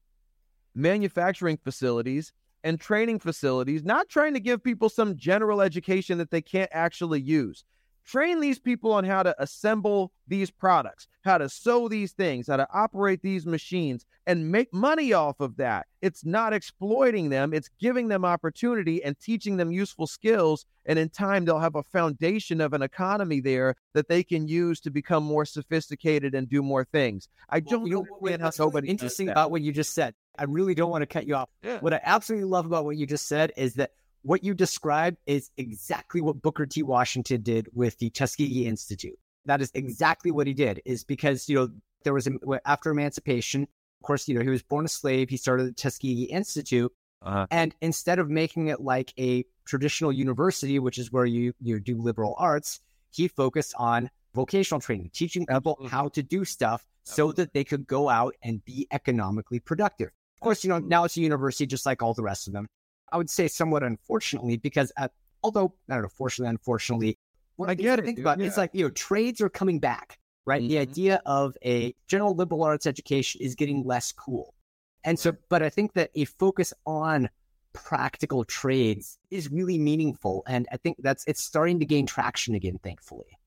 manufacturing 0.76 1.58
facilities 1.64 2.34
and 2.66 2.78
training 2.78 3.20
facilities, 3.20 3.86
not 3.86 4.10
trying 4.10 4.34
to 4.34 4.40
give 4.42 4.62
people 4.62 4.90
some 4.90 5.16
general 5.16 5.62
education 5.62 6.18
that 6.18 6.30
they 6.30 6.42
can't 6.42 6.70
actually 6.74 7.22
use. 7.22 7.64
Train 8.08 8.40
these 8.40 8.58
people 8.58 8.94
on 8.94 9.04
how 9.04 9.22
to 9.22 9.36
assemble 9.38 10.14
these 10.30 10.50
products, 10.50 11.10
how 11.26 11.38
to 11.38 11.50
sew 11.50 11.90
these 11.90 12.14
things, 12.14 12.48
how 12.48 12.56
to 12.56 12.68
operate 12.74 13.22
these 13.22 13.46
machines, 13.46 14.06
and 14.26 14.50
make 14.50 14.74
money 14.74 15.12
off 15.12 15.42
of 15.42 15.58
that. 15.58 15.88
It's 16.02 16.24
not 16.24 16.54
exploiting 16.54 17.28
them, 17.28 17.54
it's 17.54 17.70
giving 17.82 18.08
them 18.08 18.24
opportunity 18.24 19.04
and 19.04 19.20
teaching 19.20 19.58
them 19.58 19.74
useful 19.74 20.08
skills. 20.08 20.66
And 20.86 20.98
in 20.98 21.10
time, 21.10 21.44
they'll 21.44 21.60
have 21.60 21.76
a 21.76 21.84
foundation 21.84 22.62
of 22.62 22.72
an 22.72 22.82
economy 22.82 23.42
there 23.42 23.76
that 23.94 24.08
they 24.08 24.24
can 24.24 24.48
use 24.48 24.80
to 24.82 24.90
become 24.90 25.24
more 25.24 25.44
sophisticated 25.44 26.34
and 26.34 26.50
do 26.50 26.64
more 26.64 26.86
things. 26.86 27.28
I 27.50 27.60
don't 27.60 27.82
well, 27.82 27.88
you 27.90 27.96
know, 27.96 28.06
understand 28.22 28.42
how 28.42 28.52
nobody 28.58 28.88
interesting 28.88 29.28
about 29.28 29.52
what 29.52 29.62
you 29.62 29.74
just 29.74 29.94
said. 29.94 30.14
I 30.38 30.46
really 30.46 30.76
don't 30.76 30.92
want 30.92 31.02
to 31.02 31.08
cut 31.08 31.28
you 31.28 31.36
off. 31.36 31.50
Yeah. 31.62 31.80
What 31.80 31.94
I 31.94 32.00
absolutely 32.04 32.48
love 32.48 32.66
about 32.66 32.86
what 32.86 32.96
you 32.96 33.06
just 33.06 33.28
said 33.28 33.52
is 33.58 33.74
that 33.74 33.92
what 34.28 34.44
you 34.44 34.54
described 34.54 35.18
is 35.26 35.52
exactly 35.56 36.20
what 36.20 36.42
Booker 36.42 36.66
T. 36.66 36.84
Washington 36.84 37.42
did 37.42 37.70
with 37.74 37.98
the 38.00 38.10
Tuskegee 38.10 38.68
Institute. 38.68 39.18
That 39.46 39.62
is 39.62 39.72
exactly 39.74 40.32
what 40.32 40.48
he 40.48 40.54
did, 40.54 40.82
is 40.84 41.06
because, 41.06 41.48
you 41.48 41.56
know, 41.56 41.70
there 42.04 42.14
was, 42.14 42.28
a, 42.28 42.32
after 42.66 42.92
emancipation, 42.92 43.64
of 43.64 44.06
course, 44.06 44.28
you 44.28 44.36
know, 44.36 44.42
he 44.42 44.50
was 44.50 44.62
born 44.62 44.84
a 44.84 44.90
slave. 44.90 45.30
He 45.30 45.38
started 45.38 45.68
the 45.68 45.72
Tuskegee 45.72 46.24
Institute. 46.24 46.92
Uh-huh. 47.22 47.48
And 47.52 47.74
instead 47.80 48.20
of 48.20 48.30
making 48.30 48.68
it 48.68 48.82
like 48.82 49.14
a 49.18 49.46
traditional 49.64 50.12
university, 50.12 50.78
which 50.78 50.98
is 50.98 51.10
where 51.10 51.26
you, 51.26 51.54
you 51.62 51.80
do 51.80 51.96
liberal 51.96 52.36
arts, 52.38 52.82
he 53.12 53.30
focused 53.30 53.76
on 53.78 54.10
vocational 54.36 54.82
training, 54.82 55.10
teaching 55.14 55.46
people 55.46 55.88
how 55.90 56.10
to 56.10 56.22
do 56.22 56.44
stuff 56.44 56.86
so 57.06 57.32
that 57.32 57.54
they 57.54 57.64
could 57.64 57.88
go 57.88 58.10
out 58.10 58.36
and 58.44 58.64
be 58.66 58.88
economically 58.92 59.62
productive. 59.62 60.10
Of 60.36 60.42
course, 60.42 60.66
you 60.66 60.70
know, 60.70 60.80
now 60.80 61.06
it's 61.06 61.16
a 61.16 61.22
university 61.22 61.66
just 61.66 61.86
like 61.86 62.04
all 62.04 62.14
the 62.14 62.24
rest 62.24 62.48
of 62.48 62.54
them. 62.54 62.68
I 63.12 63.18
would 63.18 63.30
say 63.30 63.48
somewhat 63.48 63.84
unfortunately, 63.84 64.58
because 64.58 64.92
at, 64.98 65.12
although 65.44 65.74
I 65.90 65.96
don't 65.96 66.04
know, 66.04 66.10
fortunately, 66.10 66.50
unfortunately, 66.50 67.18
what 67.56 67.70
I 67.70 67.74
get 67.74 68.00
it. 68.00 68.06
Think 68.06 68.20
about 68.20 68.40
yeah. 68.40 68.48
it's 68.48 68.58
like 68.58 68.72
you 68.74 68.86
know, 68.86 68.90
trades 68.92 69.42
are 69.42 69.50
coming 69.50 69.80
back, 69.80 70.20
right? 70.46 70.62
Mm-hmm. 70.62 70.70
The 70.70 70.78
idea 70.80 71.22
of 71.26 71.56
a 71.66 71.94
general 72.08 72.36
liberal 72.36 72.64
arts 72.64 72.86
education 72.86 73.42
is 73.42 73.56
getting 73.56 73.84
less 73.84 74.12
cool, 74.12 74.54
and 75.04 75.18
so, 75.18 75.34
but 75.50 75.64
I 75.64 75.70
think 75.70 75.94
that 75.94 76.12
a 76.16 76.26
focus 76.26 76.74
on 76.86 77.30
practical 77.74 78.44
trades 78.44 79.18
is 79.32 79.52
really 79.52 79.78
meaningful, 79.78 80.44
and 80.48 80.68
I 80.72 80.78
think 80.78 80.98
that's 81.00 81.24
it's 81.28 81.44
starting 81.44 81.80
to 81.80 81.86
gain 81.86 82.06
traction 82.06 82.56
again, 82.56 82.80
thankfully. 82.84 83.38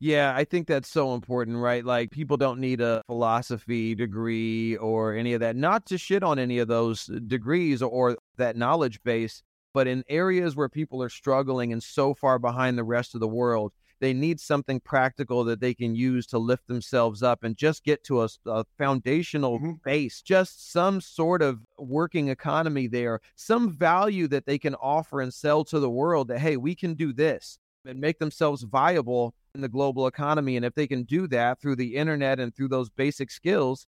Yeah, 0.00 0.34
I 0.36 0.44
think 0.44 0.66
that's 0.66 0.90
so 0.90 1.14
important, 1.14 1.56
right? 1.56 1.84
Like 1.84 2.10
people 2.10 2.36
don't 2.36 2.60
need 2.60 2.80
a 2.80 3.02
philosophy 3.06 3.94
degree 3.94 4.76
or 4.76 5.14
any 5.14 5.34
of 5.34 5.40
that. 5.40 5.56
Not 5.56 5.86
to 5.86 5.98
shit 5.98 6.22
on 6.22 6.38
any 6.38 6.58
of 6.58 6.68
those 6.68 7.06
degrees 7.26 7.80
or 7.80 8.16
that 8.36 8.56
knowledge 8.56 9.02
base, 9.02 9.42
but 9.72 9.86
in 9.86 10.04
areas 10.08 10.56
where 10.56 10.68
people 10.68 11.02
are 11.02 11.08
struggling 11.08 11.72
and 11.72 11.82
so 11.82 12.14
far 12.14 12.38
behind 12.38 12.76
the 12.76 12.84
rest 12.84 13.14
of 13.14 13.20
the 13.20 13.28
world, 13.28 13.72
they 14.00 14.12
need 14.12 14.40
something 14.40 14.80
practical 14.80 15.44
that 15.44 15.60
they 15.60 15.72
can 15.72 15.94
use 15.94 16.26
to 16.26 16.38
lift 16.38 16.66
themselves 16.66 17.22
up 17.22 17.44
and 17.44 17.56
just 17.56 17.84
get 17.84 18.04
to 18.04 18.22
a, 18.22 18.28
a 18.46 18.64
foundational 18.76 19.58
mm-hmm. 19.58 19.72
base, 19.84 20.20
just 20.20 20.72
some 20.72 21.00
sort 21.00 21.40
of 21.40 21.60
working 21.78 22.28
economy 22.28 22.86
there, 22.86 23.20
some 23.36 23.72
value 23.72 24.28
that 24.28 24.46
they 24.46 24.58
can 24.58 24.74
offer 24.74 25.20
and 25.20 25.32
sell 25.32 25.64
to 25.64 25.78
the 25.80 25.90
world 25.90 26.28
that, 26.28 26.40
hey, 26.40 26.56
we 26.56 26.74
can 26.74 26.94
do 26.94 27.12
this 27.12 27.58
and 27.84 28.00
make 28.00 28.18
themselves 28.18 28.62
viable 28.62 29.34
in 29.54 29.60
the 29.60 29.68
global 29.68 30.06
economy. 30.06 30.56
And 30.56 30.64
if 30.64 30.74
they 30.74 30.86
can 30.86 31.04
do 31.04 31.26
that 31.28 31.60
through 31.60 31.76
the 31.76 31.96
internet 31.96 32.40
and 32.40 32.54
through 32.54 32.68
those 32.68 32.90
basic 32.90 33.30
skills, 33.30 33.86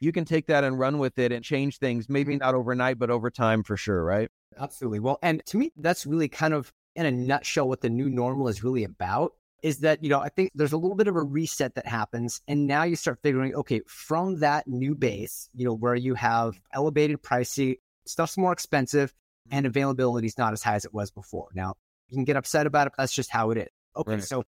you 0.00 0.12
can 0.12 0.24
take 0.24 0.46
that 0.46 0.64
and 0.64 0.78
run 0.78 0.98
with 0.98 1.18
it 1.18 1.32
and 1.32 1.44
change 1.44 1.78
things, 1.78 2.08
maybe 2.08 2.34
mm-hmm. 2.34 2.44
not 2.44 2.54
overnight, 2.54 2.98
but 2.98 3.10
over 3.10 3.30
time 3.30 3.62
for 3.62 3.76
sure, 3.76 4.04
right? 4.04 4.30
Absolutely. 4.58 5.00
Well, 5.00 5.18
and 5.22 5.44
to 5.46 5.56
me, 5.56 5.72
that's 5.76 6.06
really 6.06 6.28
kind 6.28 6.54
of 6.54 6.72
in 6.94 7.06
a 7.06 7.10
nutshell 7.10 7.68
what 7.68 7.80
the 7.80 7.90
new 7.90 8.08
normal 8.08 8.48
is 8.48 8.62
really 8.62 8.84
about 8.84 9.32
is 9.62 9.78
that, 9.78 10.02
you 10.04 10.08
know, 10.08 10.20
I 10.20 10.28
think 10.28 10.52
there's 10.54 10.72
a 10.72 10.76
little 10.76 10.96
bit 10.96 11.08
of 11.08 11.16
a 11.16 11.22
reset 11.22 11.74
that 11.74 11.86
happens. 11.86 12.40
And 12.46 12.66
now 12.66 12.84
you 12.84 12.94
start 12.94 13.18
figuring, 13.22 13.54
okay, 13.56 13.80
from 13.86 14.38
that 14.40 14.68
new 14.68 14.94
base, 14.94 15.48
you 15.52 15.64
know, 15.64 15.74
where 15.74 15.96
you 15.96 16.14
have 16.14 16.60
elevated 16.72 17.22
pricing, 17.22 17.76
stuff's 18.06 18.38
more 18.38 18.52
expensive 18.52 19.12
and 19.50 19.66
availability 19.66 20.26
is 20.26 20.38
not 20.38 20.52
as 20.52 20.62
high 20.62 20.74
as 20.74 20.84
it 20.84 20.94
was 20.94 21.10
before. 21.10 21.48
Now, 21.54 21.74
you 22.08 22.16
can 22.16 22.24
get 22.24 22.36
upset 22.36 22.66
about 22.66 22.86
it, 22.86 22.92
but 22.96 23.02
that's 23.02 23.14
just 23.14 23.30
how 23.30 23.50
it 23.50 23.58
is. 23.58 23.68
Okay. 23.96 24.12
Right. 24.12 24.24
So 24.24 24.44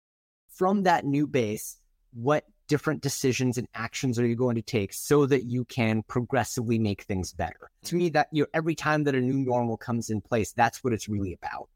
from 0.49 0.85
that 0.85 1.05
new 1.05 1.27
base, 1.27 1.79
what 2.12 2.44
different 2.68 3.01
decisions 3.01 3.57
and 3.57 3.66
actions 3.75 4.18
are 4.18 4.27
you 4.27 4.37
going 4.37 4.57
to 4.57 4.62
take 4.62 4.92
so 4.92 5.25
that 5.27 5.44
you 5.44 5.64
can 5.64 6.03
progressively 6.03 6.79
make 6.79 7.03
things 7.03 7.33
better? 7.33 7.71
To 7.85 7.97
me, 7.97 8.11
that 8.11 8.29
you 8.33 8.42
know, 8.42 8.49
every 8.55 8.75
time 8.75 9.05
that 9.05 9.14
a 9.14 9.21
new 9.21 9.38
normal 9.38 9.77
comes 9.77 10.11
in 10.11 10.21
place, 10.21 10.53
that's 10.53 10.85
what 10.85 10.92
it's 10.92 11.09
really 11.09 11.33
about. 11.33 11.68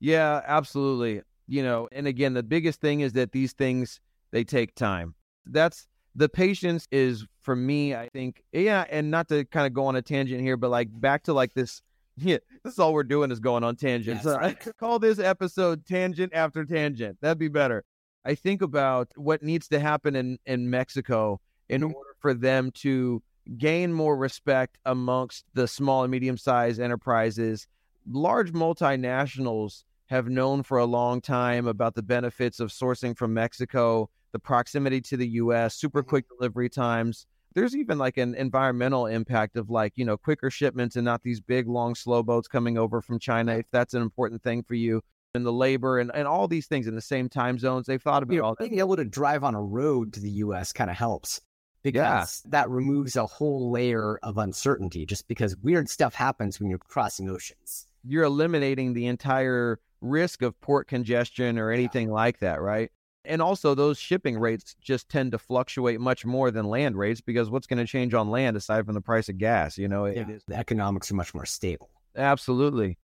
Yeah, 0.00 0.42
absolutely. 0.46 1.22
You 1.46 1.62
know, 1.62 1.88
and 1.92 2.06
again, 2.06 2.34
the 2.34 2.42
biggest 2.42 2.80
thing 2.80 3.00
is 3.00 3.12
that 3.14 3.32
these 3.32 3.52
things 3.52 4.00
they 4.30 4.44
take 4.44 4.74
time. 4.74 5.14
That's 5.46 5.86
the 6.14 6.28
patience 6.28 6.86
is 6.90 7.26
for 7.42 7.54
me, 7.54 7.94
I 7.94 8.08
think, 8.08 8.42
yeah, 8.52 8.84
and 8.88 9.10
not 9.10 9.28
to 9.28 9.44
kind 9.44 9.66
of 9.66 9.72
go 9.72 9.86
on 9.86 9.96
a 9.96 10.02
tangent 10.02 10.40
here, 10.40 10.56
but 10.56 10.70
like 10.70 10.88
back 10.90 11.24
to 11.24 11.32
like 11.32 11.54
this 11.54 11.82
yeah, 12.16 12.38
this 12.62 12.74
is 12.74 12.78
all 12.78 12.92
we're 12.92 13.02
doing 13.02 13.30
is 13.30 13.40
going 13.40 13.64
on 13.64 13.76
tangents. 13.76 14.24
Yes, 14.24 14.36
right. 14.36 14.76
call 14.78 14.98
this 14.98 15.18
episode 15.18 15.84
tangent 15.86 16.32
after 16.34 16.64
tangent. 16.64 17.18
That'd 17.20 17.38
be 17.38 17.48
better. 17.48 17.84
I 18.24 18.34
think 18.34 18.62
about 18.62 19.10
what 19.16 19.42
needs 19.42 19.68
to 19.68 19.80
happen 19.80 20.16
in, 20.16 20.38
in 20.46 20.70
Mexico 20.70 21.40
in 21.68 21.82
mm-hmm. 21.82 21.94
order 21.94 22.14
for 22.20 22.34
them 22.34 22.70
to 22.72 23.22
gain 23.58 23.92
more 23.92 24.16
respect 24.16 24.78
amongst 24.86 25.44
the 25.54 25.68
small 25.68 26.04
and 26.04 26.10
medium 26.10 26.36
sized 26.36 26.80
enterprises. 26.80 27.66
Large 28.08 28.52
multinationals 28.52 29.84
have 30.06 30.28
known 30.28 30.62
for 30.62 30.78
a 30.78 30.84
long 30.84 31.20
time 31.20 31.66
about 31.66 31.94
the 31.94 32.02
benefits 32.02 32.60
of 32.60 32.70
sourcing 32.70 33.16
from 33.16 33.34
Mexico, 33.34 34.08
the 34.32 34.38
proximity 34.38 35.00
to 35.00 35.16
the 35.16 35.28
US, 35.28 35.74
super 35.74 36.00
mm-hmm. 36.00 36.10
quick 36.10 36.24
delivery 36.28 36.68
times. 36.68 37.26
There's 37.54 37.76
even 37.76 37.98
like 37.98 38.16
an 38.16 38.34
environmental 38.34 39.06
impact 39.06 39.56
of 39.56 39.70
like, 39.70 39.92
you 39.96 40.04
know, 40.04 40.16
quicker 40.16 40.50
shipments 40.50 40.96
and 40.96 41.04
not 41.04 41.22
these 41.22 41.40
big, 41.40 41.68
long, 41.68 41.94
slow 41.94 42.22
boats 42.22 42.48
coming 42.48 42.76
over 42.78 43.00
from 43.00 43.18
China, 43.18 43.58
if 43.58 43.66
that's 43.70 43.94
an 43.94 44.02
important 44.02 44.42
thing 44.42 44.62
for 44.62 44.74
you 44.74 45.02
and 45.34 45.44
the 45.44 45.52
labor 45.52 45.98
and, 45.98 46.10
and 46.14 46.26
all 46.26 46.48
these 46.48 46.66
things 46.66 46.86
in 46.86 46.94
the 46.94 47.00
same 47.00 47.28
time 47.28 47.58
zones. 47.58 47.86
They've 47.86 48.02
thought 48.02 48.22
about 48.22 48.34
you 48.34 48.40
know, 48.40 48.46
all 48.46 48.54
that. 48.58 48.68
Being 48.68 48.78
able 48.78 48.96
to 48.96 49.04
drive 49.04 49.44
on 49.44 49.54
a 49.54 49.62
road 49.62 50.12
to 50.14 50.20
the 50.20 50.30
U.S. 50.30 50.72
kind 50.72 50.90
of 50.90 50.96
helps 50.96 51.40
because 51.82 52.42
yeah. 52.44 52.50
that 52.50 52.70
removes 52.70 53.16
a 53.16 53.26
whole 53.26 53.70
layer 53.70 54.18
of 54.22 54.38
uncertainty 54.38 55.04
just 55.04 55.28
because 55.28 55.56
weird 55.58 55.88
stuff 55.88 56.14
happens 56.14 56.58
when 56.58 56.70
you're 56.70 56.78
crossing 56.78 57.28
oceans. 57.28 57.86
You're 58.04 58.24
eliminating 58.24 58.94
the 58.94 59.06
entire 59.06 59.80
risk 60.00 60.42
of 60.42 60.58
port 60.60 60.88
congestion 60.88 61.58
or 61.58 61.70
anything 61.70 62.08
yeah. 62.08 62.14
like 62.14 62.38
that, 62.40 62.60
right? 62.60 62.90
And 63.24 63.40
also, 63.40 63.74
those 63.74 63.98
shipping 63.98 64.38
rates 64.38 64.76
just 64.80 65.08
tend 65.08 65.32
to 65.32 65.38
fluctuate 65.38 66.00
much 66.00 66.26
more 66.26 66.50
than 66.50 66.66
land 66.66 66.96
rates 66.96 67.20
because 67.20 67.48
what's 67.48 67.66
going 67.66 67.78
to 67.78 67.86
change 67.86 68.12
on 68.12 68.30
land 68.30 68.56
aside 68.56 68.84
from 68.84 68.94
the 68.94 69.00
price 69.00 69.28
of 69.28 69.38
gas? 69.38 69.78
You 69.78 69.88
know, 69.88 70.06
yeah. 70.06 70.24
the 70.46 70.56
economics 70.56 71.10
are 71.10 71.14
much 71.14 71.34
more 71.34 71.46
stable. 71.46 71.90
Absolutely. 72.16 72.98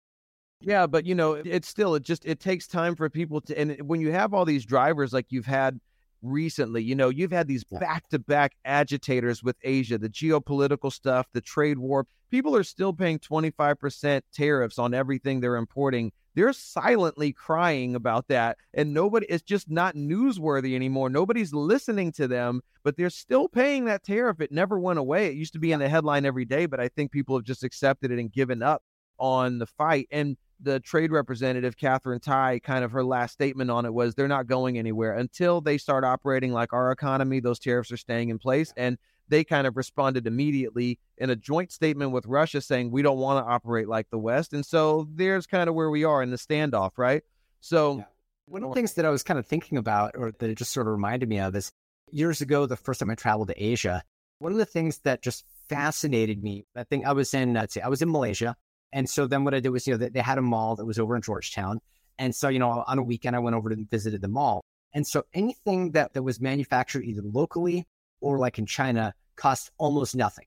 Yeah, 0.60 0.86
but 0.86 1.06
you 1.06 1.14
know, 1.14 1.32
it's 1.32 1.68
still 1.68 1.94
it 1.94 2.02
just 2.02 2.26
it 2.26 2.38
takes 2.38 2.66
time 2.66 2.94
for 2.94 3.08
people 3.08 3.40
to 3.42 3.58
and 3.58 3.80
when 3.88 4.00
you 4.00 4.12
have 4.12 4.34
all 4.34 4.44
these 4.44 4.66
drivers 4.66 5.12
like 5.12 5.26
you've 5.30 5.46
had 5.46 5.80
recently, 6.22 6.82
you 6.82 6.94
know, 6.94 7.08
you've 7.08 7.32
had 7.32 7.48
these 7.48 7.64
back-to-back 7.64 8.52
agitators 8.64 9.42
with 9.42 9.56
Asia, 9.62 9.96
the 9.96 10.10
geopolitical 10.10 10.92
stuff, 10.92 11.26
the 11.32 11.40
trade 11.40 11.78
war. 11.78 12.06
People 12.30 12.54
are 12.54 12.62
still 12.62 12.92
paying 12.92 13.18
25% 13.18 14.20
tariffs 14.32 14.78
on 14.78 14.92
everything 14.94 15.40
they're 15.40 15.56
importing. 15.56 16.12
They're 16.34 16.52
silently 16.52 17.32
crying 17.32 17.94
about 17.94 18.28
that 18.28 18.58
and 18.74 18.94
nobody 18.94 19.26
it's 19.28 19.42
just 19.42 19.70
not 19.70 19.94
newsworthy 19.94 20.74
anymore. 20.74 21.10
Nobody's 21.10 21.52
listening 21.52 22.12
to 22.12 22.28
them, 22.28 22.60
but 22.82 22.96
they're 22.96 23.10
still 23.10 23.48
paying 23.48 23.86
that 23.86 24.04
tariff. 24.04 24.40
It 24.40 24.52
never 24.52 24.78
went 24.78 24.98
away. 24.98 25.26
It 25.26 25.34
used 25.34 25.52
to 25.54 25.58
be 25.58 25.72
in 25.72 25.80
the 25.80 25.88
headline 25.88 26.24
every 26.24 26.44
day, 26.44 26.66
but 26.66 26.80
I 26.80 26.88
think 26.88 27.10
people 27.10 27.36
have 27.36 27.44
just 27.44 27.64
accepted 27.64 28.10
it 28.10 28.18
and 28.18 28.32
given 28.32 28.62
up 28.62 28.82
on 29.18 29.58
the 29.58 29.66
fight. 29.66 30.08
And 30.10 30.36
the 30.62 30.80
trade 30.80 31.10
representative, 31.10 31.76
Katherine 31.76 32.20
Tai, 32.20 32.60
kind 32.60 32.84
of 32.84 32.92
her 32.92 33.04
last 33.04 33.32
statement 33.32 33.70
on 33.70 33.86
it 33.86 33.94
was 33.94 34.14
they're 34.14 34.28
not 34.28 34.46
going 34.46 34.78
anywhere 34.78 35.14
until 35.14 35.60
they 35.60 35.78
start 35.78 36.04
operating 36.04 36.52
like 36.52 36.72
our 36.72 36.92
economy. 36.92 37.40
Those 37.40 37.58
tariffs 37.58 37.92
are 37.92 37.96
staying 37.96 38.28
in 38.28 38.38
place. 38.38 38.72
And 38.76 38.98
they 39.30 39.44
kind 39.44 39.66
of 39.66 39.76
responded 39.76 40.26
immediately 40.26 40.98
in 41.16 41.30
a 41.30 41.36
joint 41.36 41.72
statement 41.72 42.12
with 42.12 42.26
Russia 42.26 42.60
saying, 42.60 42.90
we 42.90 43.00
don't 43.00 43.18
want 43.18 43.42
to 43.42 43.50
operate 43.50 43.88
like 43.88 44.10
the 44.10 44.18
West. 44.18 44.52
And 44.52 44.66
so 44.66 45.08
there's 45.14 45.46
kind 45.46 45.68
of 45.68 45.74
where 45.74 45.88
we 45.88 46.04
are 46.04 46.22
in 46.22 46.30
the 46.30 46.36
standoff, 46.36 46.98
right? 46.98 47.22
So. 47.60 47.98
Yeah 47.98 48.04
One 48.46 48.64
of 48.64 48.70
the 48.70 48.74
things 48.74 48.94
that 48.94 49.04
I 49.04 49.10
was 49.10 49.22
kind 49.22 49.38
of 49.38 49.46
thinking 49.46 49.78
about, 49.78 50.16
or 50.18 50.32
that 50.32 50.50
it 50.50 50.58
just 50.58 50.72
sort 50.72 50.88
of 50.88 50.92
reminded 50.92 51.28
me 51.28 51.38
of, 51.38 51.54
is 51.54 51.70
years 52.10 52.40
ago, 52.40 52.66
the 52.66 52.76
first 52.76 52.98
time 52.98 53.08
I 53.08 53.14
traveled 53.14 53.46
to 53.46 53.54
Asia, 53.62 54.02
one 54.40 54.50
of 54.50 54.58
the 54.58 54.66
things 54.66 54.98
that 55.04 55.22
just 55.22 55.44
fascinated 55.68 56.42
me, 56.42 56.66
I 56.74 56.82
think 56.82 57.06
I 57.06 57.12
was 57.12 57.32
in, 57.32 57.56
I'd 57.56 57.70
say 57.70 57.80
I 57.80 57.88
was 57.88 58.02
in 58.02 58.10
Malaysia. 58.10 58.56
And 58.92 59.08
so 59.08 59.28
then 59.28 59.44
what 59.44 59.54
I 59.54 59.60
did 59.60 59.68
was, 59.68 59.86
you 59.86 59.94
know, 59.94 59.98
they, 59.98 60.08
they 60.08 60.20
had 60.20 60.38
a 60.38 60.42
mall 60.42 60.74
that 60.74 60.84
was 60.84 60.98
over 60.98 61.14
in 61.14 61.22
Georgetown. 61.22 61.78
And 62.18 62.34
so, 62.34 62.48
you 62.48 62.58
know, 62.58 62.82
on 62.84 62.98
a 62.98 63.04
weekend, 63.04 63.36
I 63.36 63.38
went 63.38 63.54
over 63.54 63.70
and 63.70 63.88
visited 63.88 64.20
the 64.20 64.28
mall. 64.28 64.64
And 64.92 65.06
so 65.06 65.22
anything 65.32 65.92
that, 65.92 66.14
that 66.14 66.24
was 66.24 66.40
manufactured 66.40 67.04
either 67.04 67.22
locally 67.22 67.86
or 68.20 68.36
like 68.36 68.58
in 68.58 68.66
China 68.66 69.14
cost 69.40 69.70
almost 69.78 70.14
nothing, 70.14 70.46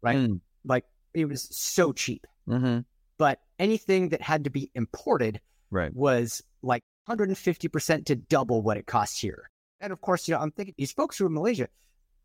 right? 0.00 0.16
Mm. 0.16 0.40
Like 0.64 0.84
it 1.14 1.26
was 1.26 1.48
so 1.54 1.92
cheap. 1.92 2.26
Mm-hmm. 2.48 2.80
But 3.18 3.40
anything 3.58 4.08
that 4.08 4.22
had 4.22 4.44
to 4.44 4.50
be 4.50 4.70
imported 4.74 5.40
right. 5.70 5.94
was 5.94 6.42
like 6.62 6.82
150% 7.08 8.06
to 8.06 8.16
double 8.16 8.62
what 8.62 8.76
it 8.76 8.86
costs 8.86 9.20
here. 9.20 9.50
And 9.80 9.92
of 9.92 10.00
course, 10.00 10.26
you 10.26 10.34
know, 10.34 10.40
I'm 10.40 10.50
thinking 10.50 10.74
these 10.78 10.92
folks 10.92 11.18
who 11.18 11.24
are 11.24 11.28
in 11.28 11.34
Malaysia, 11.34 11.68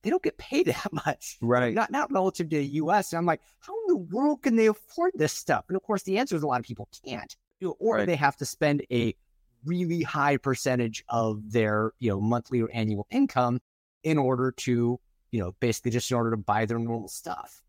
they 0.01 0.09
don't 0.09 0.23
get 0.23 0.37
paid 0.37 0.67
that 0.67 0.91
much. 1.05 1.37
Right. 1.41 1.73
Not 1.73 1.91
not 1.91 2.11
relative 2.11 2.49
to 2.49 2.57
the 2.57 2.65
US. 2.65 3.11
And 3.11 3.17
I'm 3.17 3.25
like, 3.25 3.41
how 3.59 3.73
in 3.73 3.87
the 3.87 4.15
world 4.15 4.43
can 4.43 4.55
they 4.55 4.67
afford 4.67 5.11
this 5.15 5.33
stuff? 5.33 5.65
And 5.67 5.75
of 5.75 5.83
course 5.83 6.03
the 6.03 6.17
answer 6.17 6.35
is 6.35 6.43
a 6.43 6.47
lot 6.47 6.59
of 6.59 6.65
people 6.65 6.87
can't. 7.05 7.35
Or 7.79 7.97
right. 7.97 8.07
they 8.07 8.15
have 8.15 8.37
to 8.37 8.45
spend 8.45 8.83
a 8.91 9.15
really 9.65 10.03
high 10.03 10.37
percentage 10.37 11.03
of 11.09 11.51
their, 11.51 11.91
you 11.99 12.09
know, 12.09 12.21
monthly 12.21 12.61
or 12.61 12.69
annual 12.71 13.07
income 13.09 13.59
in 14.03 14.17
order 14.17 14.51
to, 14.51 14.99
you 15.37 15.43
know, 15.43 15.55
basically 15.59 15.91
just 15.91 16.09
in 16.11 16.17
order 16.17 16.31
to 16.31 16.37
buy 16.37 16.65
their 16.65 16.79
normal 16.79 17.07
stuff. 17.07 17.63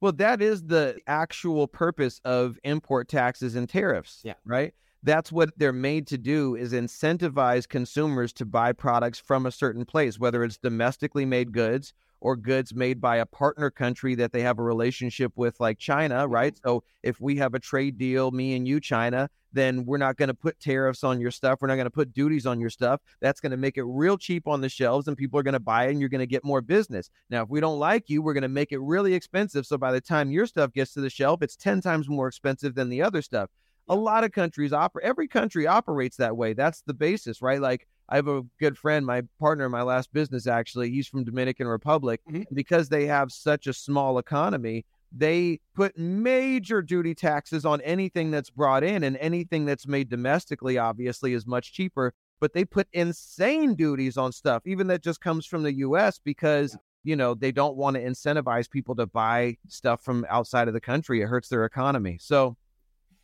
Well, 0.00 0.12
that 0.12 0.40
is 0.40 0.62
the 0.62 0.96
actual 1.06 1.66
purpose 1.66 2.20
of 2.24 2.58
import 2.64 3.08
taxes 3.08 3.54
and 3.56 3.68
tariffs. 3.68 4.20
Yeah. 4.24 4.34
Right 4.46 4.72
that's 5.02 5.32
what 5.32 5.50
they're 5.56 5.72
made 5.72 6.06
to 6.08 6.18
do 6.18 6.54
is 6.54 6.72
incentivize 6.72 7.66
consumers 7.66 8.32
to 8.34 8.44
buy 8.44 8.72
products 8.72 9.18
from 9.18 9.46
a 9.46 9.50
certain 9.50 9.84
place 9.84 10.18
whether 10.18 10.44
it's 10.44 10.58
domestically 10.58 11.24
made 11.24 11.52
goods 11.52 11.92
or 12.20 12.36
goods 12.36 12.74
made 12.74 13.00
by 13.00 13.16
a 13.16 13.26
partner 13.26 13.70
country 13.70 14.14
that 14.14 14.32
they 14.32 14.42
have 14.42 14.58
a 14.58 14.62
relationship 14.62 15.32
with 15.36 15.58
like 15.60 15.78
China 15.78 16.26
right? 16.28 16.54
Mm-hmm. 16.54 16.68
So 16.68 16.84
if 17.02 17.20
we 17.20 17.36
have 17.36 17.54
a 17.54 17.58
trade 17.58 17.98
deal 17.98 18.30
me 18.30 18.54
and 18.54 18.66
you 18.66 18.80
China 18.80 19.28
then 19.52 19.84
we're 19.84 19.98
not 19.98 20.16
going 20.16 20.28
to 20.28 20.34
put 20.34 20.58
tariffs 20.60 21.02
on 21.02 21.20
your 21.20 21.30
stuff. 21.30 21.58
We're 21.60 21.68
not 21.68 21.74
going 21.74 21.86
to 21.86 21.90
put 21.90 22.12
duties 22.12 22.46
on 22.46 22.60
your 22.60 22.70
stuff. 22.70 23.00
That's 23.20 23.40
going 23.40 23.50
to 23.50 23.56
make 23.56 23.76
it 23.76 23.84
real 23.84 24.16
cheap 24.16 24.46
on 24.46 24.60
the 24.60 24.68
shelves 24.68 25.08
and 25.08 25.16
people 25.16 25.38
are 25.38 25.42
going 25.42 25.54
to 25.54 25.60
buy 25.60 25.86
it 25.86 25.90
and 25.90 26.00
you're 26.00 26.08
going 26.08 26.20
to 26.20 26.26
get 26.26 26.44
more 26.44 26.60
business. 26.60 27.10
Now 27.30 27.42
if 27.42 27.48
we 27.48 27.60
don't 27.60 27.78
like 27.78 28.08
you 28.08 28.22
we're 28.22 28.34
going 28.34 28.42
to 28.42 28.48
make 28.48 28.72
it 28.72 28.80
really 28.80 29.14
expensive. 29.14 29.66
So 29.66 29.78
by 29.78 29.92
the 29.92 30.00
time 30.00 30.30
your 30.30 30.46
stuff 30.46 30.72
gets 30.72 30.92
to 30.94 31.00
the 31.00 31.10
shelf 31.10 31.42
it's 31.42 31.56
10 31.56 31.80
times 31.80 32.08
more 32.08 32.28
expensive 32.28 32.74
than 32.74 32.88
the 32.88 33.02
other 33.02 33.22
stuff. 33.22 33.50
A 33.88 33.94
lot 33.94 34.22
of 34.22 34.30
countries 34.30 34.72
operate 34.72 35.04
every 35.04 35.26
country 35.26 35.66
operates 35.66 36.16
that 36.18 36.36
way. 36.36 36.52
That's 36.52 36.82
the 36.82 36.94
basis 36.94 37.42
right? 37.42 37.60
Like 37.60 37.88
i 38.10 38.16
have 38.16 38.28
a 38.28 38.42
good 38.58 38.76
friend 38.76 39.06
my 39.06 39.22
partner 39.38 39.66
in 39.66 39.70
my 39.70 39.82
last 39.82 40.12
business 40.12 40.46
actually 40.46 40.90
he's 40.90 41.08
from 41.08 41.24
dominican 41.24 41.66
republic 41.66 42.20
mm-hmm. 42.28 42.42
because 42.52 42.88
they 42.88 43.06
have 43.06 43.30
such 43.32 43.66
a 43.66 43.72
small 43.72 44.18
economy 44.18 44.84
they 45.12 45.58
put 45.74 45.98
major 45.98 46.82
duty 46.82 47.14
taxes 47.14 47.64
on 47.64 47.80
anything 47.80 48.30
that's 48.30 48.50
brought 48.50 48.84
in 48.84 49.02
and 49.02 49.16
anything 49.16 49.64
that's 49.64 49.86
made 49.86 50.08
domestically 50.08 50.78
obviously 50.78 51.32
is 51.32 51.46
much 51.46 51.72
cheaper 51.72 52.12
but 52.40 52.52
they 52.52 52.64
put 52.64 52.88
insane 52.92 53.74
duties 53.74 54.16
on 54.16 54.30
stuff 54.30 54.62
even 54.66 54.86
that 54.86 55.02
just 55.02 55.20
comes 55.20 55.46
from 55.46 55.62
the 55.62 55.72
us 55.72 56.20
because 56.22 56.76
you 57.02 57.16
know 57.16 57.34
they 57.34 57.52
don't 57.52 57.76
want 57.76 57.96
to 57.96 58.02
incentivize 58.02 58.70
people 58.70 58.94
to 58.94 59.06
buy 59.06 59.56
stuff 59.68 60.02
from 60.02 60.26
outside 60.28 60.68
of 60.68 60.74
the 60.74 60.80
country. 60.80 61.22
It 61.22 61.26
hurts 61.26 61.48
their 61.48 61.64
economy. 61.64 62.18
So 62.20 62.56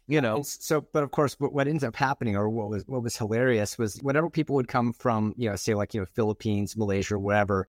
you 0.06 0.20
know. 0.20 0.42
so, 0.42 0.86
but 0.92 1.02
of 1.02 1.10
course, 1.10 1.34
what 1.38 1.68
ends 1.68 1.84
up 1.84 1.96
happening, 1.96 2.36
or 2.36 2.48
what 2.48 2.68
was 2.68 2.84
what 2.86 3.02
was 3.02 3.16
hilarious, 3.16 3.78
was 3.78 3.96
whenever 4.02 4.30
people 4.30 4.56
would 4.56 4.68
come 4.68 4.92
from, 4.92 5.34
you 5.36 5.48
know, 5.48 5.56
say 5.56 5.74
like 5.74 5.94
you 5.94 6.00
know 6.00 6.06
Philippines, 6.14 6.76
Malaysia, 6.76 7.18
wherever, 7.18 7.68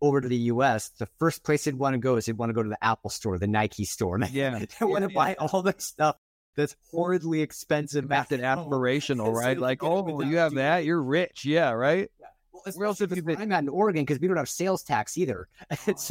over 0.00 0.20
to 0.20 0.28
the 0.28 0.36
U.S., 0.36 0.90
the 0.98 1.06
first 1.18 1.44
place 1.44 1.64
they'd 1.64 1.74
want 1.74 1.94
to 1.94 1.98
go 1.98 2.16
is 2.16 2.26
they'd 2.26 2.36
want 2.36 2.50
to 2.50 2.54
go 2.54 2.62
to 2.62 2.68
the 2.68 2.84
Apple 2.84 3.10
store, 3.10 3.38
the 3.38 3.46
Nike 3.46 3.84
store. 3.84 4.18
Yeah, 4.32 4.58
they 4.58 4.86
want 4.86 5.04
to 5.04 5.10
yeah. 5.10 5.14
buy 5.14 5.34
all 5.34 5.62
the 5.62 5.74
stuff 5.78 6.16
that's 6.56 6.74
horridly 6.90 7.42
expensive. 7.42 8.08
That's 8.08 8.32
an 8.32 8.40
aspirational, 8.40 9.32
right? 9.32 9.58
like, 9.58 9.82
oh, 9.82 10.20
you 10.22 10.38
have 10.38 10.54
that, 10.54 10.84
you're 10.84 11.02
rich, 11.02 11.44
yeah, 11.44 11.70
right. 11.70 12.10
Yeah. 12.20 12.26
Well, 12.52 12.62
Where 12.74 12.86
else 12.86 12.98
have 13.00 13.14
you 13.14 13.22
been? 13.22 13.40
I'm 13.40 13.48
not 13.48 13.62
in 13.62 13.68
Oregon 13.68 14.04
because 14.04 14.20
we 14.20 14.28
don't 14.28 14.36
have 14.36 14.48
sales 14.48 14.82
tax 14.82 15.16
either. 15.18 15.48
it's, 15.86 16.10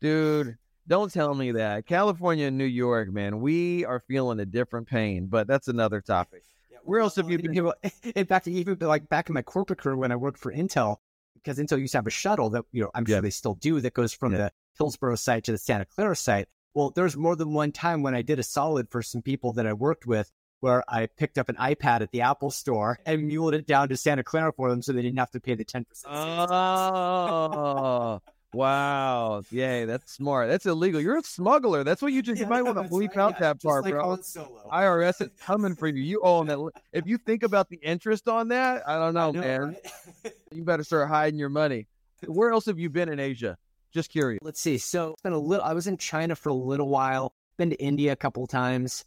dude. 0.00 0.56
Don't 0.86 1.12
tell 1.12 1.34
me 1.34 1.52
that. 1.52 1.86
California 1.86 2.48
and 2.48 2.58
New 2.58 2.64
York, 2.64 3.10
man, 3.10 3.40
we 3.40 3.84
are 3.84 4.00
feeling 4.00 4.40
a 4.40 4.44
different 4.44 4.86
pain, 4.86 5.26
but 5.26 5.46
that's 5.46 5.68
another 5.68 6.00
topic. 6.00 6.42
Yeah, 6.70 6.78
Where 6.84 7.00
else 7.00 7.16
have 7.16 7.30
you 7.30 7.38
been? 7.38 7.72
In 8.14 8.26
fact, 8.26 8.48
even 8.48 8.76
like 8.80 9.08
back 9.08 9.28
in 9.28 9.34
my 9.34 9.42
corporate 9.42 9.78
career 9.78 9.96
when 9.96 10.12
I 10.12 10.16
worked 10.16 10.38
for 10.38 10.52
Intel, 10.52 10.96
because 11.34 11.58
Intel 11.58 11.80
used 11.80 11.92
to 11.92 11.98
have 11.98 12.06
a 12.06 12.10
shuttle 12.10 12.50
that, 12.50 12.64
you 12.72 12.82
know, 12.82 12.90
I'm 12.94 13.06
sure 13.06 13.16
yeah. 13.16 13.20
they 13.22 13.30
still 13.30 13.54
do 13.54 13.80
that 13.80 13.94
goes 13.94 14.12
from 14.12 14.32
yeah. 14.32 14.38
the 14.38 14.52
Hillsboro 14.76 15.16
site 15.16 15.44
to 15.44 15.52
the 15.52 15.58
Santa 15.58 15.86
Clara 15.86 16.16
site. 16.16 16.48
Well, 16.74 16.90
there's 16.90 17.16
more 17.16 17.36
than 17.36 17.52
one 17.52 17.72
time 17.72 18.02
when 18.02 18.14
I 18.14 18.22
did 18.22 18.38
a 18.38 18.42
solid 18.42 18.90
for 18.90 19.00
some 19.00 19.22
people 19.22 19.52
that 19.54 19.66
I 19.66 19.72
worked 19.72 20.06
with 20.06 20.30
where 20.60 20.82
I 20.88 21.06
picked 21.06 21.38
up 21.38 21.50
an 21.50 21.56
iPad 21.56 22.00
at 22.00 22.10
the 22.10 22.22
Apple 22.22 22.50
store 22.50 22.98
and 23.04 23.28
muled 23.28 23.54
it 23.54 23.66
down 23.66 23.90
to 23.90 23.96
Santa 23.96 24.24
Clara 24.24 24.52
for 24.52 24.70
them 24.70 24.82
so 24.82 24.92
they 24.92 25.02
didn't 25.02 25.18
have 25.18 25.30
to 25.32 25.40
pay 25.40 25.54
the 25.54 25.64
10%. 25.64 25.84
Oh, 26.06 28.20
Wow. 28.54 29.42
Yay, 29.50 29.84
that's 29.84 30.12
smart. 30.12 30.48
That's 30.48 30.66
illegal. 30.66 31.00
You're 31.00 31.18
a 31.18 31.22
smuggler. 31.22 31.84
That's 31.84 32.00
what 32.00 32.12
you 32.12 32.22
just 32.22 32.38
yeah, 32.38 32.46
you 32.46 32.50
might 32.50 32.62
want 32.62 32.78
to 32.78 32.84
bleep 32.84 33.08
right, 33.10 33.18
out 33.18 33.32
yeah, 33.34 33.40
that 33.40 33.62
part, 33.62 33.84
like 33.84 33.92
bro. 33.92 34.16
IRS 34.16 35.20
is 35.20 35.30
coming 35.40 35.74
for 35.74 35.88
you. 35.88 36.02
You 36.02 36.20
own 36.22 36.46
that. 36.46 36.58
If 36.92 37.06
you 37.06 37.18
think 37.18 37.42
about 37.42 37.68
the 37.68 37.76
interest 37.76 38.28
on 38.28 38.48
that, 38.48 38.88
I 38.88 38.98
don't 38.98 39.14
know, 39.14 39.28
I 39.28 39.32
know 39.32 39.40
man. 39.40 39.76
Right? 40.24 40.32
you 40.52 40.64
better 40.64 40.84
start 40.84 41.08
hiding 41.08 41.38
your 41.38 41.48
money. 41.48 41.88
Where 42.26 42.52
else 42.52 42.66
have 42.66 42.78
you 42.78 42.88
been 42.88 43.08
in 43.08 43.18
Asia? 43.18 43.56
Just 43.92 44.10
curious. 44.10 44.40
Let's 44.42 44.60
see. 44.60 44.78
So 44.78 45.12
it's 45.12 45.22
been 45.22 45.32
a 45.32 45.38
little 45.38 45.64
I 45.64 45.72
was 45.72 45.86
in 45.86 45.96
China 45.96 46.36
for 46.36 46.48
a 46.50 46.54
little 46.54 46.88
while, 46.88 47.34
been 47.56 47.70
to 47.70 47.82
India 47.82 48.12
a 48.12 48.16
couple 48.16 48.46
times. 48.46 49.04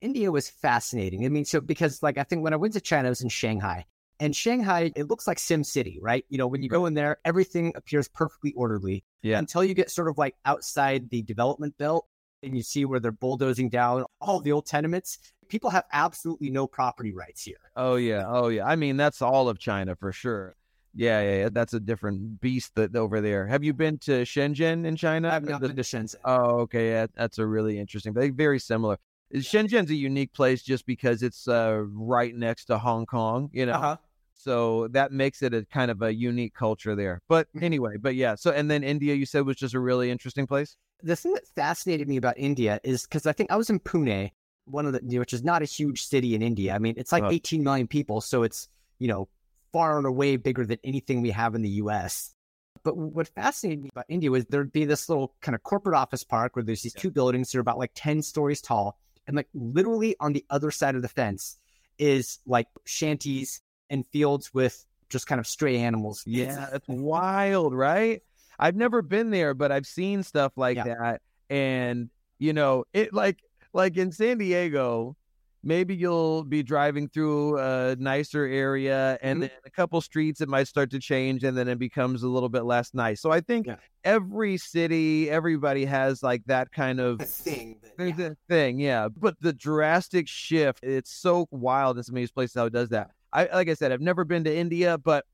India 0.00 0.32
was 0.32 0.50
fascinating. 0.50 1.24
I 1.24 1.28
mean, 1.28 1.44
so 1.44 1.60
because 1.60 2.02
like 2.02 2.18
I 2.18 2.24
think 2.24 2.42
when 2.42 2.52
I 2.52 2.56
went 2.56 2.74
to 2.74 2.80
China, 2.80 3.08
I 3.08 3.10
was 3.10 3.22
in 3.22 3.28
Shanghai. 3.28 3.86
And 4.22 4.36
Shanghai, 4.36 4.92
it 4.94 5.08
looks 5.08 5.26
like 5.26 5.40
Sim 5.40 5.64
City, 5.64 5.98
right? 6.00 6.24
You 6.28 6.38
know, 6.38 6.46
when 6.46 6.62
you 6.62 6.68
go 6.68 6.86
in 6.86 6.94
there, 6.94 7.18
everything 7.24 7.72
appears 7.74 8.06
perfectly 8.06 8.52
orderly. 8.52 9.02
Yeah. 9.22 9.36
Until 9.36 9.64
you 9.64 9.74
get 9.74 9.90
sort 9.90 10.06
of 10.06 10.16
like 10.16 10.36
outside 10.44 11.10
the 11.10 11.22
development 11.22 11.76
belt 11.76 12.06
and 12.44 12.56
you 12.56 12.62
see 12.62 12.84
where 12.84 13.00
they're 13.00 13.10
bulldozing 13.10 13.68
down 13.68 14.04
all 14.20 14.38
the 14.38 14.52
old 14.52 14.66
tenements. 14.66 15.18
People 15.48 15.70
have 15.70 15.86
absolutely 15.92 16.50
no 16.50 16.68
property 16.68 17.12
rights 17.12 17.42
here. 17.42 17.56
Oh 17.74 17.96
yeah. 17.96 18.24
Oh 18.28 18.46
yeah. 18.46 18.64
I 18.64 18.76
mean, 18.76 18.96
that's 18.96 19.22
all 19.22 19.48
of 19.48 19.58
China 19.58 19.96
for 19.96 20.12
sure. 20.12 20.54
Yeah, 20.94 21.20
yeah, 21.20 21.36
yeah. 21.38 21.48
That's 21.50 21.74
a 21.74 21.80
different 21.80 22.40
beast 22.40 22.76
that 22.76 22.94
over 22.94 23.20
there. 23.20 23.48
Have 23.48 23.64
you 23.64 23.72
been 23.72 23.98
to 24.00 24.22
Shenzhen 24.22 24.86
in 24.86 24.94
China? 24.94 25.30
I've 25.30 25.42
not 25.42 25.62
been 25.62 25.74
to 25.74 25.82
Shenzhen. 25.82 26.14
Oh, 26.24 26.60
okay. 26.60 26.90
Yeah, 26.90 27.06
that's 27.16 27.38
a 27.38 27.46
really 27.46 27.76
interesting, 27.76 28.12
but 28.12 28.30
very 28.34 28.60
similar. 28.60 28.98
Shenzhen's 29.34 29.90
a 29.90 29.94
unique 29.94 30.32
place 30.32 30.62
just 30.62 30.86
because 30.86 31.24
it's 31.24 31.48
uh, 31.48 31.82
right 31.92 32.36
next 32.36 32.66
to 32.66 32.78
Hong 32.78 33.04
Kong, 33.04 33.50
you 33.52 33.66
know. 33.66 33.72
Uh-huh. 33.72 33.96
So 34.42 34.88
that 34.88 35.12
makes 35.12 35.40
it 35.40 35.54
a 35.54 35.64
kind 35.66 35.88
of 35.88 36.02
a 36.02 36.12
unique 36.12 36.52
culture 36.52 36.96
there. 36.96 37.20
But 37.28 37.46
mm-hmm. 37.48 37.64
anyway, 37.64 37.96
but 37.96 38.16
yeah. 38.16 38.34
So 38.34 38.50
and 38.50 38.68
then 38.68 38.82
India, 38.82 39.14
you 39.14 39.24
said 39.24 39.46
was 39.46 39.56
just 39.56 39.74
a 39.74 39.80
really 39.80 40.10
interesting 40.10 40.48
place. 40.48 40.76
The 41.00 41.14
thing 41.14 41.34
that 41.34 41.46
fascinated 41.54 42.08
me 42.08 42.16
about 42.16 42.34
India 42.38 42.80
is 42.82 43.04
because 43.04 43.26
I 43.26 43.32
think 43.32 43.52
I 43.52 43.56
was 43.56 43.70
in 43.70 43.78
Pune, 43.78 44.32
one 44.64 44.86
of 44.86 44.94
the 44.94 45.18
which 45.18 45.32
is 45.32 45.44
not 45.44 45.62
a 45.62 45.64
huge 45.64 46.04
city 46.04 46.34
in 46.34 46.42
India. 46.42 46.74
I 46.74 46.80
mean, 46.80 46.94
it's 46.96 47.12
like 47.12 47.22
18 47.22 47.62
million 47.62 47.86
people, 47.86 48.20
so 48.20 48.42
it's 48.42 48.68
you 48.98 49.06
know 49.06 49.28
far 49.72 49.96
and 49.96 50.06
away 50.06 50.36
bigger 50.36 50.66
than 50.66 50.78
anything 50.82 51.22
we 51.22 51.30
have 51.30 51.54
in 51.54 51.62
the 51.62 51.68
U.S. 51.70 52.34
But 52.82 52.96
what 52.96 53.28
fascinated 53.28 53.84
me 53.84 53.90
about 53.92 54.06
India 54.08 54.30
was 54.30 54.44
there'd 54.46 54.72
be 54.72 54.84
this 54.84 55.08
little 55.08 55.36
kind 55.40 55.54
of 55.54 55.62
corporate 55.62 55.94
office 55.94 56.24
park 56.24 56.56
where 56.56 56.64
there's 56.64 56.82
these 56.82 56.94
two 56.94 57.12
buildings 57.12 57.52
that 57.52 57.58
are 57.58 57.60
about 57.60 57.78
like 57.78 57.92
10 57.94 58.22
stories 58.22 58.60
tall 58.60 58.98
and 59.28 59.36
like 59.36 59.46
literally 59.54 60.16
on 60.18 60.32
the 60.32 60.44
other 60.50 60.72
side 60.72 60.96
of 60.96 61.02
the 61.02 61.08
fence 61.08 61.58
is 61.98 62.40
like 62.44 62.66
shanties 62.84 63.62
and 63.92 64.04
fields 64.08 64.52
with 64.52 64.84
just 65.08 65.28
kind 65.28 65.38
of 65.38 65.46
stray 65.46 65.76
animals. 65.76 66.24
Yeah, 66.26 66.70
it's 66.72 66.88
wild, 66.88 67.74
right? 67.74 68.22
I've 68.58 68.74
never 68.74 69.02
been 69.02 69.30
there, 69.30 69.54
but 69.54 69.70
I've 69.70 69.86
seen 69.86 70.22
stuff 70.22 70.52
like 70.56 70.76
yeah. 70.76 70.84
that. 70.84 71.22
And, 71.50 72.10
you 72.38 72.52
know, 72.52 72.84
it 72.92 73.12
like 73.12 73.38
like 73.72 73.96
in 73.96 74.10
San 74.10 74.38
Diego, 74.38 75.16
maybe 75.62 75.94
you'll 75.94 76.44
be 76.44 76.62
driving 76.62 77.08
through 77.08 77.58
a 77.58 77.94
nicer 77.96 78.44
area 78.44 79.18
and 79.22 79.36
mm-hmm. 79.36 79.40
then 79.42 79.50
a 79.64 79.70
couple 79.70 80.00
streets 80.00 80.40
it 80.40 80.48
might 80.48 80.66
start 80.66 80.90
to 80.90 80.98
change 80.98 81.44
and 81.44 81.56
then 81.56 81.68
it 81.68 81.78
becomes 81.78 82.22
a 82.22 82.28
little 82.28 82.48
bit 82.48 82.64
less 82.64 82.92
nice 82.94 83.20
so 83.20 83.30
i 83.30 83.40
think 83.40 83.66
yeah. 83.66 83.76
every 84.02 84.56
city 84.56 85.30
everybody 85.30 85.84
has 85.84 86.22
like 86.22 86.42
that 86.46 86.72
kind 86.72 86.98
of 87.00 87.20
a 87.20 87.24
thing 87.24 87.78
yeah. 87.98 88.30
thing 88.48 88.80
yeah 88.80 89.08
but 89.08 89.36
the 89.40 89.52
drastic 89.52 90.26
shift 90.26 90.82
it's 90.82 91.12
so 91.12 91.46
wild 91.50 91.96
in 91.96 92.02
some 92.02 92.14
of 92.14 92.20
these 92.20 92.32
places 92.32 92.54
how 92.54 92.66
it 92.66 92.72
does 92.72 92.88
that 92.88 93.10
i 93.32 93.48
like 93.52 93.68
i 93.68 93.74
said 93.74 93.92
i've 93.92 94.00
never 94.00 94.24
been 94.24 94.44
to 94.44 94.54
india 94.54 94.98
but 94.98 95.24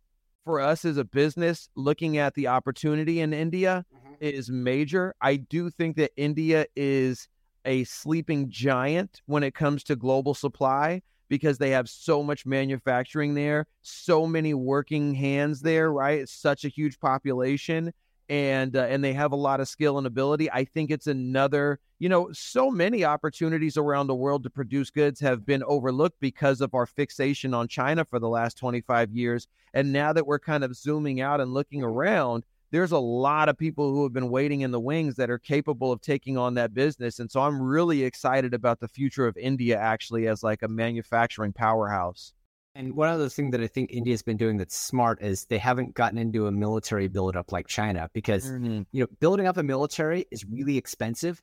for 0.45 0.61
us 0.61 0.85
as 0.85 0.97
a 0.97 1.05
business 1.05 1.69
looking 1.75 2.19
at 2.19 2.35
the 2.35 2.47
opportunity 2.47 3.21
in 3.21 3.33
india 3.33 3.85
mm-hmm. 3.95 4.15
is 4.21 4.51
major 4.51 5.15
i 5.21 5.37
do 5.37 5.71
think 5.71 5.97
that 5.97 6.11
india 6.17 6.67
is 6.77 7.29
a 7.65 7.85
sleeping 7.85 8.49
giant 8.49 9.21
when 9.27 9.43
it 9.43 9.55
comes 9.55 9.85
to 9.85 9.97
global 9.97 10.35
supply 10.35 11.03
because 11.29 11.59
they 11.59 11.71
have 11.71 11.89
so 11.89 12.23
much 12.23 12.47
manufacturing 12.47 13.35
there, 13.35 13.67
so 13.83 14.27
many 14.27 14.55
working 14.55 15.15
hands 15.15 15.61
there, 15.61 15.93
right? 15.93 16.21
It's 16.21 16.33
such 16.33 16.65
a 16.65 16.69
huge 16.69 16.99
population 16.99 17.93
and 18.29 18.77
uh, 18.77 18.83
and 18.83 19.03
they 19.03 19.13
have 19.15 19.33
a 19.33 19.37
lot 19.37 19.61
of 19.61 19.69
skill 19.69 19.99
and 19.99 20.07
ability. 20.07 20.51
I 20.51 20.65
think 20.65 20.91
it's 20.91 21.07
another, 21.07 21.81
you 21.99 22.09
know, 22.09 22.31
so 22.33 22.71
many 22.71 23.05
opportunities 23.05 23.77
around 23.77 24.07
the 24.07 24.15
world 24.15 24.43
to 24.45 24.51
produce 24.51 24.91
goods 24.91 25.21
have 25.21 25.47
been 25.47 25.63
overlooked 25.65 26.21
because 26.21 26.61
of 26.61 26.75
our 26.75 26.87
fixation 26.87 27.55
on 27.55 27.69
China 27.69 28.05
for 28.05 28.19
the 28.19 28.29
last 28.29 28.59
25 28.59 29.13
years. 29.13 29.47
And 29.75 29.93
now 29.93 30.13
that 30.13 30.27
we're 30.27 30.39
kind 30.39 30.65
of 30.65 30.77
zooming 30.77 31.21
out 31.21 31.41
and 31.41 31.55
looking 31.55 31.83
around, 31.83 32.45
there's 32.71 32.93
a 32.93 32.99
lot 32.99 33.49
of 33.49 33.57
people 33.57 33.93
who 33.93 34.03
have 34.03 34.13
been 34.13 34.29
waiting 34.29 34.61
in 34.61 34.71
the 34.71 34.81
wings 34.81 35.17
that 35.17 35.31
are 35.31 35.39
capable 35.39 35.91
of 35.91 36.01
taking 36.01 36.37
on 36.37 36.55
that 36.55 36.75
business. 36.75 37.19
And 37.19 37.31
so 37.31 37.41
I'm 37.41 37.61
really 37.61 38.05
excited 38.05 38.53
about 38.53 38.81
the 38.81 38.89
future 38.89 39.27
of 39.27 39.37
India 39.39 39.79
actually 39.79 40.29
as 40.29 40.43
like 40.43 40.63
a 40.63 40.69
manufacturing 40.69 41.53
powerhouse. 41.53 42.35
And 42.79 42.95
one 42.95 43.09
other 43.09 43.29
thing 43.29 43.51
that 43.51 43.61
I 43.61 43.67
think 43.67 43.91
India's 43.91 44.23
been 44.23 44.37
doing 44.37 44.57
that's 44.57 44.79
smart 44.79 45.21
is 45.21 45.47
they 45.47 45.59
haven't 45.59 45.95
gotten 45.95 46.17
into 46.17 46.47
a 46.47 46.53
military 46.53 47.09
buildup 47.09 47.51
like 47.51 47.67
China 47.67 48.09
because 48.13 48.47
mm-hmm. 48.47 48.83
you 48.93 49.03
know 49.03 49.09
building 49.19 49.49
up 49.49 49.57
a 49.57 49.65
military 49.65 50.27
is 50.31 50.45
really 50.45 50.77
expensive, 50.79 51.43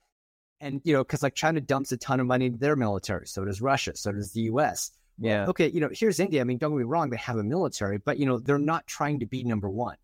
and 0.61 0.79
you 0.85 0.93
know 0.93 1.03
because 1.03 1.23
like 1.23 1.35
China 1.35 1.59
dumps 1.59 1.91
a 1.91 1.97
ton 1.97 2.21
of 2.21 2.25
money 2.25 2.45
into 2.45 2.57
their 2.57 2.77
military, 2.77 3.27
so 3.27 3.43
does 3.43 3.59
Russia, 3.59 3.97
so 3.97 4.13
does 4.13 4.31
the 4.31 4.43
U.S. 4.43 4.91
Yeah. 5.19 5.45
Okay, 5.47 5.67
you 5.67 5.81
know 5.81 5.89
here's 5.91 6.21
India. 6.21 6.39
I 6.39 6.45
mean, 6.45 6.57
don't 6.57 6.71
get 6.71 6.77
me 6.77 6.83
wrong, 6.85 7.09
they 7.09 7.17
have 7.17 7.35
a 7.35 7.43
military, 7.43 7.97
but 7.97 8.17
you 8.17 8.25
know 8.25 8.39
they're 8.39 8.57
not 8.57 8.87
trying 8.87 9.19
to 9.19 9.25
be 9.25 9.43
number 9.43 9.69
one. 9.69 9.97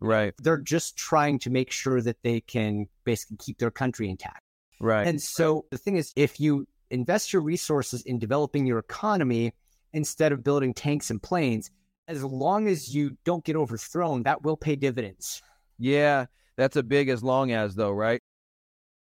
Right. 0.00 0.32
They're 0.38 0.56
just 0.56 0.96
trying 0.96 1.38
to 1.40 1.50
make 1.50 1.70
sure 1.70 2.00
that 2.00 2.22
they 2.22 2.40
can 2.40 2.86
basically 3.04 3.36
keep 3.36 3.58
their 3.58 3.70
country 3.70 4.08
intact. 4.08 4.42
Right. 4.80 5.06
And 5.06 5.20
so 5.20 5.66
the 5.70 5.76
thing 5.76 5.96
is, 5.96 6.14
if 6.16 6.40
you 6.40 6.66
invest 6.90 7.34
your 7.34 7.42
resources 7.42 8.00
in 8.02 8.18
developing 8.18 8.64
your 8.64 8.78
economy 8.78 9.52
instead 9.92 10.32
of 10.32 10.44
building 10.44 10.74
tanks 10.74 11.10
and 11.10 11.22
planes, 11.22 11.70
as 12.06 12.24
long 12.24 12.68
as 12.68 12.94
you 12.94 13.16
don't 13.24 13.44
get 13.44 13.56
overthrown, 13.56 14.22
that 14.22 14.42
will 14.42 14.56
pay 14.56 14.76
dividends. 14.76 15.42
Yeah, 15.78 16.26
that's 16.56 16.76
a 16.76 16.82
big 16.82 17.08
as 17.08 17.22
long 17.22 17.52
as 17.52 17.74
though, 17.74 17.92
right? 17.92 18.20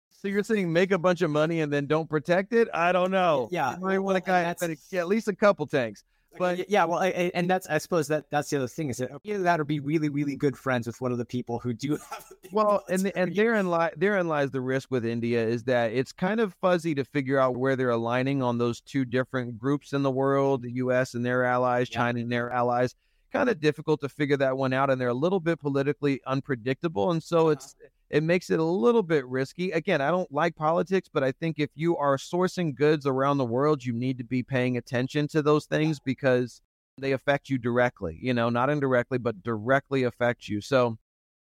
So 0.10 0.28
you're 0.28 0.44
saying 0.44 0.74
make 0.74 0.92
a 0.92 0.98
bunch 0.98 1.22
of 1.22 1.30
money 1.30 1.62
and 1.62 1.72
then 1.72 1.86
don't 1.86 2.10
protect 2.10 2.52
it? 2.52 2.68
I 2.74 2.92
don't 2.92 3.12
know. 3.12 3.50
Yeah, 3.52 3.76
you 3.76 3.82
might 3.82 4.00
want 4.00 4.16
to 4.16 4.22
of 4.22 5.00
at 5.00 5.08
least 5.08 5.28
a 5.28 5.36
couple 5.36 5.68
tanks. 5.68 6.04
But 6.38 6.70
yeah, 6.70 6.86
well, 6.86 7.00
I, 7.00 7.32
and 7.34 7.50
that's 7.50 7.68
I 7.68 7.78
suppose 7.78 8.08
that 8.08 8.26
that's 8.30 8.50
the 8.50 8.58
other 8.58 8.68
thing 8.68 8.90
is 8.90 8.98
that 8.98 9.12
either 9.24 9.44
that 9.44 9.60
or 9.60 9.64
be 9.64 9.80
really 9.80 10.10
really 10.10 10.36
good 10.36 10.58
friends 10.58 10.88
with 10.88 11.00
one 11.02 11.12
of 11.12 11.18
the 11.18 11.26
people 11.26 11.60
who 11.60 11.74
do 11.74 11.92
have. 12.12 12.26
well, 12.52 12.84
and 12.90 13.12
and 13.16 13.36
therein 13.36 13.70
li- 13.70 13.92
therein 13.96 14.28
lies 14.28 14.52
the 14.52 14.62
risk 14.62 14.90
with 14.92 15.06
India 15.06 15.46
is 15.46 15.64
that 15.66 15.92
it's 15.92 16.12
kind 16.12 16.40
of 16.40 16.54
fuzzy 16.62 16.96
to 16.96 17.04
figure 17.04 17.40
out 17.40 17.58
where 17.58 17.76
they're 17.76 17.90
aligning 17.90 18.42
on 18.42 18.58
those 18.58 18.82
two 18.82 19.06
different 19.06 19.58
groups 19.58 19.94
in 19.94 20.04
the 20.04 20.12
world: 20.12 20.62
the 20.62 20.72
U.S. 20.74 21.14
and 21.14 21.26
their 21.26 21.44
allies, 21.44 21.90
yeah. 21.92 21.98
China 21.98 22.20
and 22.20 22.32
their 22.32 22.52
allies. 22.52 22.96
Kind 23.34 23.50
of 23.50 23.60
difficult 23.60 24.00
to 24.02 24.10
figure 24.10 24.38
that 24.38 24.58
one 24.58 24.72
out, 24.72 24.90
and 24.90 25.00
they're 25.00 25.10
a 25.10 25.14
little 25.14 25.42
bit 25.42 25.60
politically 25.60 26.22
unpredictable, 26.26 27.12
and 27.12 27.22
so 27.22 27.40
uh-huh. 27.40 27.50
it's 27.50 27.76
it 28.10 28.24
makes 28.24 28.50
it 28.50 28.60
a 28.60 28.64
little 28.64 29.04
bit 29.04 29.26
risky. 29.28 29.72
Again, 29.72 30.02
I 30.02 30.12
don't 30.12 30.32
like 30.32 30.56
politics, 30.56 31.10
but 31.12 31.24
I 31.24 31.32
think 31.32 31.60
if 31.60 31.70
you 31.76 31.98
are 31.98 32.18
sourcing 32.18 32.74
goods 32.74 33.06
around 33.06 33.38
the 33.38 33.46
world, 33.46 33.84
you 33.84 33.94
need 33.94 34.18
to 34.18 34.24
be 34.24 34.44
paying 34.44 34.78
attention 34.78 35.28
to 35.30 35.42
those 35.42 35.66
things 35.66 36.00
because 36.00 36.62
they 36.98 37.12
affect 37.12 37.50
you 37.50 37.58
directly, 37.58 38.18
you 38.22 38.34
know, 38.34 38.50
not 38.50 38.70
indirectly, 38.70 39.18
but 39.18 39.44
directly 39.44 40.04
affect 40.04 40.48
you. 40.48 40.62
So 40.62 40.98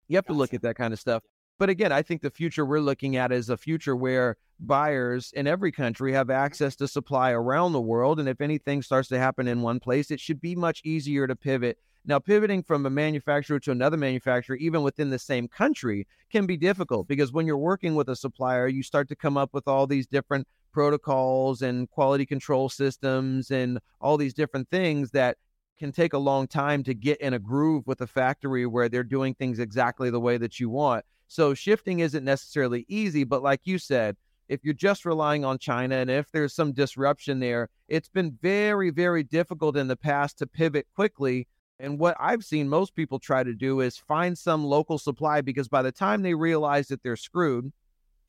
you 0.08 0.16
have 0.16 0.26
to 0.26 0.32
look 0.32 0.54
at 0.54 0.62
that 0.62 0.76
kind 0.76 0.92
of 0.92 1.00
stuff. 1.00 1.22
But 1.58 1.70
again, 1.70 1.92
I 1.92 2.02
think 2.02 2.22
the 2.22 2.30
future 2.30 2.66
we're 2.66 2.80
looking 2.80 3.16
at 3.16 3.32
is 3.32 3.48
a 3.48 3.56
future 3.56 3.96
where 3.96 4.36
buyers 4.60 5.32
in 5.34 5.46
every 5.46 5.72
country 5.72 6.12
have 6.12 6.28
mm-hmm. 6.28 6.44
access 6.44 6.76
to 6.76 6.88
supply 6.88 7.30
around 7.30 7.72
the 7.72 7.80
world. 7.80 8.20
And 8.20 8.28
if 8.28 8.40
anything 8.40 8.82
starts 8.82 9.08
to 9.08 9.18
happen 9.18 9.48
in 9.48 9.62
one 9.62 9.80
place, 9.80 10.10
it 10.10 10.20
should 10.20 10.40
be 10.40 10.54
much 10.54 10.80
easier 10.84 11.26
to 11.26 11.36
pivot 11.36 11.78
now, 12.04 12.18
pivoting 12.18 12.64
from 12.64 12.84
a 12.84 12.90
manufacturer 12.90 13.60
to 13.60 13.70
another 13.70 13.96
manufacturer, 13.96 14.56
even 14.56 14.82
within 14.82 15.10
the 15.10 15.20
same 15.20 15.46
country, 15.46 16.08
can 16.30 16.46
be 16.46 16.56
difficult 16.56 17.06
because 17.06 17.32
when 17.32 17.46
you're 17.46 17.56
working 17.56 17.94
with 17.94 18.08
a 18.08 18.16
supplier, 18.16 18.66
you 18.66 18.82
start 18.82 19.08
to 19.08 19.16
come 19.16 19.36
up 19.36 19.50
with 19.52 19.68
all 19.68 19.86
these 19.86 20.08
different 20.08 20.48
protocols 20.72 21.62
and 21.62 21.88
quality 21.90 22.26
control 22.26 22.68
systems 22.68 23.52
and 23.52 23.78
all 24.00 24.16
these 24.16 24.34
different 24.34 24.68
things 24.68 25.12
that 25.12 25.36
can 25.78 25.92
take 25.92 26.12
a 26.12 26.18
long 26.18 26.48
time 26.48 26.82
to 26.82 26.94
get 26.94 27.20
in 27.20 27.34
a 27.34 27.38
groove 27.38 27.86
with 27.86 28.00
a 28.00 28.06
factory 28.06 28.66
where 28.66 28.88
they're 28.88 29.04
doing 29.04 29.34
things 29.34 29.60
exactly 29.60 30.10
the 30.10 30.20
way 30.20 30.38
that 30.38 30.58
you 30.58 30.68
want. 30.68 31.04
So, 31.28 31.54
shifting 31.54 32.00
isn't 32.00 32.24
necessarily 32.24 32.84
easy, 32.88 33.22
but 33.22 33.44
like 33.44 33.60
you 33.64 33.78
said, 33.78 34.16
if 34.48 34.64
you're 34.64 34.74
just 34.74 35.04
relying 35.04 35.44
on 35.44 35.56
China 35.56 35.96
and 35.96 36.10
if 36.10 36.32
there's 36.32 36.52
some 36.52 36.72
disruption 36.72 37.38
there, 37.38 37.68
it's 37.88 38.08
been 38.08 38.36
very, 38.42 38.90
very 38.90 39.22
difficult 39.22 39.76
in 39.76 39.86
the 39.86 39.96
past 39.96 40.38
to 40.38 40.46
pivot 40.48 40.86
quickly 40.94 41.46
and 41.82 41.98
what 41.98 42.16
I've 42.20 42.44
seen 42.44 42.68
most 42.68 42.94
people 42.94 43.18
try 43.18 43.42
to 43.42 43.52
do 43.52 43.80
is 43.80 43.98
find 43.98 44.38
some 44.38 44.64
local 44.64 44.98
supply 44.98 45.40
because 45.40 45.66
by 45.66 45.82
the 45.82 45.90
time 45.90 46.22
they 46.22 46.32
realize 46.32 46.86
that 46.88 47.02
they're 47.02 47.16
screwed, 47.16 47.72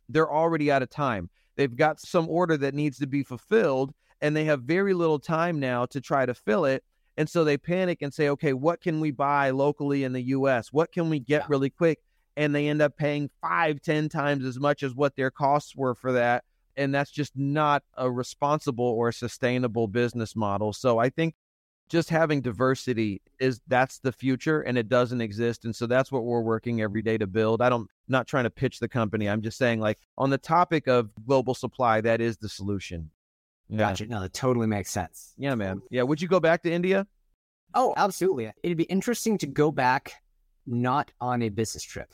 they're 0.09 0.31
already 0.31 0.71
out 0.71 0.81
of 0.81 0.89
time. 0.89 1.29
They've 1.55 1.73
got 1.73 1.99
some 1.99 2.27
order 2.27 2.57
that 2.57 2.73
needs 2.73 2.97
to 2.97 3.05
be 3.05 3.21
fulfilled 3.21 3.93
and 4.21 4.35
they 4.35 4.45
have 4.45 4.63
very 4.63 4.95
little 4.95 5.19
time 5.19 5.59
now 5.59 5.85
to 5.85 6.01
try 6.01 6.25
to 6.25 6.33
fill 6.33 6.65
it. 6.65 6.83
And 7.15 7.29
so 7.29 7.43
they 7.43 7.59
panic 7.59 8.01
and 8.01 8.11
say, 8.11 8.27
okay, 8.29 8.53
what 8.53 8.81
can 8.81 8.99
we 8.99 9.11
buy 9.11 9.51
locally 9.51 10.03
in 10.03 10.13
the 10.13 10.23
US? 10.23 10.73
What 10.73 10.91
can 10.91 11.11
we 11.11 11.19
get 11.19 11.43
yeah. 11.43 11.47
really 11.47 11.69
quick? 11.69 11.99
And 12.35 12.55
they 12.55 12.67
end 12.67 12.81
up 12.81 12.97
paying 12.97 13.29
five, 13.39 13.83
ten 13.83 14.09
times 14.09 14.45
as 14.45 14.59
much 14.59 14.81
as 14.81 14.95
what 14.95 15.15
their 15.15 15.29
costs 15.29 15.75
were 15.75 15.93
for 15.93 16.13
that. 16.13 16.43
And 16.75 16.91
that's 16.91 17.11
just 17.11 17.33
not 17.35 17.83
a 17.95 18.09
responsible 18.09 18.83
or 18.83 19.11
sustainable 19.11 19.87
business 19.87 20.35
model. 20.35 20.73
So 20.73 20.97
I 20.97 21.11
think 21.11 21.35
just 21.89 22.09
having 22.09 22.41
diversity 22.41 23.21
is 23.39 23.61
that's 23.67 23.99
the 23.99 24.11
future 24.11 24.61
and 24.61 24.77
it 24.77 24.89
doesn't 24.89 25.21
exist 25.21 25.65
and 25.65 25.75
so 25.75 25.85
that's 25.85 26.11
what 26.11 26.23
we're 26.23 26.41
working 26.41 26.81
every 26.81 27.01
day 27.01 27.17
to 27.17 27.27
build. 27.27 27.61
I 27.61 27.69
don't 27.69 27.89
not 28.07 28.27
trying 28.27 28.43
to 28.45 28.49
pitch 28.49 28.79
the 28.79 28.87
company 28.87 29.29
i'm 29.29 29.41
just 29.41 29.57
saying 29.57 29.79
like 29.79 29.97
on 30.17 30.29
the 30.29 30.37
topic 30.37 30.87
of 30.87 31.09
global 31.25 31.53
supply 31.53 32.01
that 32.01 32.21
is 32.21 32.37
the 32.37 32.49
solution. 32.49 33.09
Yeah. 33.69 33.77
gotcha. 33.77 34.05
No 34.07 34.21
that 34.21 34.33
totally 34.33 34.67
makes 34.67 34.91
sense. 34.91 35.33
Yeah 35.37 35.55
man. 35.55 35.81
Yeah 35.89 36.03
would 36.03 36.21
you 36.21 36.27
go 36.27 36.39
back 36.39 36.63
to 36.63 36.71
india? 36.71 37.07
Oh 37.73 37.93
absolutely. 37.97 38.51
It'd 38.61 38.77
be 38.77 38.83
interesting 38.85 39.37
to 39.39 39.47
go 39.47 39.71
back 39.71 40.13
not 40.65 41.11
on 41.19 41.41
a 41.41 41.49
business 41.49 41.83
trip. 41.83 42.11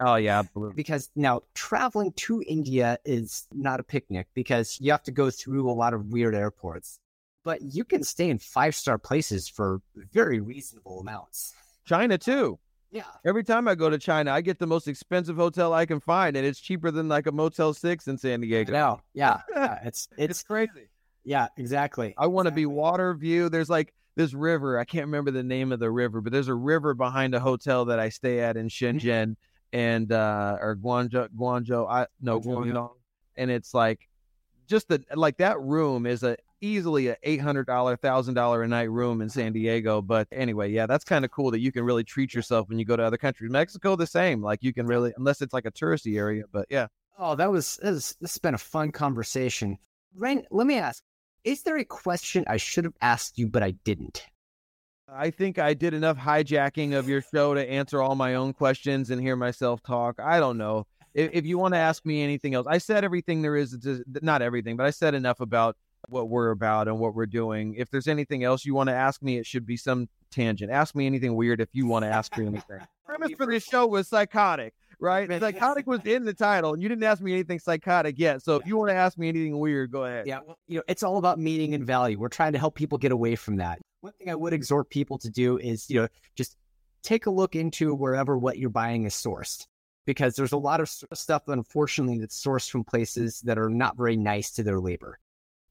Oh 0.00 0.16
yeah, 0.16 0.42
because 0.74 1.10
now 1.14 1.42
traveling 1.54 2.12
to 2.16 2.42
India 2.46 2.98
is 3.04 3.46
not 3.52 3.78
a 3.78 3.84
picnic 3.84 4.26
because 4.34 4.76
you 4.80 4.90
have 4.90 5.04
to 5.04 5.12
go 5.12 5.30
through 5.30 5.70
a 5.70 5.72
lot 5.72 5.94
of 5.94 6.06
weird 6.06 6.34
airports 6.34 6.98
but 7.44 7.60
you 7.62 7.84
can 7.84 8.02
stay 8.02 8.30
in 8.30 8.38
five 8.38 8.74
star 8.74 8.98
places 8.98 9.48
for 9.48 9.80
very 10.12 10.40
reasonable 10.40 11.00
amounts. 11.00 11.54
China 11.84 12.18
too. 12.18 12.58
Yeah. 12.90 13.02
Every 13.24 13.42
time 13.42 13.66
I 13.66 13.74
go 13.74 13.90
to 13.90 13.98
China, 13.98 14.32
I 14.32 14.40
get 14.40 14.58
the 14.58 14.66
most 14.66 14.86
expensive 14.86 15.36
hotel 15.36 15.72
I 15.72 15.84
can 15.84 16.00
find, 16.00 16.36
and 16.36 16.46
it's 16.46 16.60
cheaper 16.60 16.90
than 16.90 17.08
like 17.08 17.26
a 17.26 17.32
Motel 17.32 17.74
Six 17.74 18.06
in 18.06 18.16
San 18.16 18.40
Diego. 18.40 18.72
No, 18.72 19.00
yeah, 19.14 19.40
yeah, 19.54 19.80
it's, 19.84 20.08
it's 20.16 20.30
it's 20.30 20.42
crazy. 20.44 20.88
Yeah, 21.24 21.48
exactly. 21.56 22.14
I 22.16 22.26
want 22.28 22.46
to 22.46 22.50
exactly. 22.50 22.62
be 22.62 22.66
water 22.66 23.14
view. 23.14 23.48
There's 23.48 23.70
like 23.70 23.92
this 24.14 24.32
river. 24.32 24.78
I 24.78 24.84
can't 24.84 25.06
remember 25.06 25.32
the 25.32 25.42
name 25.42 25.72
of 25.72 25.80
the 25.80 25.90
river, 25.90 26.20
but 26.20 26.32
there's 26.32 26.48
a 26.48 26.54
river 26.54 26.94
behind 26.94 27.34
a 27.34 27.40
hotel 27.40 27.86
that 27.86 27.98
I 27.98 28.10
stay 28.10 28.40
at 28.40 28.56
in 28.56 28.68
mm-hmm. 28.68 28.96
Shenzhen 28.98 29.36
and 29.72 30.12
uh 30.12 30.56
or 30.60 30.76
Guangzhou 30.76 31.28
Guangzhou 31.30 31.90
I 31.90 32.06
no 32.20 32.40
Guangdong 32.40 32.92
and 33.36 33.50
it's 33.50 33.74
like 33.74 34.08
just 34.68 34.86
the 34.86 35.02
like 35.16 35.38
that 35.38 35.60
room 35.60 36.06
is 36.06 36.22
a 36.22 36.36
easily 36.60 37.08
a 37.08 37.16
eight 37.22 37.40
hundred 37.40 37.66
dollar, 37.66 37.96
thousand 37.96 38.34
dollar 38.34 38.62
a 38.62 38.68
night 38.68 38.90
room 38.90 39.20
in 39.20 39.28
San 39.28 39.52
Diego. 39.52 40.02
But 40.02 40.28
anyway, 40.32 40.70
yeah, 40.70 40.86
that's 40.86 41.04
kind 41.04 41.24
of 41.24 41.30
cool 41.30 41.50
that 41.50 41.60
you 41.60 41.72
can 41.72 41.84
really 41.84 42.04
treat 42.04 42.34
yourself 42.34 42.68
when 42.68 42.78
you 42.78 42.84
go 42.84 42.96
to 42.96 43.02
other 43.02 43.18
countries. 43.18 43.50
Mexico, 43.50 43.96
the 43.96 44.06
same. 44.06 44.42
Like 44.42 44.62
you 44.62 44.72
can 44.72 44.86
really, 44.86 45.12
unless 45.16 45.42
it's 45.42 45.52
like 45.54 45.66
a 45.66 45.72
touristy 45.72 46.18
area. 46.18 46.44
But 46.50 46.66
yeah. 46.70 46.86
Oh, 47.18 47.36
that 47.36 47.50
was 47.50 47.78
this. 47.82 48.14
This 48.20 48.32
has 48.32 48.38
been 48.38 48.54
a 48.54 48.58
fun 48.58 48.90
conversation. 48.90 49.78
Ryan, 50.16 50.44
let 50.50 50.66
me 50.66 50.78
ask: 50.78 51.02
Is 51.44 51.62
there 51.62 51.76
a 51.76 51.84
question 51.84 52.44
I 52.46 52.56
should 52.56 52.84
have 52.84 52.94
asked 53.00 53.38
you 53.38 53.48
but 53.48 53.62
I 53.62 53.72
didn't? 53.84 54.24
I 55.08 55.30
think 55.30 55.58
I 55.58 55.74
did 55.74 55.94
enough 55.94 56.16
hijacking 56.16 56.96
of 56.98 57.08
your 57.08 57.22
show 57.22 57.54
to 57.54 57.70
answer 57.70 58.00
all 58.00 58.14
my 58.14 58.34
own 58.34 58.52
questions 58.52 59.10
and 59.10 59.20
hear 59.20 59.36
myself 59.36 59.82
talk. 59.82 60.18
I 60.18 60.40
don't 60.40 60.56
know. 60.56 60.86
If, 61.12 61.30
if 61.32 61.46
you 61.46 61.58
want 61.58 61.74
to 61.74 61.78
ask 61.78 62.04
me 62.06 62.22
anything 62.22 62.54
else, 62.54 62.66
I 62.68 62.78
said 62.78 63.04
everything 63.04 63.42
there 63.42 63.54
is 63.54 63.76
to, 63.82 64.02
not 64.22 64.42
everything, 64.42 64.76
but 64.76 64.86
I 64.86 64.90
said 64.90 65.14
enough 65.14 65.40
about 65.40 65.76
what 66.08 66.28
we're 66.28 66.50
about 66.50 66.88
and 66.88 66.98
what 66.98 67.14
we're 67.14 67.26
doing. 67.26 67.74
If 67.76 67.90
there's 67.90 68.08
anything 68.08 68.44
else 68.44 68.64
you 68.64 68.74
want 68.74 68.88
to 68.88 68.94
ask 68.94 69.22
me, 69.22 69.38
it 69.38 69.46
should 69.46 69.66
be 69.66 69.76
some 69.76 70.08
tangent. 70.30 70.70
Ask 70.70 70.94
me 70.94 71.06
anything 71.06 71.34
weird 71.34 71.60
if 71.60 71.68
you 71.72 71.86
want 71.86 72.04
to 72.04 72.10
ask 72.10 72.36
me 72.36 72.46
anything. 72.46 72.80
premise 73.06 73.32
for 73.36 73.46
this 73.46 73.64
show 73.64 73.86
was 73.86 74.08
psychotic, 74.08 74.74
right? 74.98 75.28
Psychotic 75.28 75.86
was 75.86 76.00
in 76.04 76.24
the 76.24 76.34
title, 76.34 76.74
and 76.74 76.82
you 76.82 76.88
didn't 76.88 77.04
ask 77.04 77.22
me 77.22 77.32
anything 77.32 77.58
psychotic 77.58 78.18
yet. 78.18 78.42
So 78.42 78.56
if 78.56 78.66
you 78.66 78.76
want 78.76 78.90
to 78.90 78.94
ask 78.94 79.16
me 79.18 79.28
anything 79.28 79.58
weird, 79.58 79.90
go 79.92 80.04
ahead. 80.04 80.26
Yeah, 80.26 80.40
you 80.66 80.78
know, 80.78 80.84
it's 80.88 81.02
all 81.02 81.18
about 81.18 81.38
meaning 81.38 81.74
and 81.74 81.86
value. 81.86 82.18
We're 82.18 82.28
trying 82.28 82.52
to 82.52 82.58
help 82.58 82.74
people 82.74 82.98
get 82.98 83.12
away 83.12 83.36
from 83.36 83.56
that. 83.56 83.80
One 84.00 84.12
thing 84.14 84.30
I 84.30 84.34
would 84.34 84.52
exhort 84.52 84.90
people 84.90 85.18
to 85.18 85.30
do 85.30 85.58
is, 85.58 85.88
you 85.88 86.00
know, 86.00 86.08
just 86.36 86.56
take 87.02 87.26
a 87.26 87.30
look 87.30 87.54
into 87.54 87.94
wherever 87.94 88.36
what 88.36 88.58
you're 88.58 88.70
buying 88.70 89.04
is 89.04 89.14
sourced 89.14 89.66
because 90.06 90.34
there's 90.34 90.52
a 90.52 90.58
lot 90.58 90.80
of 90.80 90.88
stuff 90.88 91.42
unfortunately 91.48 92.18
that's 92.18 92.42
sourced 92.42 92.68
from 92.68 92.84
places 92.84 93.40
that 93.42 93.58
are 93.58 93.70
not 93.70 93.96
very 93.96 94.16
nice 94.16 94.50
to 94.52 94.62
their 94.62 94.80
labor 94.80 95.18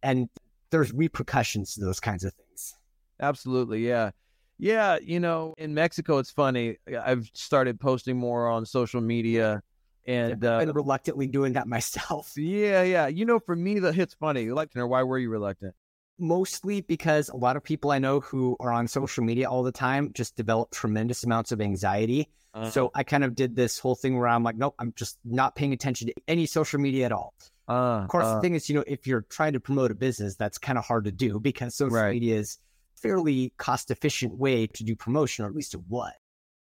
and 0.03 0.29
there's 0.69 0.93
repercussions 0.93 1.75
to 1.75 1.81
those 1.81 1.99
kinds 1.99 2.23
of 2.23 2.33
things. 2.33 2.75
Absolutely, 3.19 3.87
yeah. 3.87 4.11
Yeah, 4.59 4.97
you 5.01 5.19
know, 5.19 5.55
in 5.57 5.73
Mexico, 5.73 6.19
it's 6.19 6.31
funny. 6.31 6.77
I've 7.03 7.29
started 7.33 7.79
posting 7.79 8.17
more 8.17 8.47
on 8.47 8.65
social 8.65 9.01
media, 9.01 9.61
and 10.05 10.45
uh, 10.45 10.57
I've 10.57 10.75
reluctantly 10.75 11.27
doing 11.27 11.53
that 11.53 11.67
myself. 11.77 12.33
Yeah, 12.35 12.83
yeah. 12.83 13.07
You 13.07 13.25
know, 13.25 13.39
for 13.39 13.55
me, 13.55 13.79
the 13.79 13.91
hit's 13.91 14.13
funny. 14.13 14.47
Reluctant, 14.47 14.83
or 14.83 14.87
why 14.87 15.03
were 15.03 15.17
you 15.17 15.29
reluctant? 15.29 15.73
Mostly 16.19 16.81
because 16.81 17.29
a 17.29 17.35
lot 17.35 17.57
of 17.57 17.63
people 17.63 17.91
I 17.91 17.99
know 17.99 18.19
who 18.19 18.55
are 18.59 18.71
on 18.71 18.87
social 18.87 19.23
media 19.23 19.49
all 19.49 19.63
the 19.63 19.71
time 19.71 20.11
just 20.13 20.35
develop 20.35 20.71
tremendous 20.71 21.23
amounts 21.23 21.51
of 21.51 21.59
anxiety. 21.59 22.29
Uh-huh. 22.53 22.69
So 22.69 22.91
I 22.93 23.03
kind 23.03 23.23
of 23.23 23.33
did 23.33 23.55
this 23.55 23.79
whole 23.79 23.95
thing 23.95 24.17
where 24.17 24.27
I'm 24.27 24.43
like, 24.43 24.55
nope, 24.55 24.75
I'm 24.77 24.93
just 24.95 25.17
not 25.25 25.55
paying 25.55 25.73
attention 25.73 26.07
to 26.07 26.13
any 26.27 26.45
social 26.45 26.79
media 26.79 27.05
at 27.07 27.11
all. 27.11 27.33
Uh, 27.67 28.01
of 28.01 28.09
course, 28.09 28.25
uh, 28.25 28.35
the 28.35 28.41
thing 28.41 28.55
is, 28.55 28.69
you 28.69 28.75
know, 28.75 28.83
if 28.87 29.07
you're 29.07 29.25
trying 29.29 29.53
to 29.53 29.59
promote 29.59 29.91
a 29.91 29.95
business, 29.95 30.35
that's 30.35 30.57
kind 30.57 30.77
of 30.77 30.85
hard 30.85 31.05
to 31.05 31.11
do 31.11 31.39
because 31.39 31.75
social 31.75 31.95
right. 31.95 32.13
media 32.13 32.35
is 32.35 32.57
fairly 32.95 33.53
cost 33.57 33.91
efficient 33.91 34.37
way 34.37 34.67
to 34.67 34.83
do 34.83 34.95
promotion, 34.95 35.45
or 35.45 35.47
at 35.47 35.55
least 35.55 35.73
it 35.73 35.81
was. 35.87 36.11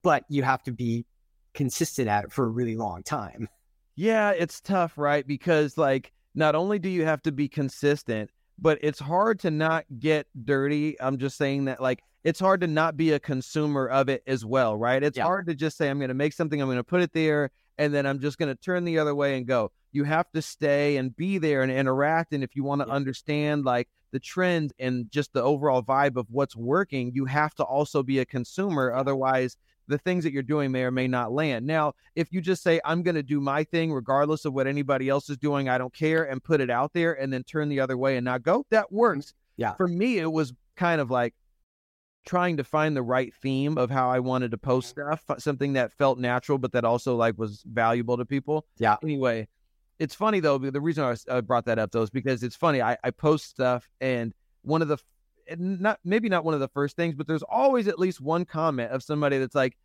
But 0.02 0.24
you 0.28 0.42
have 0.42 0.62
to 0.64 0.72
be 0.72 1.04
consistent 1.54 2.08
at 2.08 2.24
it 2.24 2.32
for 2.32 2.44
a 2.44 2.48
really 2.48 2.76
long 2.76 3.02
time. 3.02 3.48
Yeah, 3.96 4.30
it's 4.30 4.60
tough, 4.60 4.96
right? 4.96 5.26
Because 5.26 5.76
like 5.76 6.12
not 6.34 6.54
only 6.54 6.78
do 6.78 6.88
you 6.88 7.04
have 7.04 7.22
to 7.22 7.32
be 7.32 7.48
consistent, 7.48 8.30
but 8.58 8.78
it's 8.82 8.98
hard 8.98 9.40
to 9.40 9.50
not 9.50 9.84
get 9.98 10.26
dirty. 10.44 11.00
I'm 11.00 11.18
just 11.18 11.36
saying 11.36 11.64
that 11.66 11.80
like 11.80 12.02
it's 12.24 12.40
hard 12.40 12.60
to 12.60 12.66
not 12.66 12.96
be 12.96 13.12
a 13.12 13.20
consumer 13.20 13.86
of 13.88 14.08
it 14.08 14.22
as 14.26 14.44
well, 14.44 14.76
right? 14.76 15.02
It's 15.02 15.16
yeah. 15.16 15.24
hard 15.24 15.46
to 15.46 15.54
just 15.54 15.76
say 15.76 15.88
I'm 15.88 15.98
going 15.98 16.08
to 16.08 16.14
make 16.14 16.32
something, 16.32 16.60
I'm 16.60 16.68
going 16.68 16.76
to 16.76 16.84
put 16.84 17.00
it 17.00 17.12
there, 17.12 17.50
and 17.78 17.92
then 17.92 18.06
I'm 18.06 18.20
just 18.20 18.38
going 18.38 18.48
to 18.48 18.60
turn 18.60 18.84
the 18.84 18.98
other 18.98 19.14
way 19.14 19.36
and 19.36 19.46
go 19.46 19.70
you 19.96 20.04
have 20.04 20.30
to 20.32 20.42
stay 20.42 20.98
and 20.98 21.16
be 21.16 21.38
there 21.38 21.62
and 21.62 21.72
interact. 21.72 22.32
And 22.32 22.44
if 22.44 22.54
you 22.54 22.62
want 22.62 22.82
to 22.82 22.86
yeah. 22.86 22.94
understand 22.94 23.64
like 23.64 23.88
the 24.12 24.20
trend 24.20 24.72
and 24.78 25.10
just 25.10 25.32
the 25.32 25.42
overall 25.42 25.82
vibe 25.82 26.16
of 26.16 26.26
what's 26.30 26.54
working, 26.54 27.12
you 27.14 27.24
have 27.24 27.54
to 27.56 27.64
also 27.64 28.02
be 28.02 28.18
a 28.18 28.24
consumer. 28.24 28.92
Otherwise, 28.92 29.56
the 29.88 29.98
things 29.98 30.22
that 30.24 30.32
you're 30.32 30.42
doing 30.42 30.70
may 30.70 30.82
or 30.82 30.90
may 30.90 31.08
not 31.08 31.32
land. 31.32 31.66
Now, 31.66 31.94
if 32.14 32.30
you 32.30 32.40
just 32.40 32.62
say, 32.62 32.80
I'm 32.84 33.02
going 33.02 33.14
to 33.14 33.22
do 33.22 33.40
my 33.40 33.64
thing 33.64 33.90
regardless 33.92 34.44
of 34.44 34.52
what 34.52 34.66
anybody 34.66 35.08
else 35.08 35.30
is 35.30 35.38
doing, 35.38 35.68
I 35.68 35.78
don't 35.78 35.94
care, 35.94 36.24
and 36.24 36.44
put 36.44 36.60
it 36.60 36.70
out 36.70 36.92
there 36.92 37.14
and 37.14 37.32
then 37.32 37.42
turn 37.44 37.68
the 37.68 37.80
other 37.80 37.96
way 37.96 38.16
and 38.16 38.24
not 38.24 38.42
go, 38.42 38.66
that 38.70 38.86
mm-hmm. 38.86 38.96
works. 38.96 39.32
Yeah. 39.56 39.74
For 39.74 39.88
me, 39.88 40.18
it 40.18 40.30
was 40.30 40.52
kind 40.76 41.00
of 41.00 41.10
like 41.10 41.34
trying 42.26 42.58
to 42.58 42.64
find 42.64 42.96
the 42.96 43.02
right 43.02 43.32
theme 43.32 43.78
of 43.78 43.88
how 43.88 44.10
I 44.10 44.18
wanted 44.18 44.50
to 44.50 44.58
post 44.58 44.94
mm-hmm. 44.94 45.14
stuff, 45.14 45.40
something 45.40 45.72
that 45.74 45.92
felt 45.92 46.18
natural, 46.18 46.58
but 46.58 46.72
that 46.72 46.84
also 46.84 47.16
like 47.16 47.38
was 47.38 47.62
valuable 47.62 48.18
to 48.18 48.26
people. 48.26 48.66
Yeah. 48.78 48.96
Anyway, 49.02 49.48
it's 49.98 50.14
funny 50.14 50.40
though. 50.40 50.58
The 50.58 50.80
reason 50.80 51.04
I, 51.04 51.10
was, 51.10 51.24
I 51.30 51.40
brought 51.40 51.64
that 51.66 51.78
up 51.78 51.92
though 51.92 52.02
is 52.02 52.10
because 52.10 52.42
it's 52.42 52.56
funny. 52.56 52.82
I, 52.82 52.98
I 53.02 53.10
post 53.10 53.46
stuff, 53.46 53.88
and 54.00 54.34
one 54.62 54.82
of 54.82 54.88
the 54.88 54.98
not 55.56 56.00
maybe 56.04 56.28
not 56.28 56.44
one 56.44 56.54
of 56.54 56.60
the 56.60 56.68
first 56.68 56.96
things, 56.96 57.14
but 57.14 57.26
there's 57.26 57.44
always 57.44 57.88
at 57.88 57.98
least 57.98 58.20
one 58.20 58.44
comment 58.44 58.90
of 58.90 59.02
somebody 59.02 59.38
that's 59.38 59.54
like, 59.54 59.76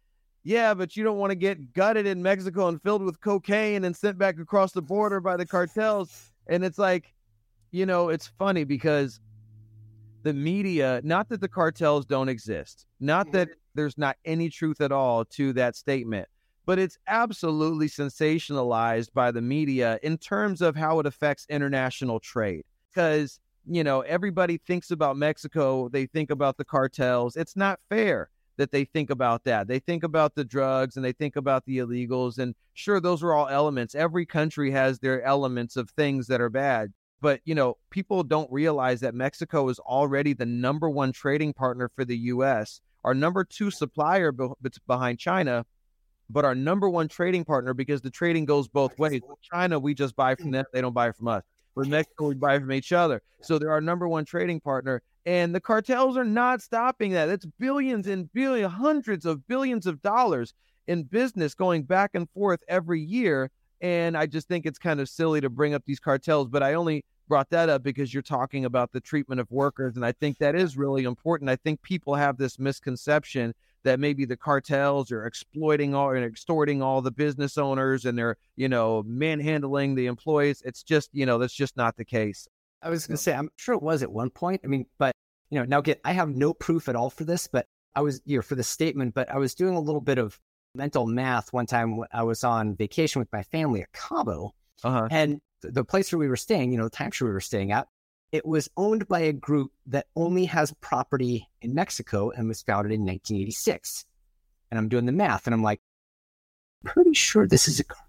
"Yeah, 0.43 0.73
but 0.73 0.97
you 0.97 1.03
don't 1.03 1.17
want 1.17 1.31
to 1.31 1.35
get 1.35 1.73
gutted 1.73 2.07
in 2.07 2.21
Mexico 2.21 2.67
and 2.67 2.81
filled 2.81 3.03
with 3.03 3.21
cocaine 3.21 3.85
and 3.85 3.95
sent 3.95 4.17
back 4.17 4.39
across 4.39 4.71
the 4.71 4.81
border 4.81 5.19
by 5.19 5.37
the 5.37 5.45
cartels." 5.45 6.31
And 6.47 6.65
it's 6.65 6.79
like, 6.79 7.13
you 7.69 7.85
know, 7.85 8.09
it's 8.09 8.27
funny 8.27 8.63
because 8.63 9.19
the 10.23 10.33
media, 10.33 11.01
not 11.03 11.29
that 11.29 11.41
the 11.41 11.47
cartels 11.47 12.05
don't 12.05 12.29
exist, 12.29 12.85
not 12.99 13.31
that 13.31 13.49
mm-hmm. 13.49 13.59
there's 13.75 13.97
not 13.97 14.17
any 14.25 14.49
truth 14.49 14.81
at 14.81 14.91
all 14.91 15.25
to 15.25 15.53
that 15.53 15.75
statement, 15.75 16.27
but 16.65 16.79
it's 16.79 16.97
absolutely 17.07 17.87
sensationalized 17.87 19.13
by 19.13 19.31
the 19.31 19.41
media 19.41 19.99
in 20.03 20.17
terms 20.17 20.61
of 20.61 20.75
how 20.75 20.99
it 20.99 21.05
affects 21.05 21.45
international 21.49 22.19
trade. 22.19 22.63
Because, 22.89 23.39
you 23.65 23.83
know, 23.83 24.01
everybody 24.01 24.57
thinks 24.57 24.91
about 24.91 25.17
Mexico, 25.17 25.89
they 25.89 26.05
think 26.05 26.29
about 26.29 26.57
the 26.57 26.65
cartels. 26.65 27.35
It's 27.35 27.55
not 27.55 27.79
fair 27.89 28.29
that 28.57 28.71
they 28.71 28.85
think 28.85 29.09
about 29.09 29.43
that. 29.45 29.67
They 29.67 29.79
think 29.79 30.03
about 30.03 30.35
the 30.35 30.43
drugs 30.43 30.95
and 30.95 31.05
they 31.05 31.13
think 31.13 31.35
about 31.35 31.65
the 31.65 31.79
illegals. 31.79 32.37
And 32.37 32.53
sure, 32.73 32.99
those 32.99 33.23
are 33.23 33.33
all 33.33 33.47
elements. 33.47 33.95
Every 33.95 34.25
country 34.25 34.71
has 34.71 34.99
their 34.99 35.23
elements 35.23 35.77
of 35.77 35.89
things 35.91 36.27
that 36.27 36.41
are 36.41 36.49
bad. 36.49 36.91
But, 37.21 37.41
you 37.45 37.55
know, 37.55 37.77
people 37.91 38.23
don't 38.23 38.51
realize 38.51 38.99
that 39.01 39.13
Mexico 39.13 39.69
is 39.69 39.79
already 39.79 40.33
the 40.33 40.45
number 40.45 40.89
one 40.89 41.11
trading 41.11 41.53
partner 41.53 41.89
for 41.95 42.03
the 42.03 42.17
U.S., 42.17 42.81
our 43.03 43.13
number 43.13 43.43
two 43.43 43.71
supplier 43.71 44.31
behind 44.87 45.19
China 45.19 45.65
but 46.31 46.45
our 46.45 46.55
number 46.55 46.89
one 46.89 47.07
trading 47.07 47.43
partner 47.43 47.73
because 47.73 48.01
the 48.01 48.09
trading 48.09 48.45
goes 48.45 48.67
both 48.67 48.97
ways. 48.97 49.21
With 49.27 49.41
China, 49.41 49.79
we 49.79 49.93
just 49.93 50.15
buy 50.15 50.35
from 50.35 50.51
them; 50.51 50.65
they 50.73 50.81
don't 50.81 50.93
buy 50.93 51.11
from 51.11 51.27
us. 51.27 51.43
With 51.75 51.87
Mexico, 51.87 52.29
we 52.29 52.35
buy 52.35 52.59
from 52.59 52.71
each 52.71 52.91
other. 52.91 53.21
So 53.41 53.57
they're 53.57 53.71
our 53.71 53.81
number 53.81 54.07
one 54.07 54.25
trading 54.25 54.59
partner, 54.59 55.01
and 55.25 55.53
the 55.53 55.59
cartels 55.59 56.17
are 56.17 56.25
not 56.25 56.61
stopping 56.61 57.11
that. 57.11 57.29
It's 57.29 57.45
billions 57.59 58.07
and 58.07 58.31
billions, 58.33 58.73
hundreds 58.73 59.25
of 59.25 59.47
billions 59.47 59.87
of 59.87 60.01
dollars 60.01 60.53
in 60.87 61.03
business 61.03 61.53
going 61.53 61.83
back 61.83 62.11
and 62.13 62.29
forth 62.31 62.61
every 62.67 63.01
year. 63.01 63.51
And 63.81 64.15
I 64.15 64.27
just 64.27 64.47
think 64.47 64.65
it's 64.65 64.79
kind 64.79 64.99
of 64.99 65.09
silly 65.09 65.41
to 65.41 65.49
bring 65.49 65.73
up 65.73 65.83
these 65.85 65.99
cartels, 65.99 66.47
but 66.47 66.61
I 66.61 66.75
only 66.75 67.03
brought 67.27 67.49
that 67.49 67.69
up 67.69 67.81
because 67.81 68.13
you're 68.13 68.21
talking 68.21 68.65
about 68.65 68.91
the 68.91 69.01
treatment 69.01 69.41
of 69.41 69.49
workers. 69.49 69.95
And 69.95 70.05
I 70.05 70.11
think 70.11 70.37
that 70.37 70.53
is 70.53 70.77
really 70.77 71.03
important. 71.03 71.49
I 71.49 71.55
think 71.55 71.81
people 71.81 72.13
have 72.15 72.37
this 72.37 72.59
misconception 72.59 73.53
that 73.83 73.99
maybe 73.99 74.25
the 74.25 74.37
cartels 74.37 75.11
are 75.11 75.25
exploiting 75.25 75.95
all 75.95 76.11
and 76.11 76.23
extorting 76.23 76.83
all 76.83 77.01
the 77.01 77.09
business 77.09 77.57
owners 77.57 78.05
and 78.05 78.17
they're, 78.17 78.37
you 78.55 78.69
know, 78.69 79.03
manhandling 79.07 79.95
the 79.95 80.05
employees. 80.05 80.61
It's 80.63 80.83
just, 80.83 81.09
you 81.13 81.25
know, 81.25 81.39
that's 81.39 81.53
just 81.53 81.75
not 81.75 81.97
the 81.97 82.05
case. 82.05 82.47
I 82.83 82.89
was 82.89 83.07
going 83.07 83.17
to 83.17 83.23
say, 83.23 83.33
I'm 83.33 83.49
sure 83.55 83.73
it 83.73 83.81
was 83.81 84.03
at 84.03 84.11
one 84.11 84.29
point. 84.29 84.61
I 84.63 84.67
mean, 84.67 84.85
but, 84.99 85.13
you 85.49 85.57
know, 85.57 85.65
now 85.65 85.81
get, 85.81 85.99
I 86.05 86.13
have 86.13 86.29
no 86.29 86.53
proof 86.53 86.87
at 86.89 86.95
all 86.95 87.09
for 87.09 87.23
this, 87.23 87.47
but 87.47 87.65
I 87.95 88.01
was, 88.01 88.21
you 88.25 88.37
know, 88.37 88.41
for 88.43 88.55
the 88.55 88.63
statement, 88.63 89.15
but 89.15 89.31
I 89.31 89.37
was 89.37 89.55
doing 89.55 89.75
a 89.75 89.79
little 89.79 90.01
bit 90.01 90.17
of 90.17 90.39
mental 90.73 91.05
math 91.05 91.51
one 91.53 91.65
time 91.65 92.03
I 92.11 92.23
was 92.23 92.43
on 92.43 92.75
vacation 92.75 93.19
with 93.19 93.31
my 93.31 93.43
family 93.43 93.81
at 93.81 93.91
Cabo. 93.91 94.53
Uh-huh. 94.83 95.07
And 95.11 95.41
the 95.61 95.83
place 95.83 96.11
where 96.11 96.19
we 96.19 96.27
were 96.27 96.35
staying, 96.35 96.71
you 96.71 96.77
know, 96.77 96.85
the 96.85 96.89
timeshare 96.89 97.27
we 97.27 97.31
were 97.31 97.39
staying 97.39 97.71
at, 97.71 97.87
it 98.31 98.45
was 98.45 98.69
owned 98.77 99.07
by 99.07 99.19
a 99.19 99.33
group 99.33 99.71
that 99.87 100.07
only 100.15 100.45
has 100.45 100.73
property 100.81 101.47
in 101.61 101.73
Mexico 101.73 102.31
and 102.31 102.47
was 102.47 102.61
founded 102.61 102.93
in 102.93 103.01
1986. 103.01 104.05
And 104.69 104.77
I'm 104.77 104.89
doing 104.89 105.05
the 105.05 105.11
math 105.11 105.47
and 105.47 105.53
I'm 105.53 105.63
like, 105.63 105.81
pretty 106.83 107.13
sure 107.13 107.47
this 107.47 107.67
is 107.67 107.79
a 107.79 107.83
cartel. 107.83 108.07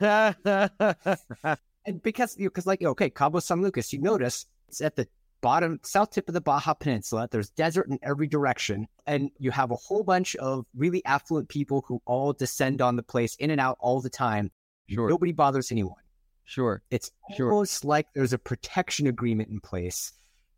and 1.84 2.02
because, 2.02 2.36
because 2.36 2.66
like, 2.66 2.82
okay, 2.82 3.10
Cabo 3.10 3.40
San 3.40 3.60
Lucas, 3.60 3.92
you 3.92 4.00
notice 4.00 4.46
it's 4.68 4.80
at 4.80 4.96
the 4.96 5.08
bottom, 5.40 5.80
south 5.82 6.10
tip 6.10 6.28
of 6.28 6.34
the 6.34 6.40
Baja 6.40 6.74
Peninsula. 6.74 7.28
There's 7.30 7.50
desert 7.50 7.88
in 7.88 7.98
every 8.02 8.26
direction. 8.26 8.86
And 9.06 9.30
you 9.38 9.50
have 9.50 9.70
a 9.70 9.76
whole 9.76 10.02
bunch 10.02 10.36
of 10.36 10.66
really 10.74 11.04
affluent 11.04 11.48
people 11.48 11.84
who 11.86 12.00
all 12.06 12.32
descend 12.32 12.80
on 12.80 12.96
the 12.96 13.02
place 13.02 13.34
in 13.36 13.50
and 13.50 13.60
out 13.60 13.76
all 13.80 14.00
the 14.00 14.10
time. 14.10 14.50
Sure. 14.88 15.08
Nobody 15.08 15.32
bothers 15.32 15.70
anyone. 15.70 16.00
Sure. 16.44 16.82
It's 16.90 17.10
sure. 17.36 17.52
almost 17.52 17.84
like 17.84 18.06
there's 18.14 18.32
a 18.32 18.38
protection 18.38 19.06
agreement 19.06 19.50
in 19.50 19.60
place 19.60 20.12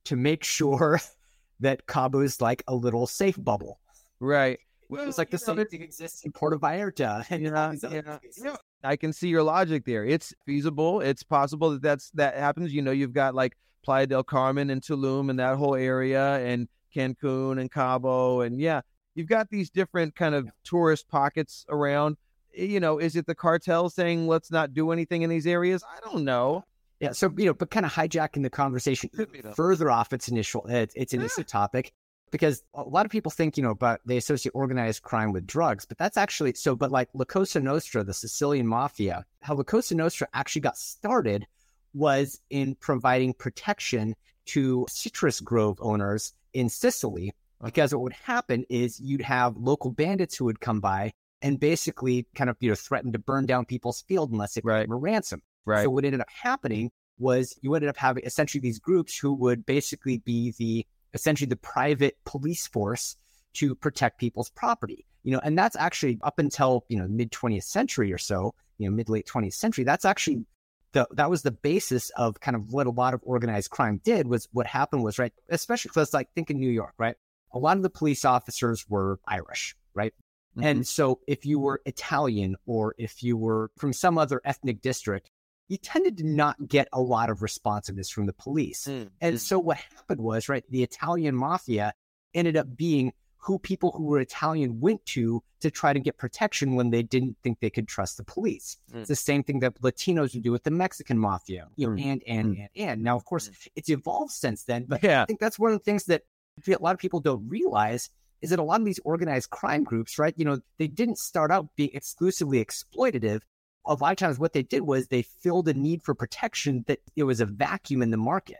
to 0.04 0.16
make 0.16 0.44
sure 0.44 1.00
that 1.60 1.86
Cabo 1.86 2.20
is 2.20 2.40
like 2.40 2.62
a 2.68 2.74
little 2.74 3.06
safe 3.06 3.36
bubble. 3.42 3.80
Right. 4.20 4.58
Well, 4.88 5.08
it's 5.08 5.18
like 5.18 5.30
the 5.30 5.38
same 5.38 5.64
thing 5.66 5.82
exists 5.82 6.24
in 6.24 6.32
Puerto 6.32 6.58
Vallarta. 6.58 7.24
And 7.30 7.42
yeah, 7.44 7.72
yeah, 7.90 8.18
yeah. 8.36 8.56
I 8.82 8.96
can 8.96 9.12
see 9.12 9.28
your 9.28 9.42
logic 9.42 9.84
there. 9.84 10.04
It's 10.04 10.34
feasible. 10.46 11.00
It's 11.00 11.22
possible 11.22 11.70
that 11.70 11.82
that's 11.82 12.10
that 12.12 12.36
happens. 12.36 12.72
You 12.72 12.82
know, 12.82 12.90
you've 12.90 13.12
got 13.12 13.34
like 13.34 13.56
Playa 13.82 14.06
del 14.06 14.24
Carmen 14.24 14.70
and 14.70 14.82
Tulum 14.82 15.30
and 15.30 15.38
that 15.38 15.56
whole 15.56 15.74
area, 15.74 16.36
and 16.44 16.68
Cancun 16.94 17.60
and 17.60 17.70
Cabo, 17.70 18.40
and 18.40 18.60
yeah, 18.60 18.80
you've 19.14 19.28
got 19.28 19.50
these 19.50 19.70
different 19.70 20.14
kind 20.14 20.34
of 20.34 20.48
tourist 20.64 21.08
pockets 21.08 21.64
around 21.68 22.16
eh, 22.56 22.64
you 22.64 22.80
know, 22.80 22.98
is 22.98 23.16
it 23.16 23.26
the 23.26 23.34
cartel 23.34 23.90
saying 23.90 24.26
let's 24.26 24.50
not 24.50 24.74
do 24.74 24.90
anything 24.90 25.22
in 25.22 25.30
these 25.30 25.46
areas? 25.46 25.82
I 25.84 26.00
don't 26.08 26.24
know. 26.24 26.64
Yeah, 27.00 27.12
so 27.12 27.32
you 27.36 27.46
know, 27.46 27.54
but 27.54 27.70
kind 27.70 27.86
of 27.86 27.92
hijacking 27.92 28.42
the 28.42 28.50
conversation 28.50 29.08
further 29.54 29.90
off 29.90 30.12
its 30.12 30.28
initial 30.28 30.66
eh, 30.68 30.80
its, 30.80 30.94
its 30.94 31.14
initial 31.14 31.42
yeah. 31.42 31.46
topic, 31.46 31.92
because 32.30 32.62
a 32.74 32.82
lot 32.82 33.06
of 33.06 33.12
people 33.12 33.30
think 33.30 33.56
you 33.56 33.62
know, 33.62 33.74
but 33.74 34.00
they 34.04 34.18
associate 34.18 34.52
organized 34.54 35.02
crime 35.02 35.32
with 35.32 35.46
drugs, 35.46 35.86
but 35.86 35.96
that's 35.96 36.18
actually 36.18 36.52
so. 36.54 36.76
But 36.76 36.90
like 36.90 37.08
La 37.14 37.24
Cosa 37.24 37.60
Nostra, 37.60 38.04
the 38.04 38.12
Sicilian 38.12 38.66
mafia, 38.66 39.24
how 39.40 39.54
La 39.54 39.62
Cosa 39.62 39.94
Nostra 39.94 40.28
actually 40.34 40.60
got 40.60 40.76
started 40.76 41.46
was 41.94 42.40
in 42.50 42.74
providing 42.76 43.34
protection 43.34 44.14
to 44.46 44.86
citrus 44.88 45.40
grove 45.40 45.78
owners 45.80 46.32
in 46.52 46.68
Sicily. 46.68 47.30
Uh-huh. 47.60 47.66
Because 47.66 47.94
what 47.94 48.02
would 48.02 48.12
happen 48.12 48.64
is 48.68 49.00
you'd 49.00 49.22
have 49.22 49.56
local 49.56 49.90
bandits 49.90 50.36
who 50.36 50.46
would 50.46 50.60
come 50.60 50.80
by 50.80 51.12
and 51.42 51.58
basically 51.58 52.26
kind 52.34 52.50
of 52.50 52.56
you 52.60 52.70
know 52.70 52.74
threatened 52.74 53.12
to 53.12 53.18
burn 53.18 53.46
down 53.46 53.64
people's 53.64 54.02
field 54.02 54.32
unless 54.32 54.56
it 54.56 54.64
right. 54.64 54.88
a 54.88 54.94
ransom. 54.94 55.42
Right. 55.64 55.84
So 55.84 55.90
what 55.90 56.04
ended 56.04 56.20
up 56.20 56.28
happening 56.30 56.90
was 57.18 57.54
you 57.60 57.74
ended 57.74 57.90
up 57.90 57.96
having 57.96 58.24
essentially 58.24 58.60
these 58.60 58.78
groups 58.78 59.16
who 59.16 59.34
would 59.34 59.66
basically 59.66 60.18
be 60.18 60.54
the 60.58 60.86
essentially 61.12 61.48
the 61.48 61.56
private 61.56 62.16
police 62.24 62.66
force 62.66 63.16
to 63.54 63.74
protect 63.74 64.18
people's 64.18 64.50
property. 64.50 65.06
You 65.22 65.32
know, 65.32 65.40
and 65.44 65.58
that's 65.58 65.76
actually 65.76 66.18
up 66.22 66.38
until 66.38 66.84
you 66.88 66.98
know 66.98 67.06
mid 67.08 67.30
20th 67.30 67.64
century 67.64 68.12
or 68.12 68.18
so, 68.18 68.54
you 68.78 68.88
know, 68.88 68.96
mid 68.96 69.08
late 69.08 69.26
20th 69.26 69.54
century. 69.54 69.84
That's 69.84 70.04
actually 70.04 70.44
the, 70.92 71.06
that 71.12 71.30
was 71.30 71.42
the 71.42 71.50
basis 71.50 72.10
of 72.10 72.40
kind 72.40 72.56
of 72.56 72.72
what 72.72 72.86
a 72.86 72.90
lot 72.90 73.14
of 73.14 73.20
organized 73.22 73.70
crime 73.70 74.00
did 74.04 74.26
was 74.26 74.48
what 74.52 74.66
happened 74.66 75.04
was 75.04 75.18
right, 75.18 75.32
especially 75.48 75.90
because 75.90 76.12
like 76.12 76.28
think 76.34 76.50
in 76.50 76.58
New 76.58 76.70
York, 76.70 76.94
right? 76.98 77.16
A 77.52 77.58
lot 77.58 77.76
of 77.76 77.82
the 77.82 77.90
police 77.90 78.24
officers 78.24 78.88
were 78.88 79.18
Irish, 79.26 79.76
right? 79.94 80.12
Mm-hmm. 80.56 80.66
And 80.66 80.86
so 80.86 81.20
if 81.26 81.46
you 81.46 81.58
were 81.58 81.80
Italian 81.84 82.56
or 82.66 82.94
if 82.98 83.22
you 83.22 83.36
were 83.36 83.70
from 83.76 83.92
some 83.92 84.18
other 84.18 84.40
ethnic 84.44 84.82
district, 84.82 85.30
you 85.68 85.76
tended 85.76 86.16
to 86.18 86.24
not 86.24 86.56
get 86.66 86.88
a 86.92 87.00
lot 87.00 87.30
of 87.30 87.42
responsiveness 87.42 88.10
from 88.10 88.26
the 88.26 88.32
police. 88.32 88.86
Mm-hmm. 88.86 89.08
And 89.20 89.40
so 89.40 89.58
what 89.58 89.76
happened 89.76 90.20
was, 90.20 90.48
right, 90.48 90.64
the 90.68 90.82
Italian 90.82 91.36
mafia 91.36 91.94
ended 92.34 92.56
up 92.56 92.76
being 92.76 93.12
who 93.40 93.58
people 93.58 93.92
who 93.92 94.04
were 94.04 94.20
Italian 94.20 94.80
went 94.80 95.04
to 95.06 95.42
to 95.60 95.70
try 95.70 95.92
to 95.92 95.98
get 95.98 96.16
protection 96.18 96.74
when 96.74 96.90
they 96.90 97.02
didn't 97.02 97.36
think 97.42 97.58
they 97.60 97.70
could 97.70 97.88
trust 97.88 98.16
the 98.16 98.24
police. 98.24 98.76
Mm. 98.92 99.00
It's 99.00 99.08
the 99.08 99.16
same 99.16 99.42
thing 99.42 99.60
that 99.60 99.80
Latinos 99.80 100.34
would 100.34 100.42
do 100.42 100.52
with 100.52 100.64
the 100.64 100.70
Mexican 100.70 101.18
mafia, 101.18 101.68
you 101.76 101.86
know, 101.86 101.94
mm. 101.94 102.04
and, 102.04 102.22
and, 102.26 102.56
mm. 102.56 102.68
and, 102.74 102.88
and. 102.88 103.02
Now, 103.02 103.16
of 103.16 103.24
course, 103.24 103.48
mm. 103.48 103.68
it's 103.76 103.88
evolved 103.88 104.32
since 104.32 104.64
then, 104.64 104.84
but 104.88 105.02
yeah. 105.02 105.22
I 105.22 105.26
think 105.26 105.40
that's 105.40 105.58
one 105.58 105.72
of 105.72 105.78
the 105.78 105.84
things 105.84 106.04
that 106.04 106.22
a 106.66 106.76
lot 106.80 106.94
of 106.94 107.00
people 107.00 107.20
don't 107.20 107.48
realize 107.48 108.10
is 108.42 108.50
that 108.50 108.58
a 108.58 108.62
lot 108.62 108.80
of 108.80 108.86
these 108.86 109.00
organized 109.04 109.50
crime 109.50 109.84
groups, 109.84 110.18
right, 110.18 110.34
you 110.36 110.44
know, 110.44 110.60
they 110.78 110.88
didn't 110.88 111.18
start 111.18 111.50
out 111.50 111.68
being 111.76 111.90
exclusively 111.92 112.64
exploitative. 112.64 113.40
A 113.86 113.94
lot 113.94 114.12
of 114.12 114.16
times 114.16 114.38
what 114.38 114.52
they 114.52 114.62
did 114.62 114.82
was 114.82 115.08
they 115.08 115.22
filled 115.22 115.68
a 115.68 115.74
need 115.74 116.02
for 116.02 116.14
protection 116.14 116.84
that 116.86 117.00
it 117.16 117.24
was 117.24 117.40
a 117.40 117.46
vacuum 117.46 118.02
in 118.02 118.10
the 118.10 118.16
market. 118.16 118.58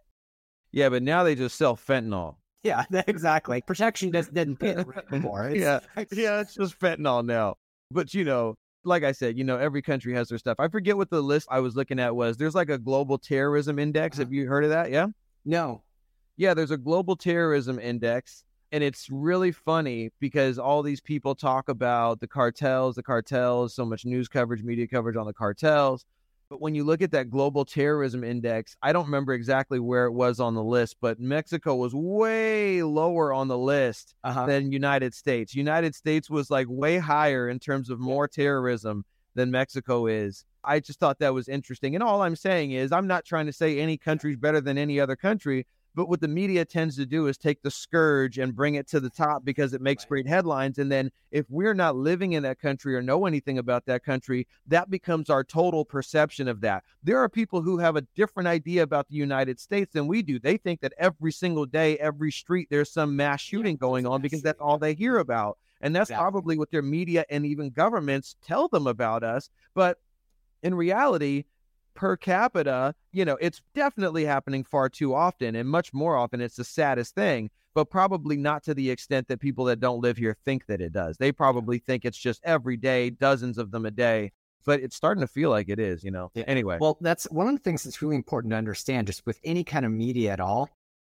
Yeah, 0.73 0.89
but 0.89 1.03
now 1.03 1.25
they 1.25 1.35
just 1.35 1.57
sell 1.57 1.77
fentanyl. 1.77 2.37
Yeah, 2.63 2.85
exactly. 3.07 3.63
Protection 3.63 4.13
just 4.13 4.35
didn't 4.35 4.57
pay 4.57 4.77
anymore. 5.13 5.49
It's, 5.49 5.61
yeah, 5.61 5.81
yeah, 6.13 6.41
it's 6.41 6.55
just 6.55 6.79
fentanyl 6.79 7.25
now. 7.25 7.57
But 7.91 8.15
you 8.15 8.25
know, 8.25 8.57
like 8.85 9.03
I 9.03 9.13
said, 9.13 9.37
you 9.39 9.45
know, 9.45 9.57
every 9.59 9.83
country 9.83 10.15
has 10.15 10.29
their 10.29 10.39
stuff. 10.39 10.57
I 10.59 10.69
forget 10.69 10.97
what 10.97 11.11
the 11.11 11.23
list 11.23 11.49
I 11.51 11.61
was 11.61 11.77
looking 11.77 11.99
at 11.99 12.15
was. 12.15 12.37
There's 12.37 12.55
like 12.55 12.71
a 12.71 12.79
global 12.79 13.19
terrorism 13.19 13.79
index. 13.79 14.17
Uh-huh. 14.17 14.25
Have 14.25 14.33
you 14.33 14.47
heard 14.47 14.65
of 14.65 14.71
that? 14.71 14.91
Yeah. 14.91 15.07
No. 15.45 15.83
Yeah, 16.37 16.55
there's 16.55 16.71
a 16.71 16.79
global 16.79 17.17
terrorism 17.17 17.79
index, 17.79 18.45
and 18.73 18.83
it's 18.83 19.09
really 19.11 19.53
funny 19.53 20.11
because 20.21 20.59
all 20.59 20.83
these 20.83 21.01
people 21.01 21.35
talk 21.35 21.69
about 21.69 22.21
the 22.21 22.27
cartels, 22.27 22.95
the 22.95 23.03
cartels, 23.03 23.75
so 23.75 23.85
much 23.85 24.07
news 24.07 24.29
coverage, 24.29 24.63
media 24.63 24.87
coverage 24.87 25.17
on 25.17 25.27
the 25.27 25.35
cartels. 25.35 26.07
But 26.51 26.61
when 26.61 26.75
you 26.75 26.83
look 26.83 27.01
at 27.01 27.13
that 27.13 27.31
global 27.31 27.65
terrorism 27.65 28.25
index, 28.25 28.77
I 28.83 28.93
don't 28.93 29.05
remember 29.05 29.33
exactly 29.35 29.79
where 29.79 30.07
it 30.07 30.13
was 30.13 30.41
on 30.41 30.55
the 30.55 30.65
list, 30.65 30.97
but 31.01 31.21
Mexico 31.21 31.77
was 31.77 31.95
way 31.95 32.83
lower 32.83 33.33
on 33.33 33.47
the 33.47 33.57
list 33.57 34.17
uh-huh. 34.25 34.47
than 34.47 34.73
United 34.73 35.15
States. 35.15 35.55
United 35.55 35.95
States 35.95 36.29
was 36.29 36.51
like 36.51 36.67
way 36.69 36.99
higher 36.99 37.49
in 37.49 37.61
terms 37.61 37.89
of 37.89 38.01
more 38.01 38.27
terrorism 38.27 39.05
than 39.37 39.53
Mexico 39.53 40.07
is. 40.07 40.45
I 40.65 40.81
just 40.81 40.99
thought 40.99 41.21
that 41.21 41.33
was 41.33 41.49
interesting. 41.49 41.95
And 41.95 42.03
all 42.03 42.21
I'm 42.21 42.35
saying 42.35 42.73
is 42.73 42.91
I'm 42.91 43.07
not 43.07 43.25
trying 43.25 43.47
to 43.47 43.53
say 43.53 43.79
any 43.79 43.97
country's 43.97 44.37
better 44.37 44.61
than 44.61 44.77
any 44.77 44.99
other 44.99 45.15
country. 45.15 45.69
But 45.95 46.09
what 46.09 46.21
the 46.21 46.29
media 46.29 46.65
tends 46.65 46.97
to 46.97 47.07
do 47.07 47.27
is 47.27 47.37
take 47.37 47.63
the 47.63 47.71
scourge 47.71 48.39
and 48.39 48.55
bring 48.55 48.77
it 48.77 48.87
to 48.89 49.01
the 49.01 49.11
top 49.11 49.45
because 49.45 49.75
it 49.75 49.81
makes 49.81 50.05
great 50.05 50.27
headlines. 50.27 50.79
And 50.79 50.91
then 50.91 51.11
if 51.31 51.47
we're 51.49 51.75
not 51.75 51.97
living 51.97 52.35
in 52.35 52.43
that 52.45 52.61
country 52.61 52.95
or 52.95 53.03
know 53.03 53.27
anything 53.27 53.59
about 53.59 53.87
that 53.87 54.05
country, 54.05 54.47
that 54.69 54.89
becomes 54.89 55.31
our 55.31 55.43
total 55.43 55.85
perception 55.85 56.47
of 56.49 56.61
that. 56.61 56.85
There 57.03 57.19
are 57.19 57.29
people 57.29 57.61
who 57.61 57.79
have 57.79 57.97
a 57.97 58.07
different 58.15 58.49
idea 58.49 58.83
about 58.83 59.09
the 59.09 59.17
United 59.17 59.59
States 59.59 59.93
than 59.93 60.07
we 60.07 60.23
do. 60.23 60.39
They 60.39 60.57
think 60.57 60.81
that 60.81 60.95
every 60.97 61.33
single 61.33 61.67
day, 61.67 61.99
every 61.99 62.31
street, 62.31 62.69
there's 62.71 62.91
some 62.91 63.17
mass 63.17 63.41
shooting 63.41 63.77
going 63.77 64.07
on 64.07 64.23
because 64.23 64.43
that's 64.43 64.61
all 64.61 64.79
they 64.79 64.95
hear 64.95 65.19
about. 65.19 65.59
And 65.81 65.97
that's 65.97 66.11
exactly. 66.11 66.23
probably 66.23 66.59
what 66.59 66.71
their 66.71 66.83
media 66.83 67.25
and 67.31 67.47
even 67.47 67.71
governments 67.71 68.37
tell 68.47 68.69
them 68.69 68.87
about 68.87 69.25
us. 69.25 69.51
But 69.75 69.99
in 70.63 70.75
reality, 70.75 71.45
per 72.01 72.17
capita, 72.17 72.95
you 73.13 73.27
know, 73.27 73.37
it's 73.43 73.61
definitely 73.75 74.25
happening 74.25 74.65
far 74.65 74.89
too 74.89 75.15
often 75.15 75.55
and 75.55 75.69
much 75.69 75.93
more 75.93 76.17
often. 76.17 76.41
It's 76.41 76.57
the 76.57 76.65
saddest 76.65 77.15
thing, 77.15 77.51
but 77.75 77.91
probably 77.91 78.39
not 78.39 78.65
to 78.65 78.73
the 78.73 78.91
extent 78.91 79.29
that 79.29 79.39
people 79.39 79.67
that 79.67 79.81
don't 79.81 80.01
live 80.01 80.17
here 80.17 80.35
think 80.47 80.65
that 80.65 80.81
it 80.81 80.95
does. 80.95 81.19
They 81.19 81.31
probably 81.31 81.79
think 81.79 82.07
it's 82.07 82.17
just 82.17 82.41
every 82.43 82.79
day, 82.79 83.11
dozens 83.11 83.59
of 83.59 83.71
them 83.71 83.85
a 83.85 83.91
day. 83.91 84.33
But 84.65 84.81
it's 84.81 84.97
starting 84.97 85.21
to 85.21 85.27
feel 85.27 85.51
like 85.51 85.69
it 85.69 85.79
is, 85.79 86.03
you 86.03 86.11
know. 86.11 86.31
Yeah. 86.33 86.45
Anyway. 86.47 86.79
Well, 86.81 86.97
that's 87.03 87.25
one 87.25 87.49
of 87.49 87.55
the 87.55 87.61
things 87.61 87.83
that's 87.83 88.01
really 88.01 88.17
important 88.17 88.53
to 88.53 88.57
understand 88.57 89.07
just 89.07 89.27
with 89.27 89.39
any 89.45 89.63
kind 89.63 89.85
of 89.85 89.93
media 89.93 90.33
at 90.33 90.41
all 90.41 90.71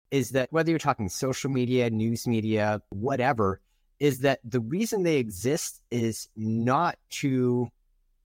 is 0.10 0.32
that 0.32 0.52
whether 0.52 0.72
you're 0.72 0.80
talking 0.80 1.10
social 1.10 1.52
media, 1.52 1.92
news 1.92 2.28
media, 2.28 2.82
whatever, 2.90 3.62
is 4.00 4.20
that 4.20 4.40
the 4.44 4.60
reason 4.60 5.04
they 5.04 5.18
exist 5.18 5.82
is 5.92 6.28
not 6.36 6.98
to 7.10 7.70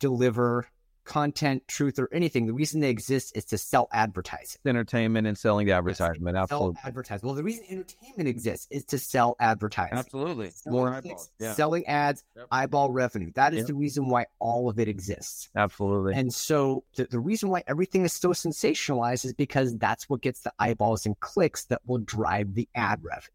deliver 0.00 0.66
content, 1.06 1.66
truth, 1.68 1.98
or 1.98 2.08
anything. 2.12 2.46
The 2.46 2.52
reason 2.52 2.80
they 2.80 2.90
exist 2.90 3.34
is 3.34 3.44
to 3.46 3.58
sell 3.58 3.88
advertising. 3.92 4.60
Entertainment 4.66 5.26
and 5.26 5.38
selling 5.38 5.66
the 5.66 5.72
advertisement. 5.72 6.36
Absolutely. 6.36 6.74
Sell 6.74 6.88
advertising. 6.88 7.26
Well, 7.26 7.34
the 7.34 7.42
reason 7.42 7.64
entertainment 7.70 8.28
exists 8.28 8.66
is 8.70 8.84
to 8.86 8.98
sell 8.98 9.36
advertising. 9.40 9.96
Absolutely. 9.96 10.50
Selling 10.50 10.78
More 10.78 10.94
eyeballs. 10.94 11.30
Yeah. 11.38 11.54
Selling 11.54 11.86
ads, 11.86 12.24
yep. 12.36 12.46
eyeball 12.50 12.90
revenue. 12.90 13.32
That 13.34 13.54
is 13.54 13.60
yep. 13.60 13.66
the 13.68 13.74
reason 13.74 14.08
why 14.08 14.26
all 14.38 14.68
of 14.68 14.78
it 14.78 14.88
exists. 14.88 15.48
Absolutely. 15.56 16.14
And 16.14 16.34
so 16.34 16.84
the, 16.96 17.04
the 17.04 17.20
reason 17.20 17.48
why 17.48 17.62
everything 17.66 18.04
is 18.04 18.12
so 18.12 18.30
sensationalized 18.30 19.24
is 19.24 19.32
because 19.32 19.76
that's 19.78 20.08
what 20.10 20.20
gets 20.20 20.40
the 20.40 20.52
eyeballs 20.58 21.06
and 21.06 21.18
clicks 21.20 21.64
that 21.66 21.80
will 21.86 21.98
drive 21.98 22.54
the 22.54 22.68
ad 22.74 23.02
revenue. 23.02 23.30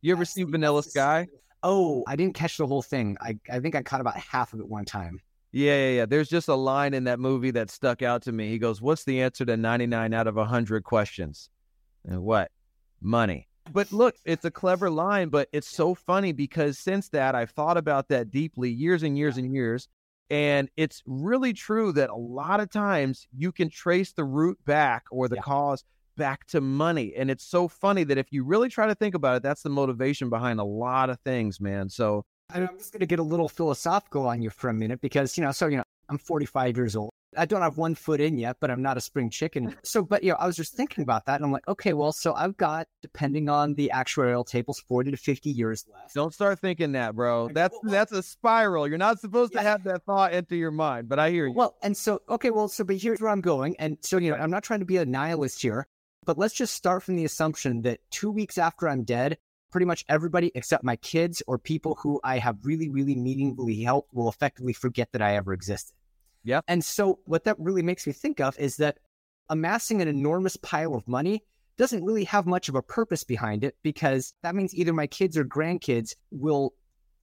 You 0.00 0.12
ever 0.12 0.24
see 0.24 0.44
Vanilla 0.44 0.82
Sky? 0.82 1.28
Oh, 1.62 2.02
I 2.06 2.16
didn't 2.16 2.34
catch 2.34 2.56
the 2.56 2.66
whole 2.66 2.82
thing. 2.82 3.16
I, 3.20 3.38
I 3.50 3.60
think 3.60 3.74
I 3.76 3.82
caught 3.82 4.00
about 4.00 4.16
half 4.16 4.52
of 4.52 4.60
it 4.60 4.68
one 4.68 4.84
time. 4.84 5.20
Yeah, 5.52 5.76
yeah, 5.76 5.90
yeah. 5.90 6.06
There's 6.06 6.28
just 6.28 6.48
a 6.48 6.54
line 6.54 6.94
in 6.94 7.04
that 7.04 7.20
movie 7.20 7.50
that 7.52 7.70
stuck 7.70 8.00
out 8.02 8.22
to 8.22 8.32
me. 8.32 8.48
He 8.48 8.58
goes, 8.58 8.80
What's 8.80 9.04
the 9.04 9.20
answer 9.20 9.44
to 9.44 9.56
99 9.56 10.14
out 10.14 10.26
of 10.26 10.36
100 10.36 10.82
questions? 10.82 11.50
And 12.04 12.22
what? 12.22 12.50
Money. 13.00 13.48
But 13.70 13.92
look, 13.92 14.16
it's 14.24 14.44
a 14.44 14.50
clever 14.50 14.90
line, 14.90 15.28
but 15.28 15.48
it's 15.52 15.68
so 15.68 15.94
funny 15.94 16.32
because 16.32 16.78
since 16.78 17.08
that, 17.10 17.34
I've 17.34 17.50
thought 17.50 17.76
about 17.76 18.08
that 18.08 18.30
deeply 18.30 18.70
years 18.70 19.02
and 19.02 19.16
years 19.16 19.36
and 19.36 19.52
years. 19.52 19.88
And 20.30 20.68
it's 20.76 21.02
really 21.06 21.52
true 21.52 21.92
that 21.92 22.10
a 22.10 22.16
lot 22.16 22.60
of 22.60 22.70
times 22.70 23.28
you 23.36 23.52
can 23.52 23.68
trace 23.68 24.12
the 24.12 24.24
root 24.24 24.58
back 24.64 25.04
or 25.10 25.28
the 25.28 25.36
yeah. 25.36 25.42
cause 25.42 25.84
back 26.16 26.46
to 26.48 26.60
money. 26.60 27.12
And 27.16 27.30
it's 27.30 27.44
so 27.44 27.68
funny 27.68 28.04
that 28.04 28.18
if 28.18 28.32
you 28.32 28.44
really 28.44 28.68
try 28.68 28.86
to 28.86 28.94
think 28.94 29.14
about 29.14 29.36
it, 29.36 29.42
that's 29.42 29.62
the 29.62 29.68
motivation 29.68 30.30
behind 30.30 30.58
a 30.58 30.64
lot 30.64 31.10
of 31.10 31.20
things, 31.20 31.60
man. 31.60 31.88
So 31.88 32.24
I'm 32.54 32.78
just 32.78 32.92
going 32.92 33.00
to 33.00 33.06
get 33.06 33.18
a 33.18 33.24
little 33.24 33.48
philosophical 33.48 34.26
on 34.26 34.42
you 34.42 34.50
for 34.50 34.68
a 34.68 34.74
minute 34.74 35.00
because, 35.00 35.36
you 35.36 35.44
know, 35.44 35.52
so, 35.52 35.66
you 35.66 35.78
know, 35.78 35.84
I'm 36.08 36.18
45 36.18 36.76
years 36.76 36.96
old. 36.96 37.10
I 37.34 37.46
don't 37.46 37.62
have 37.62 37.78
one 37.78 37.94
foot 37.94 38.20
in 38.20 38.36
yet, 38.36 38.58
but 38.60 38.70
I'm 38.70 38.82
not 38.82 38.98
a 38.98 39.00
spring 39.00 39.30
chicken. 39.30 39.74
So, 39.84 40.02
but, 40.02 40.22
you 40.22 40.30
know, 40.30 40.36
I 40.38 40.46
was 40.46 40.56
just 40.56 40.74
thinking 40.74 41.02
about 41.02 41.26
that 41.26 41.36
and 41.36 41.44
I'm 41.44 41.52
like, 41.52 41.66
okay, 41.66 41.92
well, 41.92 42.12
so 42.12 42.34
I've 42.34 42.56
got, 42.56 42.86
depending 43.00 43.48
on 43.48 43.74
the 43.74 43.90
actuarial 43.92 44.46
tables, 44.46 44.82
40 44.86 45.10
to 45.12 45.16
50 45.16 45.50
years 45.50 45.84
left. 45.92 46.14
Don't 46.14 46.32
start 46.32 46.58
thinking 46.60 46.92
that, 46.92 47.14
bro. 47.14 47.48
That's, 47.48 47.76
that's 47.84 48.12
a 48.12 48.22
spiral. 48.22 48.86
You're 48.86 48.98
not 48.98 49.18
supposed 49.20 49.54
to 49.54 49.60
have 49.60 49.84
that 49.84 50.04
thought 50.04 50.34
into 50.34 50.56
your 50.56 50.70
mind, 50.70 51.08
but 51.08 51.18
I 51.18 51.30
hear 51.30 51.46
you. 51.46 51.52
Well, 51.52 51.74
and 51.82 51.96
so, 51.96 52.20
okay, 52.28 52.50
well, 52.50 52.68
so, 52.68 52.84
but 52.84 52.96
here's 52.96 53.20
where 53.20 53.30
I'm 53.30 53.40
going. 53.40 53.76
And 53.78 53.98
so, 54.02 54.18
you 54.18 54.30
know, 54.30 54.36
I'm 54.36 54.50
not 54.50 54.62
trying 54.62 54.80
to 54.80 54.86
be 54.86 54.98
a 54.98 55.06
nihilist 55.06 55.62
here, 55.62 55.86
but 56.24 56.38
let's 56.38 56.54
just 56.54 56.74
start 56.74 57.02
from 57.02 57.16
the 57.16 57.24
assumption 57.24 57.82
that 57.82 58.00
two 58.10 58.30
weeks 58.30 58.58
after 58.58 58.88
I'm 58.88 59.04
dead, 59.04 59.38
pretty 59.72 59.86
much 59.86 60.04
everybody 60.08 60.52
except 60.54 60.84
my 60.84 60.96
kids 60.96 61.42
or 61.46 61.58
people 61.58 61.98
who 62.00 62.20
I 62.22 62.38
have 62.38 62.58
really, 62.62 62.88
really 62.88 63.16
meaningfully 63.16 63.82
helped 63.82 64.14
will 64.14 64.28
effectively 64.28 64.72
forget 64.72 65.10
that 65.12 65.22
I 65.22 65.34
ever 65.36 65.52
existed. 65.52 65.94
Yeah. 66.44 66.60
And 66.68 66.84
so 66.84 67.18
what 67.24 67.44
that 67.44 67.58
really 67.58 67.82
makes 67.82 68.06
me 68.06 68.12
think 68.12 68.40
of 68.40 68.56
is 68.58 68.76
that 68.76 68.98
amassing 69.48 70.00
an 70.02 70.08
enormous 70.08 70.56
pile 70.56 70.94
of 70.94 71.08
money 71.08 71.42
doesn't 71.78 72.04
really 72.04 72.24
have 72.24 72.46
much 72.46 72.68
of 72.68 72.74
a 72.74 72.82
purpose 72.82 73.24
behind 73.24 73.64
it 73.64 73.76
because 73.82 74.34
that 74.42 74.54
means 74.54 74.74
either 74.74 74.92
my 74.92 75.06
kids 75.06 75.36
or 75.36 75.44
grandkids 75.44 76.14
will 76.30 76.74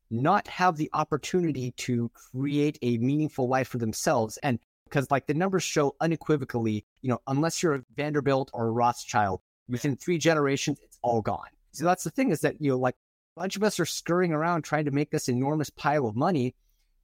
not 0.09 0.47
have 0.47 0.75
the 0.75 0.89
opportunity 0.93 1.71
to 1.71 2.09
create 2.31 2.79
a 2.81 2.97
meaningful 2.97 3.47
life 3.47 3.67
for 3.67 3.77
themselves. 3.77 4.37
And 4.41 4.59
because 4.85 5.11
like 5.11 5.27
the 5.27 5.35
numbers 5.35 5.63
show 5.63 5.95
unequivocally, 6.01 6.83
you 7.01 7.09
know, 7.09 7.21
unless 7.27 7.61
you're 7.61 7.75
a 7.75 7.83
Vanderbilt 7.95 8.49
or 8.53 8.67
a 8.67 8.71
Rothschild, 8.71 9.41
within 9.67 9.95
three 9.95 10.17
generations, 10.17 10.79
it's 10.83 10.97
all 11.03 11.21
gone. 11.21 11.47
So 11.71 11.85
that's 11.85 12.03
the 12.03 12.09
thing 12.09 12.31
is 12.31 12.41
that, 12.41 12.55
you 12.59 12.71
know, 12.71 12.77
like 12.77 12.95
a 13.37 13.41
bunch 13.41 13.55
of 13.55 13.63
us 13.63 13.79
are 13.79 13.85
scurrying 13.85 14.33
around 14.33 14.63
trying 14.63 14.85
to 14.85 14.91
make 14.91 15.11
this 15.11 15.29
enormous 15.29 15.69
pile 15.69 16.07
of 16.07 16.15
money. 16.15 16.55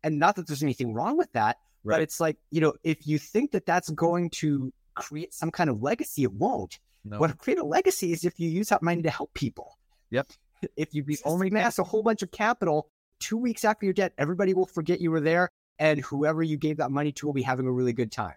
And 0.04 0.20
not 0.20 0.36
that 0.36 0.48
there's 0.48 0.64
anything 0.64 0.94
wrong 0.94 1.18
with 1.18 1.32
that, 1.34 1.58
right. 1.84 1.96
but 1.96 2.02
it's 2.02 2.20
like, 2.20 2.38
you 2.52 2.62
know, 2.62 2.74
if 2.84 3.08
you 3.08 3.18
think 3.18 3.52
that 3.52 3.66
that's 3.66 3.90
going 3.90 4.30
to 4.32 4.72
create 4.96 5.34
some 5.34 5.52
kind 5.52 5.70
of 5.70 5.82
legacy, 5.82 6.24
it 6.24 6.34
won't. 6.34 6.80
No. 7.04 7.20
What 7.20 7.38
create 7.38 7.60
a 7.60 7.66
legacy 7.66 8.12
is 8.12 8.26
if 8.26 8.40
you 8.40 8.50
use 8.50 8.70
that 8.70 8.82
money 8.82 9.04
to 9.04 9.10
help 9.10 9.34
people. 9.34 9.78
Yep. 10.12 10.28
If 10.78 10.96
you 10.96 11.06
only 11.26 11.50
amass 11.50 11.78
a 11.78 11.84
whole 11.84 12.02
bunch 12.02 12.24
of 12.24 12.32
capital, 12.32 12.90
two 13.20 13.38
weeks 13.38 13.64
after 13.64 13.86
your 13.86 13.94
debt, 13.94 14.14
everybody 14.18 14.56
will 14.56 14.66
forget 14.66 15.00
you 15.00 15.12
were 15.12 15.20
there, 15.20 15.52
and 15.78 16.00
whoever 16.00 16.42
you 16.42 16.58
gave 16.58 16.78
that 16.78 16.90
money 16.90 17.12
to 17.12 17.26
will 17.28 17.34
be 17.34 17.44
having 17.44 17.68
a 17.68 17.72
really 17.72 17.94
good 17.94 18.12
time. 18.12 18.36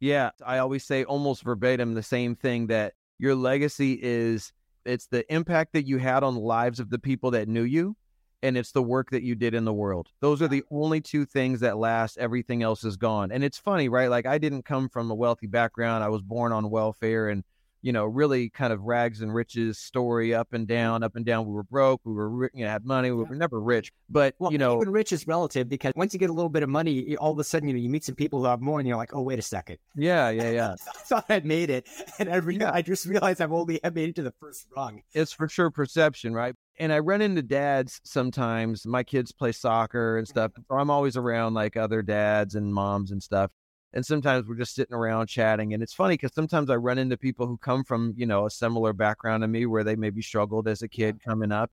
Yeah, 0.00 0.30
I 0.44 0.58
always 0.58 0.84
say 0.84 1.04
almost 1.04 1.42
verbatim 1.42 1.94
the 1.94 2.02
same 2.02 2.34
thing 2.34 2.66
that 2.66 2.94
your 3.18 3.34
legacy 3.34 3.98
is 4.02 4.52
it's 4.84 5.06
the 5.06 5.30
impact 5.32 5.72
that 5.72 5.86
you 5.86 5.98
had 5.98 6.22
on 6.22 6.34
the 6.34 6.40
lives 6.40 6.80
of 6.80 6.90
the 6.90 6.98
people 6.98 7.30
that 7.32 7.48
knew 7.48 7.62
you 7.62 7.96
and 8.44 8.58
it's 8.58 8.72
the 8.72 8.82
work 8.82 9.10
that 9.10 9.22
you 9.22 9.34
did 9.34 9.54
in 9.54 9.64
the 9.64 9.72
world. 9.72 10.08
Those 10.20 10.42
are 10.42 10.48
the 10.48 10.64
only 10.70 11.00
two 11.00 11.24
things 11.24 11.60
that 11.60 11.78
last. 11.78 12.18
Everything 12.18 12.62
else 12.62 12.84
is 12.84 12.98
gone. 12.98 13.32
And 13.32 13.42
it's 13.42 13.56
funny, 13.56 13.88
right? 13.88 14.10
Like 14.10 14.26
I 14.26 14.36
didn't 14.36 14.66
come 14.66 14.90
from 14.90 15.10
a 15.10 15.14
wealthy 15.14 15.46
background. 15.46 16.04
I 16.04 16.08
was 16.08 16.20
born 16.20 16.52
on 16.52 16.68
welfare 16.68 17.30
and 17.30 17.42
you 17.84 17.92
know, 17.92 18.06
really 18.06 18.48
kind 18.48 18.72
of 18.72 18.80
rags 18.80 19.20
and 19.20 19.32
riches 19.34 19.78
story 19.78 20.32
up 20.32 20.54
and 20.54 20.66
down, 20.66 21.02
up 21.02 21.16
and 21.16 21.26
down. 21.26 21.44
We 21.44 21.52
were 21.52 21.64
broke, 21.64 22.00
we 22.04 22.14
were, 22.14 22.50
you 22.54 22.64
know, 22.64 22.70
had 22.70 22.86
money, 22.86 23.10
we 23.10 23.22
were 23.22 23.34
never 23.34 23.60
rich. 23.60 23.92
But, 24.08 24.34
well, 24.38 24.50
you 24.50 24.56
know, 24.56 24.80
even 24.80 24.90
rich 24.90 25.12
is 25.12 25.26
relative 25.26 25.68
because 25.68 25.92
once 25.94 26.14
you 26.14 26.18
get 26.18 26.30
a 26.30 26.32
little 26.32 26.48
bit 26.48 26.62
of 26.62 26.70
money, 26.70 27.14
all 27.18 27.32
of 27.32 27.38
a 27.38 27.44
sudden, 27.44 27.68
you 27.68 27.74
know, 27.74 27.80
you 27.80 27.90
meet 27.90 28.02
some 28.02 28.14
people 28.14 28.38
who 28.38 28.46
have 28.46 28.62
more 28.62 28.80
and 28.80 28.88
you're 28.88 28.96
like, 28.96 29.14
oh, 29.14 29.20
wait 29.20 29.38
a 29.38 29.42
second. 29.42 29.76
Yeah, 29.96 30.30
yeah, 30.30 30.50
yeah. 30.50 30.72
I 30.72 30.98
thought 31.00 31.26
I'd 31.28 31.44
made 31.44 31.68
it. 31.68 31.86
And 32.18 32.30
every, 32.30 32.56
yeah. 32.56 32.72
I 32.72 32.80
just 32.80 33.04
realized 33.04 33.42
I've 33.42 33.52
only 33.52 33.78
made 33.92 34.08
it 34.08 34.14
to 34.16 34.22
the 34.22 34.32
first 34.40 34.66
rung. 34.74 35.02
It's 35.12 35.34
for 35.34 35.46
sure 35.46 35.70
perception, 35.70 36.32
right? 36.32 36.54
And 36.78 36.90
I 36.90 37.00
run 37.00 37.20
into 37.20 37.42
dads 37.42 38.00
sometimes. 38.02 38.86
My 38.86 39.02
kids 39.02 39.30
play 39.30 39.52
soccer 39.52 40.16
and 40.16 40.26
stuff. 40.26 40.52
So 40.56 40.76
I'm 40.76 40.88
always 40.88 41.18
around 41.18 41.52
like 41.52 41.76
other 41.76 42.00
dads 42.00 42.54
and 42.54 42.72
moms 42.72 43.10
and 43.10 43.22
stuff 43.22 43.50
and 43.94 44.04
sometimes 44.04 44.46
we're 44.46 44.56
just 44.56 44.74
sitting 44.74 44.94
around 44.94 45.28
chatting 45.28 45.72
and 45.72 45.82
it's 45.82 45.94
funny 45.94 46.14
because 46.14 46.34
sometimes 46.34 46.68
i 46.68 46.74
run 46.74 46.98
into 46.98 47.16
people 47.16 47.46
who 47.46 47.56
come 47.56 47.82
from 47.82 48.12
you 48.16 48.26
know 48.26 48.44
a 48.44 48.50
similar 48.50 48.92
background 48.92 49.42
to 49.42 49.48
me 49.48 49.64
where 49.64 49.84
they 49.84 49.96
maybe 49.96 50.20
struggled 50.20 50.68
as 50.68 50.82
a 50.82 50.88
kid 50.88 51.22
coming 51.24 51.52
up 51.52 51.70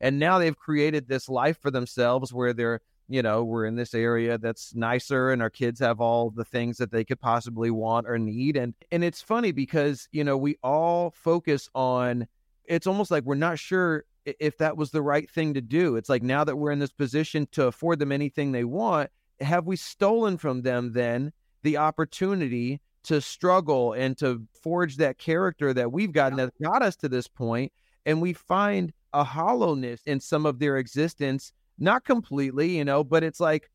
and 0.00 0.18
now 0.18 0.38
they've 0.38 0.56
created 0.56 1.06
this 1.06 1.28
life 1.28 1.58
for 1.60 1.70
themselves 1.70 2.32
where 2.32 2.54
they're 2.54 2.80
you 3.08 3.20
know 3.20 3.44
we're 3.44 3.66
in 3.66 3.76
this 3.76 3.92
area 3.92 4.38
that's 4.38 4.74
nicer 4.74 5.30
and 5.30 5.42
our 5.42 5.50
kids 5.50 5.80
have 5.80 6.00
all 6.00 6.30
the 6.30 6.44
things 6.44 6.78
that 6.78 6.90
they 6.90 7.04
could 7.04 7.20
possibly 7.20 7.70
want 7.70 8.08
or 8.08 8.18
need 8.18 8.56
and 8.56 8.72
and 8.90 9.04
it's 9.04 9.20
funny 9.20 9.52
because 9.52 10.08
you 10.12 10.24
know 10.24 10.38
we 10.38 10.56
all 10.62 11.10
focus 11.10 11.68
on 11.74 12.26
it's 12.64 12.86
almost 12.86 13.10
like 13.10 13.24
we're 13.24 13.34
not 13.34 13.58
sure 13.58 14.04
if 14.24 14.56
that 14.56 14.78
was 14.78 14.90
the 14.90 15.02
right 15.02 15.30
thing 15.30 15.52
to 15.52 15.60
do. 15.60 15.96
It's 15.96 16.08
like 16.08 16.22
now 16.22 16.44
that 16.44 16.56
we're 16.56 16.70
in 16.70 16.78
this 16.78 16.92
position 16.92 17.46
to 17.52 17.66
afford 17.66 17.98
them 17.98 18.10
anything 18.10 18.52
they 18.52 18.64
want 18.64 19.10
have 19.40 19.66
we 19.66 19.76
stolen 19.76 20.38
from 20.38 20.62
them 20.62 20.92
then 20.92 21.32
the 21.64 21.78
opportunity 21.78 22.80
to 23.02 23.20
struggle 23.20 23.94
and 23.94 24.16
to 24.18 24.42
forge 24.62 24.96
that 24.96 25.18
character 25.18 25.74
that 25.74 25.90
we've 25.90 26.12
gotten 26.12 26.36
that 26.36 26.52
got 26.62 26.82
us 26.82 26.94
to 26.96 27.08
this 27.08 27.26
point 27.26 27.72
and 28.06 28.20
we 28.20 28.32
find 28.32 28.92
a 29.12 29.24
hollowness 29.24 30.00
in 30.06 30.20
some 30.20 30.46
of 30.46 30.58
their 30.58 30.76
existence 30.76 31.52
not 31.78 32.04
completely 32.04 32.76
you 32.76 32.84
know 32.84 33.02
but 33.02 33.24
it's 33.24 33.40
like 33.40 33.68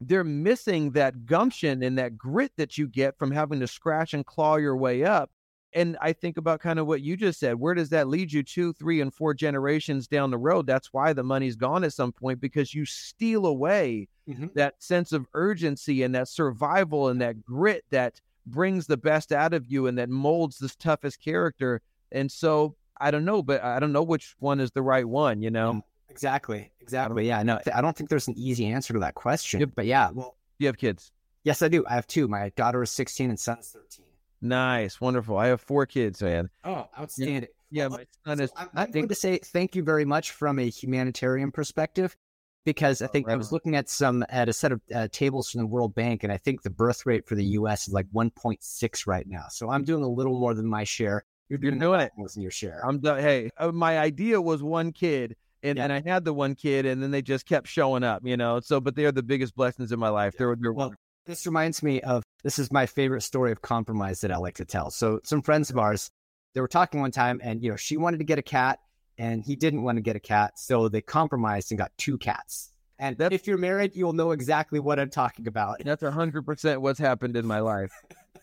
they're 0.00 0.24
missing 0.24 0.90
that 0.90 1.24
gumption 1.26 1.82
and 1.82 1.96
that 1.96 2.18
grit 2.18 2.52
that 2.56 2.76
you 2.76 2.88
get 2.88 3.16
from 3.18 3.30
having 3.30 3.60
to 3.60 3.66
scratch 3.66 4.14
and 4.14 4.26
claw 4.26 4.56
your 4.56 4.76
way 4.76 5.04
up 5.04 5.30
and 5.74 5.96
i 6.00 6.12
think 6.12 6.36
about 6.36 6.60
kind 6.60 6.78
of 6.78 6.86
what 6.86 7.00
you 7.00 7.16
just 7.16 7.38
said 7.40 7.54
where 7.54 7.74
does 7.74 7.88
that 7.88 8.08
lead 8.08 8.32
you 8.32 8.42
two 8.42 8.72
three 8.72 9.00
and 9.00 9.12
four 9.14 9.34
generations 9.34 10.06
down 10.06 10.30
the 10.30 10.38
road 10.38 10.66
that's 10.66 10.92
why 10.92 11.12
the 11.12 11.22
money's 11.22 11.56
gone 11.56 11.84
at 11.84 11.92
some 11.92 12.12
point 12.12 12.40
because 12.40 12.74
you 12.74 12.84
steal 12.84 13.46
away 13.46 14.08
mm-hmm. 14.28 14.46
that 14.54 14.74
sense 14.82 15.12
of 15.12 15.26
urgency 15.34 16.02
and 16.02 16.14
that 16.14 16.28
survival 16.28 17.08
and 17.08 17.20
that 17.20 17.42
grit 17.42 17.84
that 17.90 18.20
brings 18.46 18.86
the 18.86 18.96
best 18.96 19.32
out 19.32 19.54
of 19.54 19.66
you 19.66 19.86
and 19.86 19.98
that 19.98 20.08
molds 20.08 20.58
this 20.58 20.76
toughest 20.76 21.20
character 21.22 21.80
and 22.10 22.30
so 22.30 22.74
i 23.00 23.10
don't 23.10 23.24
know 23.24 23.42
but 23.42 23.62
i 23.62 23.78
don't 23.78 23.92
know 23.92 24.02
which 24.02 24.34
one 24.38 24.60
is 24.60 24.70
the 24.72 24.82
right 24.82 25.06
one 25.06 25.40
you 25.40 25.50
know 25.50 25.74
mm, 25.74 25.82
exactly 26.08 26.70
exactly 26.80 27.26
yeah 27.26 27.42
no 27.42 27.58
i 27.74 27.80
don't 27.80 27.96
think 27.96 28.10
there's 28.10 28.28
an 28.28 28.34
easy 28.36 28.66
answer 28.66 28.92
to 28.92 29.00
that 29.00 29.14
question 29.14 29.60
yep. 29.60 29.70
but 29.74 29.86
yeah 29.86 30.10
well 30.12 30.36
you 30.58 30.66
have 30.66 30.76
kids 30.76 31.12
yes 31.44 31.62
i 31.62 31.68
do 31.68 31.84
i 31.88 31.94
have 31.94 32.06
two 32.06 32.26
my 32.26 32.50
daughter 32.56 32.82
is 32.82 32.90
16 32.90 33.30
and 33.30 33.38
son 33.38 33.58
is 33.58 33.68
13 33.68 34.01
Nice, 34.42 35.00
wonderful. 35.00 35.38
I 35.38 35.46
have 35.46 35.60
four 35.60 35.86
kids, 35.86 36.20
man. 36.20 36.50
Oh, 36.64 36.88
outstanding. 36.98 37.48
Yeah, 37.70 37.88
my 37.88 38.04
son 38.26 38.40
is. 38.40 38.50
I'm, 38.56 38.68
I'm 38.74 38.90
going 38.90 39.08
to 39.08 39.14
say 39.14 39.38
thank 39.38 39.76
you 39.76 39.84
very 39.84 40.04
much 40.04 40.32
from 40.32 40.58
a 40.58 40.68
humanitarian 40.68 41.52
perspective, 41.52 42.16
because 42.64 43.00
I 43.02 43.06
think 43.06 43.28
oh, 43.28 43.32
I 43.32 43.36
was 43.36 43.52
looking 43.52 43.76
at 43.76 43.88
some 43.88 44.24
at 44.28 44.48
a 44.48 44.52
set 44.52 44.72
of 44.72 44.80
uh, 44.92 45.08
tables 45.12 45.50
from 45.50 45.60
the 45.60 45.66
World 45.66 45.94
Bank, 45.94 46.24
and 46.24 46.32
I 46.32 46.36
think 46.36 46.62
the 46.62 46.70
birth 46.70 47.06
rate 47.06 47.26
for 47.26 47.36
the 47.36 47.44
U.S. 47.44 47.86
is 47.86 47.94
like 47.94 48.06
1.6 48.12 49.06
right 49.06 49.26
now. 49.26 49.44
So 49.48 49.70
I'm 49.70 49.84
doing 49.84 50.02
a 50.02 50.08
little 50.08 50.38
more 50.38 50.54
than 50.54 50.66
my 50.66 50.84
share. 50.84 51.24
You're 51.48 51.58
doing, 51.58 51.74
You're 51.74 51.80
doing 51.80 52.00
it. 52.00 52.12
More 52.16 52.28
than 52.28 52.42
your 52.42 52.50
share. 52.50 52.84
I'm 52.84 52.98
done. 52.98 53.20
Hey, 53.20 53.50
uh, 53.58 53.70
my 53.70 53.98
idea 53.98 54.40
was 54.40 54.60
one 54.62 54.92
kid, 54.92 55.36
and, 55.62 55.78
yeah. 55.78 55.84
and 55.84 55.92
I 55.92 56.02
had 56.04 56.24
the 56.24 56.34
one 56.34 56.56
kid, 56.56 56.84
and 56.84 57.00
then 57.00 57.12
they 57.12 57.22
just 57.22 57.46
kept 57.46 57.68
showing 57.68 58.02
up, 58.02 58.22
you 58.24 58.36
know. 58.36 58.58
So, 58.60 58.80
but 58.80 58.96
they're 58.96 59.12
the 59.12 59.22
biggest 59.22 59.54
blessings 59.54 59.92
in 59.92 60.00
my 60.00 60.08
life. 60.08 60.34
They're, 60.36 60.56
they're 60.58 60.72
well, 60.72 60.94
this 61.26 61.46
reminds 61.46 61.82
me 61.82 62.00
of 62.00 62.22
this 62.42 62.58
is 62.58 62.72
my 62.72 62.86
favorite 62.86 63.22
story 63.22 63.52
of 63.52 63.62
compromise 63.62 64.20
that 64.22 64.32
I 64.32 64.36
like 64.36 64.56
to 64.56 64.64
tell. 64.64 64.90
So 64.90 65.20
some 65.24 65.42
friends 65.42 65.70
of 65.70 65.78
ours, 65.78 66.10
they 66.54 66.60
were 66.60 66.68
talking 66.68 67.00
one 67.00 67.12
time 67.12 67.40
and 67.42 67.62
you 67.62 67.70
know, 67.70 67.76
she 67.76 67.96
wanted 67.96 68.18
to 68.18 68.24
get 68.24 68.38
a 68.38 68.42
cat 68.42 68.80
and 69.18 69.42
he 69.44 69.56
didn't 69.56 69.82
want 69.82 69.96
to 69.96 70.02
get 70.02 70.16
a 70.16 70.20
cat. 70.20 70.58
So 70.58 70.88
they 70.88 71.00
compromised 71.00 71.70
and 71.70 71.78
got 71.78 71.92
two 71.96 72.18
cats. 72.18 72.72
And 72.98 73.20
if 73.32 73.46
you're 73.46 73.58
married, 73.58 73.96
you'll 73.96 74.12
know 74.12 74.30
exactly 74.30 74.78
what 74.78 75.00
I'm 75.00 75.10
talking 75.10 75.48
about. 75.48 75.82
That's 75.84 76.02
100% 76.02 76.78
what's 76.78 77.00
happened 77.00 77.36
in 77.36 77.46
my 77.46 77.60
life. 77.60 77.92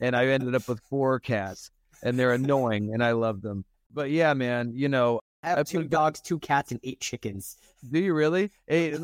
and 0.02 0.16
I 0.16 0.28
ended 0.28 0.56
up 0.56 0.68
with 0.68 0.82
four 0.90 1.20
cats 1.20 1.72
and 2.04 2.20
they're 2.20 2.34
annoying 2.34 2.94
and 2.94 3.04
I 3.04 3.12
love 3.12 3.42
them. 3.42 3.64
But 3.92 4.12
yeah, 4.12 4.34
man, 4.34 4.72
you 4.74 4.90
know, 4.90 5.20
I 5.44 5.50
have 5.50 5.68
two 5.68 5.84
dogs, 5.84 6.20
two 6.20 6.40
cats, 6.40 6.72
and 6.72 6.80
eight 6.84 7.00
chickens. 7.00 7.56
Do 7.90 8.00
you 8.00 8.14
really? 8.14 8.52
Hey, 8.68 8.98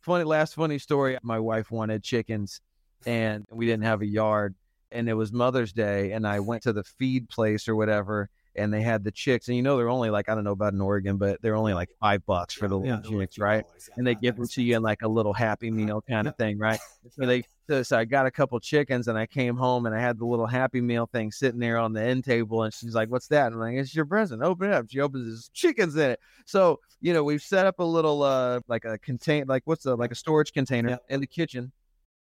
funny 0.00 0.24
last 0.24 0.54
funny 0.54 0.78
story. 0.78 1.18
My 1.22 1.38
wife 1.38 1.70
wanted 1.70 2.02
chickens 2.02 2.62
and 3.06 3.46
we 3.50 3.66
didn't 3.66 3.84
have 3.84 4.02
a 4.02 4.06
yard 4.06 4.54
and 4.94 5.08
it 5.08 5.14
was 5.14 5.32
Mother's 5.32 5.72
Day 5.72 6.12
and 6.12 6.26
I 6.26 6.40
went 6.40 6.62
to 6.62 6.72
the 6.72 6.84
feed 6.84 7.28
place 7.28 7.68
or 7.68 7.76
whatever 7.76 8.30
and 8.56 8.72
they 8.72 8.82
had 8.82 9.02
the 9.02 9.10
chicks 9.10 9.48
and 9.48 9.56
you 9.56 9.62
know 9.62 9.76
they're 9.76 9.88
only 9.88 10.10
like 10.10 10.28
I 10.28 10.34
don't 10.34 10.44
know 10.44 10.52
about 10.52 10.72
in 10.72 10.80
Oregon 10.80 11.16
but 11.16 11.42
they're 11.42 11.56
only 11.56 11.74
like 11.74 11.90
five 12.00 12.24
bucks 12.24 12.54
for 12.54 12.68
the 12.68 12.80
yeah, 12.80 13.00
chicks 13.00 13.38
right? 13.38 13.64
and 13.96 14.06
they 14.06 14.14
give 14.14 14.36
them 14.36 14.46
to 14.46 14.62
you 14.62 14.76
in 14.76 14.82
like 14.82 15.02
a 15.02 15.08
little 15.08 15.32
happy 15.32 15.70
meal 15.70 16.02
kind 16.08 16.28
of 16.28 16.36
thing 16.36 16.58
right? 16.58 16.78
So 17.10 17.26
they 17.26 17.44
so, 17.82 17.96
I 17.96 18.04
got 18.04 18.26
a 18.26 18.30
couple 18.30 18.60
chickens 18.60 19.08
and 19.08 19.16
I 19.16 19.26
came 19.26 19.56
home 19.56 19.86
and 19.86 19.94
I 19.94 20.00
had 20.00 20.18
the 20.18 20.26
little 20.26 20.46
happy 20.46 20.82
meal 20.82 21.06
thing 21.06 21.32
sitting 21.32 21.58
there 21.58 21.78
on 21.78 21.94
the 21.94 22.02
end 22.02 22.24
table 22.24 22.62
and 22.62 22.72
she's 22.72 22.94
like 22.94 23.10
what's 23.10 23.26
that? 23.28 23.46
And 23.46 23.54
I'm 23.54 23.60
like 23.60 23.74
it's 23.74 23.94
your 23.94 24.06
present. 24.06 24.42
Open 24.42 24.70
it 24.70 24.74
up. 24.74 24.86
She 24.88 25.00
opens 25.00 25.26
there's 25.26 25.48
chickens 25.48 25.96
in 25.96 26.10
it. 26.10 26.20
So 26.46 26.80
you 27.00 27.12
know 27.12 27.24
we've 27.24 27.42
set 27.42 27.66
up 27.66 27.80
a 27.80 27.84
little 27.84 28.22
uh 28.22 28.60
like 28.68 28.84
a 28.84 28.98
contain 28.98 29.46
like 29.48 29.62
what's 29.64 29.84
the 29.84 29.96
like 29.96 30.12
a 30.12 30.16
storage 30.16 30.52
container 30.52 30.90
yeah. 30.90 30.96
in 31.08 31.20
the 31.20 31.26
kitchen 31.26 31.72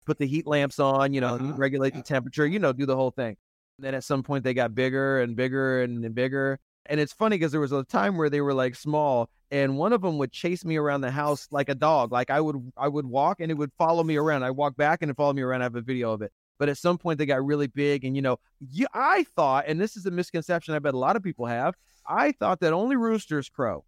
put 0.09 0.19
the 0.19 0.27
heat 0.27 0.47
lamps 0.47 0.79
on, 0.79 1.13
you 1.13 1.21
know, 1.21 1.35
uh-huh. 1.35 1.53
regulate 1.57 1.93
the 1.93 2.03
temperature, 2.03 2.47
you 2.47 2.59
know, 2.59 2.73
do 2.73 2.87
the 2.87 2.97
whole 2.97 3.11
thing. 3.11 3.37
And 3.77 3.85
then 3.85 3.95
at 3.95 4.05
some 4.05 4.23
point 4.23 4.43
they 4.43 4.55
got 4.55 4.75
bigger 4.75 5.21
and 5.21 5.37
bigger 5.37 5.83
and, 5.83 6.03
and 6.03 6.15
bigger. 6.15 6.59
And 6.87 6.99
it's 6.99 7.13
funny 7.13 7.37
because 7.37 7.53
there 7.53 7.61
was 7.61 7.73
a 7.73 7.85
time 7.85 8.17
where 8.17 8.31
they 8.31 8.41
were 8.41 8.55
like 8.55 8.75
small 8.75 9.29
and 9.51 9.77
one 9.77 9.93
of 9.93 10.01
them 10.01 10.17
would 10.17 10.33
chase 10.33 10.65
me 10.65 10.79
around 10.79 11.03
the 11.03 11.11
house 11.11 11.47
like 11.51 11.69
a 11.69 11.75
dog. 11.75 12.11
Like 12.11 12.31
I 12.31 12.41
would 12.41 12.73
I 12.75 12.89
would 12.89 13.05
walk 13.05 13.41
and 13.41 13.53
it 13.53 13.55
would 13.55 13.71
follow 13.77 14.03
me 14.03 14.17
around. 14.17 14.45
I 14.45 14.51
walk 14.51 14.77
back 14.77 15.03
and 15.03 15.11
it 15.11 15.17
followed 15.17 15.37
me 15.37 15.43
around. 15.43 15.61
I 15.61 15.65
have 15.65 15.77
a 15.77 15.83
video 15.83 16.13
of 16.13 16.23
it. 16.23 16.33
But 16.59 16.71
at 16.71 16.79
some 16.79 16.97
point 16.97 17.19
they 17.19 17.27
got 17.27 17.45
really 17.45 17.67
big 17.67 18.07
and 18.07 18.17
you 18.17 18.23
know, 18.23 18.39
you, 18.61 18.87
I 18.95 19.25
thought, 19.37 19.65
and 19.69 19.79
this 19.79 19.95
is 19.95 20.07
a 20.07 20.11
misconception 20.11 20.75
I 20.75 20.79
bet 20.79 20.95
a 20.95 20.99
lot 20.99 21.17
of 21.17 21.23
people 21.23 21.45
have, 21.45 21.75
I 22.07 22.33
thought 22.33 22.61
that 22.61 22.73
only 22.73 22.97
roosters 22.97 23.51
crow. 23.51 23.85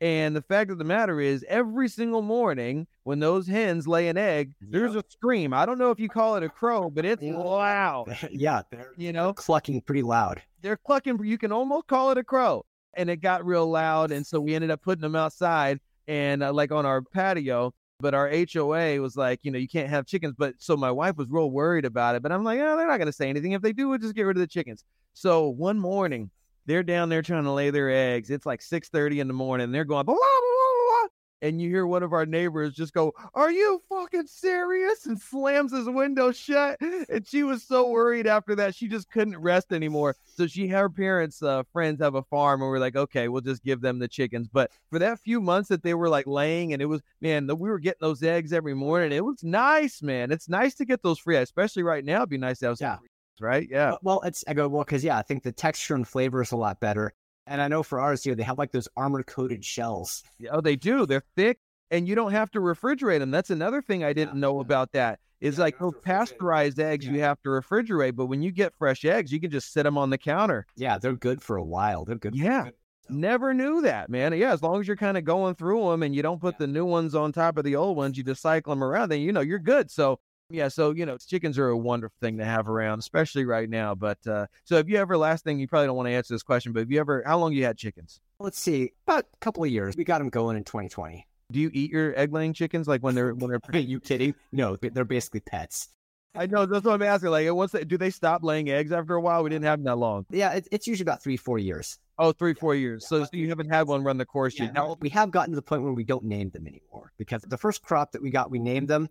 And 0.00 0.36
the 0.36 0.42
fact 0.42 0.70
of 0.70 0.78
the 0.78 0.84
matter 0.84 1.20
is, 1.20 1.44
every 1.48 1.88
single 1.88 2.20
morning 2.20 2.86
when 3.04 3.18
those 3.18 3.46
hens 3.46 3.88
lay 3.88 4.08
an 4.08 4.18
egg, 4.18 4.52
yep. 4.60 4.70
there's 4.70 4.94
a 4.94 5.02
scream. 5.08 5.54
I 5.54 5.64
don't 5.64 5.78
know 5.78 5.90
if 5.90 5.98
you 5.98 6.08
call 6.08 6.36
it 6.36 6.42
a 6.42 6.48
crow, 6.48 6.90
but 6.90 7.06
it's 7.06 7.22
loud. 7.22 8.16
yeah, 8.30 8.62
they're 8.70 8.92
you 8.96 9.12
know 9.12 9.32
clucking 9.32 9.80
pretty 9.80 10.02
loud. 10.02 10.42
They're 10.60 10.76
clucking. 10.76 11.18
You 11.24 11.38
can 11.38 11.50
almost 11.50 11.86
call 11.86 12.10
it 12.10 12.18
a 12.18 12.24
crow. 12.24 12.64
And 12.98 13.10
it 13.10 13.16
got 13.16 13.44
real 13.44 13.68
loud, 13.68 14.10
and 14.10 14.26
so 14.26 14.40
we 14.40 14.54
ended 14.54 14.70
up 14.70 14.80
putting 14.80 15.02
them 15.02 15.16
outside 15.16 15.80
and 16.08 16.42
uh, 16.42 16.52
like 16.52 16.72
on 16.72 16.86
our 16.86 17.02
patio. 17.02 17.72
But 17.98 18.14
our 18.14 18.30
HOA 18.30 19.00
was 19.00 19.16
like, 19.16 19.40
you 19.42 19.50
know, 19.50 19.58
you 19.58 19.68
can't 19.68 19.88
have 19.88 20.06
chickens. 20.06 20.34
But 20.36 20.54
so 20.58 20.76
my 20.76 20.90
wife 20.90 21.16
was 21.16 21.28
real 21.30 21.50
worried 21.50 21.86
about 21.86 22.14
it. 22.14 22.22
But 22.22 22.32
I'm 22.32 22.44
like, 22.44 22.58
oh, 22.60 22.76
they're 22.76 22.86
not 22.86 22.98
going 22.98 23.06
to 23.06 23.12
say 23.12 23.30
anything. 23.30 23.52
If 23.52 23.62
they 23.62 23.72
do, 23.72 23.88
we'll 23.88 23.98
just 23.98 24.14
get 24.14 24.22
rid 24.22 24.36
of 24.36 24.42
the 24.42 24.46
chickens. 24.46 24.84
So 25.14 25.48
one 25.48 25.78
morning, 25.78 26.30
they're 26.66 26.82
down 26.82 27.08
there 27.08 27.22
trying 27.22 27.44
to 27.44 27.52
lay 27.52 27.70
their 27.70 27.90
eggs. 27.90 28.30
It's 28.30 28.46
like 28.46 28.60
6:30 28.60 29.20
in 29.20 29.28
the 29.28 29.34
morning. 29.34 29.72
They're 29.72 29.84
going 29.84 30.04
blah, 30.04 30.14
blah, 30.14 30.20
blah, 30.20 31.08
and 31.42 31.60
you 31.60 31.68
hear 31.68 31.86
one 31.86 32.02
of 32.02 32.12
our 32.12 32.26
neighbors 32.26 32.74
just 32.74 32.92
go, 32.94 33.12
"Are 33.34 33.50
you 33.50 33.82
fucking 33.88 34.26
serious?" 34.26 35.06
and 35.06 35.20
slams 35.20 35.72
his 35.72 35.88
window 35.88 36.32
shut. 36.32 36.78
And 37.08 37.26
she 37.26 37.42
was 37.42 37.62
so 37.62 37.88
worried 37.88 38.26
after 38.26 38.54
that, 38.56 38.74
she 38.74 38.88
just 38.88 39.10
couldn't 39.10 39.38
rest 39.38 39.72
anymore. 39.72 40.16
So 40.24 40.46
she, 40.46 40.66
her 40.68 40.88
parents' 40.88 41.42
uh, 41.42 41.62
friends 41.72 42.00
have 42.00 42.14
a 42.14 42.22
farm, 42.22 42.62
and 42.62 42.70
we're 42.70 42.78
like, 42.78 42.96
"Okay, 42.96 43.28
we'll 43.28 43.42
just 43.42 43.62
give 43.62 43.80
them 43.80 43.98
the 43.98 44.08
chickens." 44.08 44.48
But 44.48 44.70
for 44.90 44.98
that 44.98 45.20
few 45.20 45.40
months 45.40 45.68
that 45.68 45.82
they 45.82 45.94
were 45.94 46.08
like 46.08 46.26
laying, 46.26 46.72
and 46.72 46.82
it 46.82 46.86
was 46.86 47.02
man, 47.20 47.46
we 47.46 47.68
were 47.70 47.78
getting 47.78 47.98
those 48.00 48.22
eggs 48.22 48.52
every 48.52 48.74
morning. 48.74 49.12
It 49.12 49.24
was 49.24 49.44
nice, 49.44 50.02
man. 50.02 50.32
It's 50.32 50.48
nice 50.48 50.74
to 50.76 50.84
get 50.84 51.02
those 51.02 51.18
free, 51.18 51.36
especially 51.36 51.82
right 51.82 52.04
now. 52.04 52.18
It'd 52.18 52.30
be 52.30 52.38
nice 52.38 52.58
to 52.60 52.66
have 52.66 52.78
some 52.78 52.98
yeah. 53.02 53.08
Right? 53.40 53.66
Yeah. 53.70 53.94
Well, 54.02 54.20
it's 54.22 54.44
I 54.48 54.54
go 54.54 54.68
well 54.68 54.84
because 54.84 55.04
yeah, 55.04 55.18
I 55.18 55.22
think 55.22 55.42
the 55.42 55.52
texture 55.52 55.94
and 55.94 56.06
flavor 56.06 56.42
is 56.42 56.52
a 56.52 56.56
lot 56.56 56.80
better. 56.80 57.12
And 57.46 57.62
I 57.62 57.68
know 57.68 57.82
for 57.82 58.00
ours 58.00 58.24
here, 58.24 58.34
they 58.34 58.42
have 58.42 58.58
like 58.58 58.72
those 58.72 58.88
armor 58.96 59.22
coated 59.22 59.64
shells. 59.64 60.24
Yeah, 60.38 60.50
oh, 60.52 60.60
they 60.60 60.76
do. 60.76 61.06
They're 61.06 61.22
thick, 61.36 61.58
and 61.90 62.08
you 62.08 62.14
don't 62.14 62.32
have 62.32 62.50
to 62.52 62.60
refrigerate 62.60 63.20
them. 63.20 63.30
That's 63.30 63.50
another 63.50 63.82
thing 63.82 64.02
I 64.02 64.12
didn't 64.12 64.34
yeah, 64.34 64.40
know 64.40 64.56
yeah. 64.56 64.62
about. 64.62 64.92
That 64.92 65.20
is 65.40 65.58
yeah, 65.58 65.64
like 65.64 65.78
those 65.78 65.94
oh, 65.96 66.00
pasteurized 66.00 66.80
eggs 66.80 67.06
you 67.06 67.20
have 67.20 67.40
to 67.42 67.50
refrigerate, 67.50 68.16
but 68.16 68.26
when 68.26 68.42
you 68.42 68.50
get 68.50 68.74
fresh 68.74 69.04
eggs, 69.04 69.32
you 69.32 69.40
can 69.40 69.50
just 69.50 69.72
sit 69.72 69.84
them 69.84 69.96
on 69.96 70.10
the 70.10 70.18
counter. 70.18 70.66
Yeah, 70.76 70.98
they're 70.98 71.14
good 71.14 71.40
for 71.40 71.56
a 71.56 71.64
while. 71.64 72.04
They're 72.04 72.16
good. 72.16 72.34
Yeah. 72.34 72.64
Good. 72.64 72.74
Never 73.08 73.54
knew 73.54 73.82
that, 73.82 74.10
man. 74.10 74.32
Yeah, 74.36 74.52
as 74.52 74.62
long 74.62 74.80
as 74.80 74.88
you're 74.88 74.96
kind 74.96 75.16
of 75.16 75.24
going 75.24 75.54
through 75.54 75.90
them 75.90 76.02
and 76.02 76.14
you 76.14 76.22
don't 76.22 76.40
put 76.40 76.58
the 76.58 76.66
new 76.66 76.84
ones 76.84 77.14
on 77.14 77.30
top 77.30 77.56
of 77.56 77.64
the 77.64 77.76
old 77.76 77.96
ones, 77.96 78.18
you 78.18 78.24
just 78.24 78.42
cycle 78.42 78.72
them 78.72 78.82
around, 78.82 79.10
then 79.10 79.20
you 79.20 79.32
know 79.32 79.42
you're 79.42 79.60
good. 79.60 79.90
So 79.92 80.18
yeah, 80.50 80.68
so 80.68 80.92
you 80.92 81.06
know 81.06 81.16
chickens 81.18 81.58
are 81.58 81.68
a 81.68 81.76
wonderful 81.76 82.16
thing 82.20 82.38
to 82.38 82.44
have 82.44 82.68
around, 82.68 82.98
especially 83.00 83.44
right 83.44 83.68
now. 83.68 83.94
But 83.94 84.24
uh, 84.26 84.46
so 84.64 84.76
have 84.76 84.88
you 84.88 84.96
ever? 84.96 85.16
Last 85.16 85.44
thing, 85.44 85.58
you 85.58 85.66
probably 85.66 85.86
don't 85.86 85.96
want 85.96 86.08
to 86.08 86.12
answer 86.12 86.34
this 86.34 86.42
question, 86.42 86.72
but 86.72 86.80
have 86.80 86.90
you 86.90 87.00
ever? 87.00 87.22
How 87.26 87.38
long 87.38 87.52
you 87.52 87.64
had 87.64 87.76
chickens? 87.76 88.20
Let's 88.38 88.58
see, 88.58 88.92
about 89.06 89.24
a 89.32 89.38
couple 89.40 89.64
of 89.64 89.70
years. 89.70 89.96
We 89.96 90.04
got 90.04 90.18
them 90.18 90.28
going 90.28 90.56
in 90.56 90.64
2020. 90.64 91.26
Do 91.52 91.60
you 91.60 91.70
eat 91.72 91.90
your 91.90 92.18
egg 92.18 92.32
laying 92.32 92.52
chickens 92.52 92.86
like 92.86 93.02
when 93.02 93.14
they're 93.14 93.34
when 93.34 93.50
they're? 93.50 93.60
Are 93.72 93.78
you 93.78 94.00
kidding? 94.00 94.34
No, 94.52 94.76
they're 94.76 95.04
basically 95.04 95.40
pets. 95.40 95.88
I 96.36 96.46
know 96.46 96.66
that's 96.66 96.84
what 96.84 96.92
I'm 96.92 97.02
asking. 97.02 97.30
Like, 97.30 97.50
once 97.52 97.72
they, 97.72 97.84
do 97.84 97.96
they 97.96 98.10
stop 98.10 98.42
laying 98.42 98.68
eggs 98.68 98.92
after 98.92 99.14
a 99.14 99.20
while? 99.20 99.42
We 99.42 99.50
didn't 99.50 99.64
have 99.64 99.78
them 99.78 99.86
that 99.86 99.96
long. 99.96 100.26
Yeah, 100.30 100.52
it's, 100.52 100.68
it's 100.70 100.86
usually 100.86 101.04
about 101.04 101.22
three, 101.22 101.38
four 101.38 101.58
years. 101.58 101.98
Oh, 102.18 102.32
three, 102.32 102.52
four 102.52 102.74
years. 102.74 103.06
So, 103.06 103.24
so 103.24 103.30
you 103.32 103.48
haven't 103.48 103.70
had 103.70 103.86
one 103.86 104.04
run 104.04 104.18
the 104.18 104.26
course 104.26 104.58
Yeah, 104.58 104.66
yet. 104.66 104.74
now, 104.74 104.96
we 105.00 105.08
have 105.10 105.30
gotten 105.30 105.52
to 105.52 105.56
the 105.56 105.62
point 105.62 105.82
where 105.82 105.92
we 105.92 106.04
don't 106.04 106.24
name 106.24 106.50
them 106.50 106.66
anymore 106.66 107.12
because 107.16 107.42
the 107.42 107.56
first 107.56 107.82
crop 107.82 108.12
that 108.12 108.22
we 108.22 108.30
got, 108.30 108.50
we 108.50 108.58
named 108.58 108.88
them. 108.88 109.08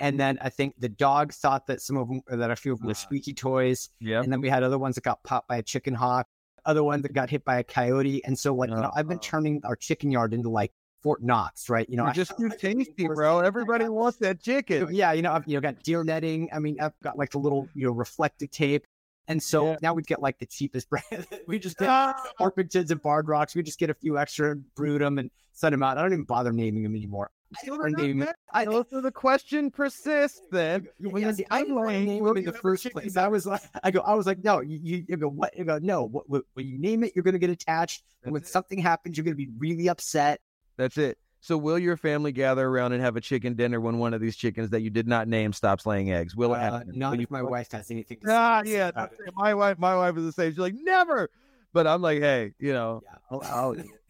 And 0.00 0.18
then 0.18 0.38
I 0.42 0.48
think 0.48 0.74
the 0.78 0.88
dogs 0.88 1.36
thought 1.36 1.66
that 1.68 1.80
some 1.80 1.96
of 1.96 2.08
them, 2.08 2.20
that 2.28 2.50
a 2.50 2.56
few 2.56 2.72
of 2.72 2.78
them 2.80 2.88
were 2.88 2.92
Ah. 2.92 2.94
squeaky 2.94 3.32
toys. 3.32 3.90
Yeah. 4.00 4.22
And 4.22 4.32
then 4.32 4.40
we 4.40 4.48
had 4.48 4.62
other 4.62 4.78
ones 4.78 4.96
that 4.96 5.04
got 5.04 5.22
popped 5.22 5.48
by 5.48 5.56
a 5.58 5.62
chicken 5.62 5.94
hawk, 5.94 6.26
other 6.66 6.82
ones 6.82 7.02
that 7.02 7.12
got 7.12 7.30
hit 7.30 7.44
by 7.44 7.58
a 7.58 7.64
coyote. 7.64 8.24
And 8.24 8.38
so, 8.38 8.54
like, 8.54 8.70
you 8.70 8.76
know, 8.76 8.90
I've 8.94 9.06
been 9.08 9.18
Oh. 9.18 9.22
turning 9.22 9.60
our 9.64 9.76
chicken 9.76 10.10
yard 10.10 10.34
into 10.34 10.48
like 10.50 10.72
Fort 11.02 11.22
Knox, 11.22 11.68
right? 11.68 11.88
You 11.88 11.96
know, 11.96 12.04
You're 12.04 12.10
I- 12.10 12.14
just 12.14 12.36
too 12.36 12.48
tasty, 12.48 13.06
bro. 13.06 13.40
Everybody 13.40 13.88
wants 13.88 14.18
that 14.18 14.40
chicken. 14.42 14.88
Yeah, 14.92 15.12
you 15.12 15.22
know, 15.22 15.32
I've 15.32 15.46
you 15.46 15.54
know 15.54 15.60
got 15.60 15.82
deer 15.82 16.02
netting. 16.02 16.48
I 16.52 16.58
mean, 16.58 16.76
I've 16.80 16.98
got 17.02 17.16
like 17.18 17.30
the 17.30 17.38
little 17.38 17.68
you 17.74 17.86
know 17.86 17.92
reflective 17.92 18.50
tape, 18.50 18.86
and 19.28 19.40
so 19.42 19.72
Yeah. 19.72 19.76
now 19.82 19.94
we 19.94 20.02
get 20.02 20.20
like 20.22 20.38
the 20.38 20.46
cheapest 20.46 20.88
brand. 20.90 21.26
we 21.46 21.58
just 21.58 21.76
get 21.76 21.88
Ah, 21.90 22.14
Orpingtons 22.40 22.90
and 22.90 23.00
Barred 23.02 23.28
Rocks. 23.28 23.54
We 23.54 23.62
just 23.62 23.78
get 23.78 23.90
a 23.90 23.94
few 23.94 24.18
extra, 24.18 24.56
brood 24.74 25.02
them, 25.02 25.18
and 25.18 25.30
send 25.52 25.72
them 25.74 25.82
out. 25.82 25.98
I 25.98 26.02
don't 26.02 26.12
even 26.14 26.24
bother 26.24 26.52
naming 26.52 26.82
them 26.82 26.96
anymore. 26.96 27.30
I 27.52 27.70
Well, 27.70 27.76
start 27.78 27.92
not 27.92 28.00
naming. 28.00 28.28
I, 28.52 28.64
So 28.64 28.84
so 28.90 29.00
the 29.00 29.12
question 29.12 29.70
persists 29.70 30.40
then. 30.50 30.88
When 30.98 31.22
you're 31.22 31.32
see, 31.32 31.46
I 31.50 31.60
didn't 31.60 31.74
want 31.76 31.88
to 31.88 31.94
laying, 31.94 32.06
name 32.06 32.36
in 32.36 32.44
the 32.44 32.52
first 32.52 32.90
place. 32.90 33.16
I 33.16 33.28
was 33.28 33.46
like, 33.46 33.60
I 33.82 33.90
go, 33.90 34.00
I 34.00 34.14
was 34.14 34.26
like, 34.26 34.42
no, 34.42 34.60
you, 34.60 35.04
you, 35.08 35.16
go, 35.16 35.28
what? 35.28 35.56
You 35.56 35.64
go, 35.64 35.78
no. 35.78 36.04
What, 36.04 36.28
what, 36.28 36.42
when 36.54 36.66
you 36.66 36.78
name 36.78 37.04
it, 37.04 37.12
you're 37.14 37.22
going 37.22 37.34
to 37.34 37.38
get 37.38 37.50
attached, 37.50 38.02
and 38.24 38.32
when 38.32 38.42
it. 38.42 38.48
something 38.48 38.78
happens, 38.78 39.16
you're 39.16 39.24
going 39.24 39.36
to 39.36 39.46
be 39.46 39.50
really 39.58 39.88
upset. 39.88 40.40
That's 40.76 40.96
it. 40.98 41.18
So 41.40 41.58
will 41.58 41.78
your 41.78 41.98
family 41.98 42.32
gather 42.32 42.66
around 42.66 42.92
and 42.94 43.02
have 43.02 43.16
a 43.16 43.20
chicken 43.20 43.54
dinner 43.54 43.78
when 43.78 43.98
one 43.98 44.14
of 44.14 44.20
these 44.22 44.34
chickens 44.34 44.70
that 44.70 44.80
you 44.80 44.88
did 44.88 45.06
not 45.06 45.28
name 45.28 45.52
stops 45.52 45.84
laying 45.84 46.10
eggs? 46.10 46.34
Will 46.34 46.54
it 46.54 46.56
Uh, 46.58 46.78
happen? 46.78 46.98
not 46.98 47.14
if 47.14 47.20
you- 47.20 47.26
my 47.28 47.42
wife 47.42 47.70
has 47.72 47.90
anything 47.90 48.18
to 48.20 48.26
say. 48.28 48.32
Ah, 48.34 48.62
yeah. 48.64 48.88
it. 48.88 48.94
it. 49.26 49.34
My 49.36 49.52
wife, 49.52 49.78
my 49.78 49.94
wife 49.94 50.16
is 50.16 50.24
the 50.24 50.32
same. 50.32 50.50
She's 50.52 50.58
like, 50.58 50.74
never. 50.74 51.28
But 51.74 51.86
I'm 51.86 52.00
like, 52.00 52.20
hey, 52.20 52.52
you 52.58 52.72
know. 52.72 53.02
Yeah, 53.04 53.18
I'll- 53.30 53.42
I'll- 53.44 53.76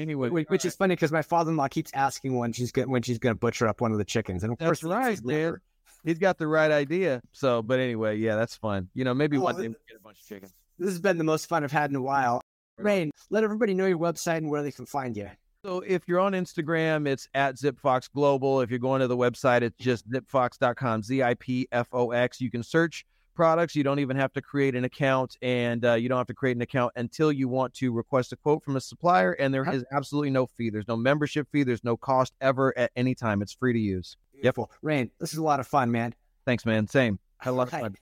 Anyway, 0.00 0.30
Which, 0.30 0.48
which 0.48 0.64
is 0.64 0.74
funny 0.74 0.94
because 0.94 1.12
my 1.12 1.22
father-in-law 1.22 1.68
keeps 1.68 1.90
asking 1.94 2.36
when 2.36 2.52
she's 2.52 2.72
going 2.72 2.90
when 2.90 3.02
she's 3.02 3.18
going 3.18 3.34
to 3.34 3.38
butcher 3.38 3.68
up 3.68 3.80
one 3.80 3.92
of 3.92 3.98
the 3.98 4.04
chickens, 4.04 4.42
and 4.42 4.52
of 4.52 4.58
That's 4.58 4.80
course, 4.80 4.84
right, 4.84 5.24
man. 5.24 5.56
he's 6.04 6.18
got 6.18 6.38
the 6.38 6.46
right 6.46 6.70
idea. 6.70 7.20
So, 7.32 7.62
but 7.62 7.78
anyway, 7.78 8.16
yeah, 8.16 8.36
that's 8.36 8.56
fun. 8.56 8.88
You 8.94 9.04
know, 9.04 9.14
maybe 9.14 9.36
Oh, 9.36 9.42
one 9.42 9.56
day 9.56 9.68
we 9.68 9.74
get 9.88 9.96
a 9.98 10.02
bunch 10.02 10.20
of 10.20 10.26
chickens. 10.26 10.52
This 10.78 10.88
has 10.88 11.00
been 11.00 11.18
the 11.18 11.24
most 11.24 11.46
fun 11.46 11.64
I've 11.64 11.72
had 11.72 11.90
in 11.90 11.96
a 11.96 12.02
while. 12.02 12.40
Raine, 12.78 13.10
let 13.28 13.44
everybody 13.44 13.74
know 13.74 13.86
your 13.86 13.98
website 13.98 14.38
and 14.38 14.48
where 14.48 14.62
they 14.62 14.72
can 14.72 14.86
find 14.86 15.14
you. 15.16 15.28
So 15.62 15.80
if 15.80 16.08
you're 16.08 16.20
on 16.20 16.32
Instagram, 16.32 17.06
it's 17.06 17.28
at 17.34 17.56
ZipFox 17.56 18.10
Global. 18.14 18.62
If 18.62 18.70
you're 18.70 18.78
going 18.78 19.00
to 19.02 19.06
the 19.06 19.16
website, 19.16 19.60
it's 19.60 19.76
just 19.76 20.08
zipfox.com, 20.10 21.02
Z 21.02 21.22
I 21.22 21.34
P 21.34 21.68
F 21.70 21.88
O 21.92 22.12
X. 22.12 22.40
You 22.40 22.50
can 22.50 22.62
search 22.62 23.04
products. 23.34 23.74
You 23.74 23.82
don't 23.82 23.98
even 23.98 24.16
have 24.16 24.32
to 24.34 24.42
create 24.42 24.74
an 24.74 24.84
account, 24.84 25.36
and 25.42 25.84
uh, 25.84 25.94
you 25.94 26.08
don't 26.08 26.18
have 26.18 26.26
to 26.28 26.34
create 26.34 26.56
an 26.56 26.62
account 26.62 26.92
until 26.96 27.32
you 27.32 27.48
want 27.48 27.74
to 27.74 27.92
request 27.92 28.32
a 28.32 28.36
quote 28.36 28.62
from 28.62 28.76
a 28.76 28.80
supplier. 28.80 29.32
And 29.32 29.52
there 29.52 29.68
is 29.72 29.84
absolutely 29.92 30.30
no 30.30 30.46
fee. 30.46 30.70
There's 30.70 30.88
no 30.88 30.96
membership 30.96 31.48
fee. 31.50 31.62
There's 31.62 31.84
no 31.84 31.96
cost 31.96 32.34
ever 32.40 32.76
at 32.76 32.90
any 32.96 33.14
time. 33.14 33.42
It's 33.42 33.52
free 33.52 33.72
to 33.72 33.78
use. 33.78 34.16
Beautiful. 34.32 34.70
Raine, 34.82 35.10
this 35.20 35.32
is 35.32 35.38
a 35.38 35.42
lot 35.42 35.60
of 35.60 35.66
fun, 35.66 35.90
man. 35.90 36.14
Thanks, 36.46 36.64
man. 36.64 36.86
Same. 36.86 37.18
Had 37.38 37.50
a 37.50 37.52
lot 37.52 37.68
of 37.68 37.74
All 37.74 37.80
right. 37.80 37.86
fun. 37.86 37.96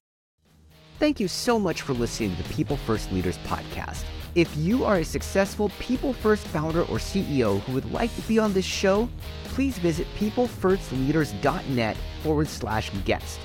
Thank 0.99 1.21
you 1.21 1.29
so 1.29 1.59
much 1.61 1.83
for 1.83 1.93
listening 1.93 2.35
to 2.37 2.43
the 2.43 2.49
People 2.55 2.77
First 2.77 3.13
Leaders 3.13 3.39
podcast. 3.39 4.05
If 4.35 4.55
you 4.57 4.85
are 4.85 4.99
a 4.99 5.05
successful 5.05 5.71
People 5.79 6.13
First 6.13 6.47
founder 6.49 6.83
or 6.83 6.99
CEO 6.99 7.61
who 7.61 7.73
would 7.73 7.91
like 7.93 8.15
to 8.17 8.23
be 8.23 8.39
on 8.39 8.53
this 8.53 8.65
show, 8.65 9.09
please 9.45 9.79
visit 9.79 10.07
peoplefirstleaders.net 10.17 11.97
forward 12.23 12.49
slash 12.49 12.91
guest. 13.05 13.39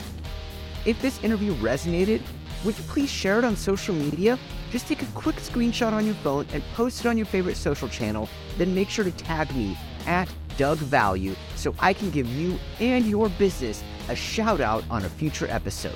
If 0.86 1.02
this 1.02 1.24
interview 1.24 1.54
resonated, 1.56 2.22
would 2.66 2.78
you 2.78 2.84
please 2.86 3.10
share 3.10 3.40
it 3.40 3.46
on 3.46 3.56
social 3.56 3.96
media? 3.96 4.38
Just 4.70 4.86
take 4.86 5.02
a 5.02 5.06
quick 5.08 5.38
screenshot 5.38 5.94
on 5.94 6.06
your 6.06 6.16
phone 6.16 6.46
and 6.52 6.62
post 6.74 7.06
it 7.06 7.08
on 7.08 7.16
your 7.18 7.26
favorite 7.26 7.56
social 7.56 7.88
channel, 7.88 8.28
then 8.58 8.76
make 8.76 8.90
sure 8.90 9.06
to 9.06 9.12
tag 9.12 9.56
me 9.56 9.78
at 10.06 10.28
Doug 10.58 10.78
Value 10.80 11.36
so 11.56 11.74
I 11.80 11.94
can 11.94 12.10
give 12.12 12.28
you 12.28 12.60
and 12.82 13.06
your 13.06 13.30
business 13.30 13.82
a 14.10 14.16
shout 14.16 14.60
out 14.60 14.84
on 14.90 15.06
a 15.06 15.10
future 15.10 15.48
episode. 15.50 15.96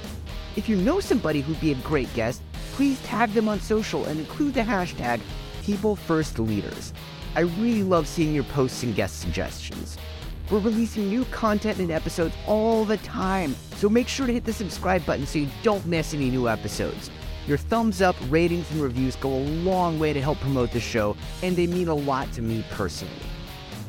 If 0.56 0.70
you 0.70 0.78
know 0.78 1.02
somebody 1.02 1.42
who'd 1.42 1.60
be 1.60 1.74
a 1.74 1.76
great 1.76 2.14
guest, 2.14 2.42
please 2.72 3.02
tag 3.04 3.32
them 3.34 3.50
on 3.50 3.60
social 3.60 4.06
and 4.06 4.20
include 4.20 4.54
the 4.54 4.62
hashtag 4.62 5.20
PeopleFirstLeaders. 5.64 6.94
I 7.36 7.42
really 7.42 7.84
love 7.84 8.08
seeing 8.08 8.34
your 8.34 8.46
posts 8.46 8.84
and 8.84 8.96
guest 8.96 9.20
suggestions. 9.20 9.98
We're 10.50 10.60
releasing 10.60 11.10
new 11.10 11.26
content 11.26 11.80
and 11.80 11.92
episodes 11.92 12.34
all 12.46 12.86
the 12.86 12.96
time, 12.98 13.54
so 13.76 13.90
make 13.90 14.08
sure 14.08 14.26
to 14.26 14.32
hit 14.32 14.46
the 14.46 14.54
subscribe 14.54 15.06
button 15.06 15.26
so 15.26 15.40
you 15.40 15.50
don't 15.62 15.86
miss 15.86 16.14
any 16.14 16.30
new 16.30 16.48
episodes. 16.48 17.12
Your 17.48 17.58
thumbs 17.58 18.02
up, 18.02 18.16
ratings, 18.30 18.72
and 18.72 18.82
reviews 18.82 19.18
go 19.18 19.30
a 19.30 19.44
long 19.44 20.00
way 20.00 20.14
to 20.14 20.22
help 20.22 20.40
promote 20.40 20.72
the 20.72 20.80
show, 20.80 21.18
and 21.44 21.58
they 21.58 21.68
mean 21.68 21.90
a 21.90 21.94
lot 21.94 22.32
to 22.32 22.42
me 22.42 22.64
personally. 22.72 23.14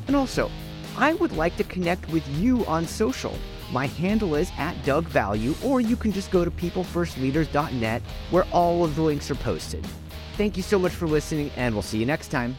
And 0.07 0.17
also, 0.17 0.51
I 0.97 1.13
would 1.13 1.31
like 1.31 1.55
to 1.57 1.63
connect 1.63 2.09
with 2.09 2.27
you 2.27 2.65
on 2.65 2.85
social. 2.85 3.37
My 3.71 3.87
handle 3.87 4.35
is 4.35 4.51
at 4.57 4.83
Doug 4.83 5.05
Value, 5.05 5.55
or 5.63 5.79
you 5.79 5.95
can 5.95 6.11
just 6.11 6.29
go 6.29 6.43
to 6.43 6.51
peoplefirstleaders.net 6.51 8.01
where 8.31 8.45
all 8.51 8.83
of 8.83 8.97
the 8.97 9.01
links 9.01 9.31
are 9.31 9.35
posted. 9.35 9.87
Thank 10.35 10.57
you 10.57 10.63
so 10.63 10.77
much 10.77 10.91
for 10.91 11.07
listening, 11.07 11.51
and 11.55 11.73
we'll 11.73 11.83
see 11.83 11.99
you 11.99 12.05
next 12.05 12.29
time. 12.29 12.57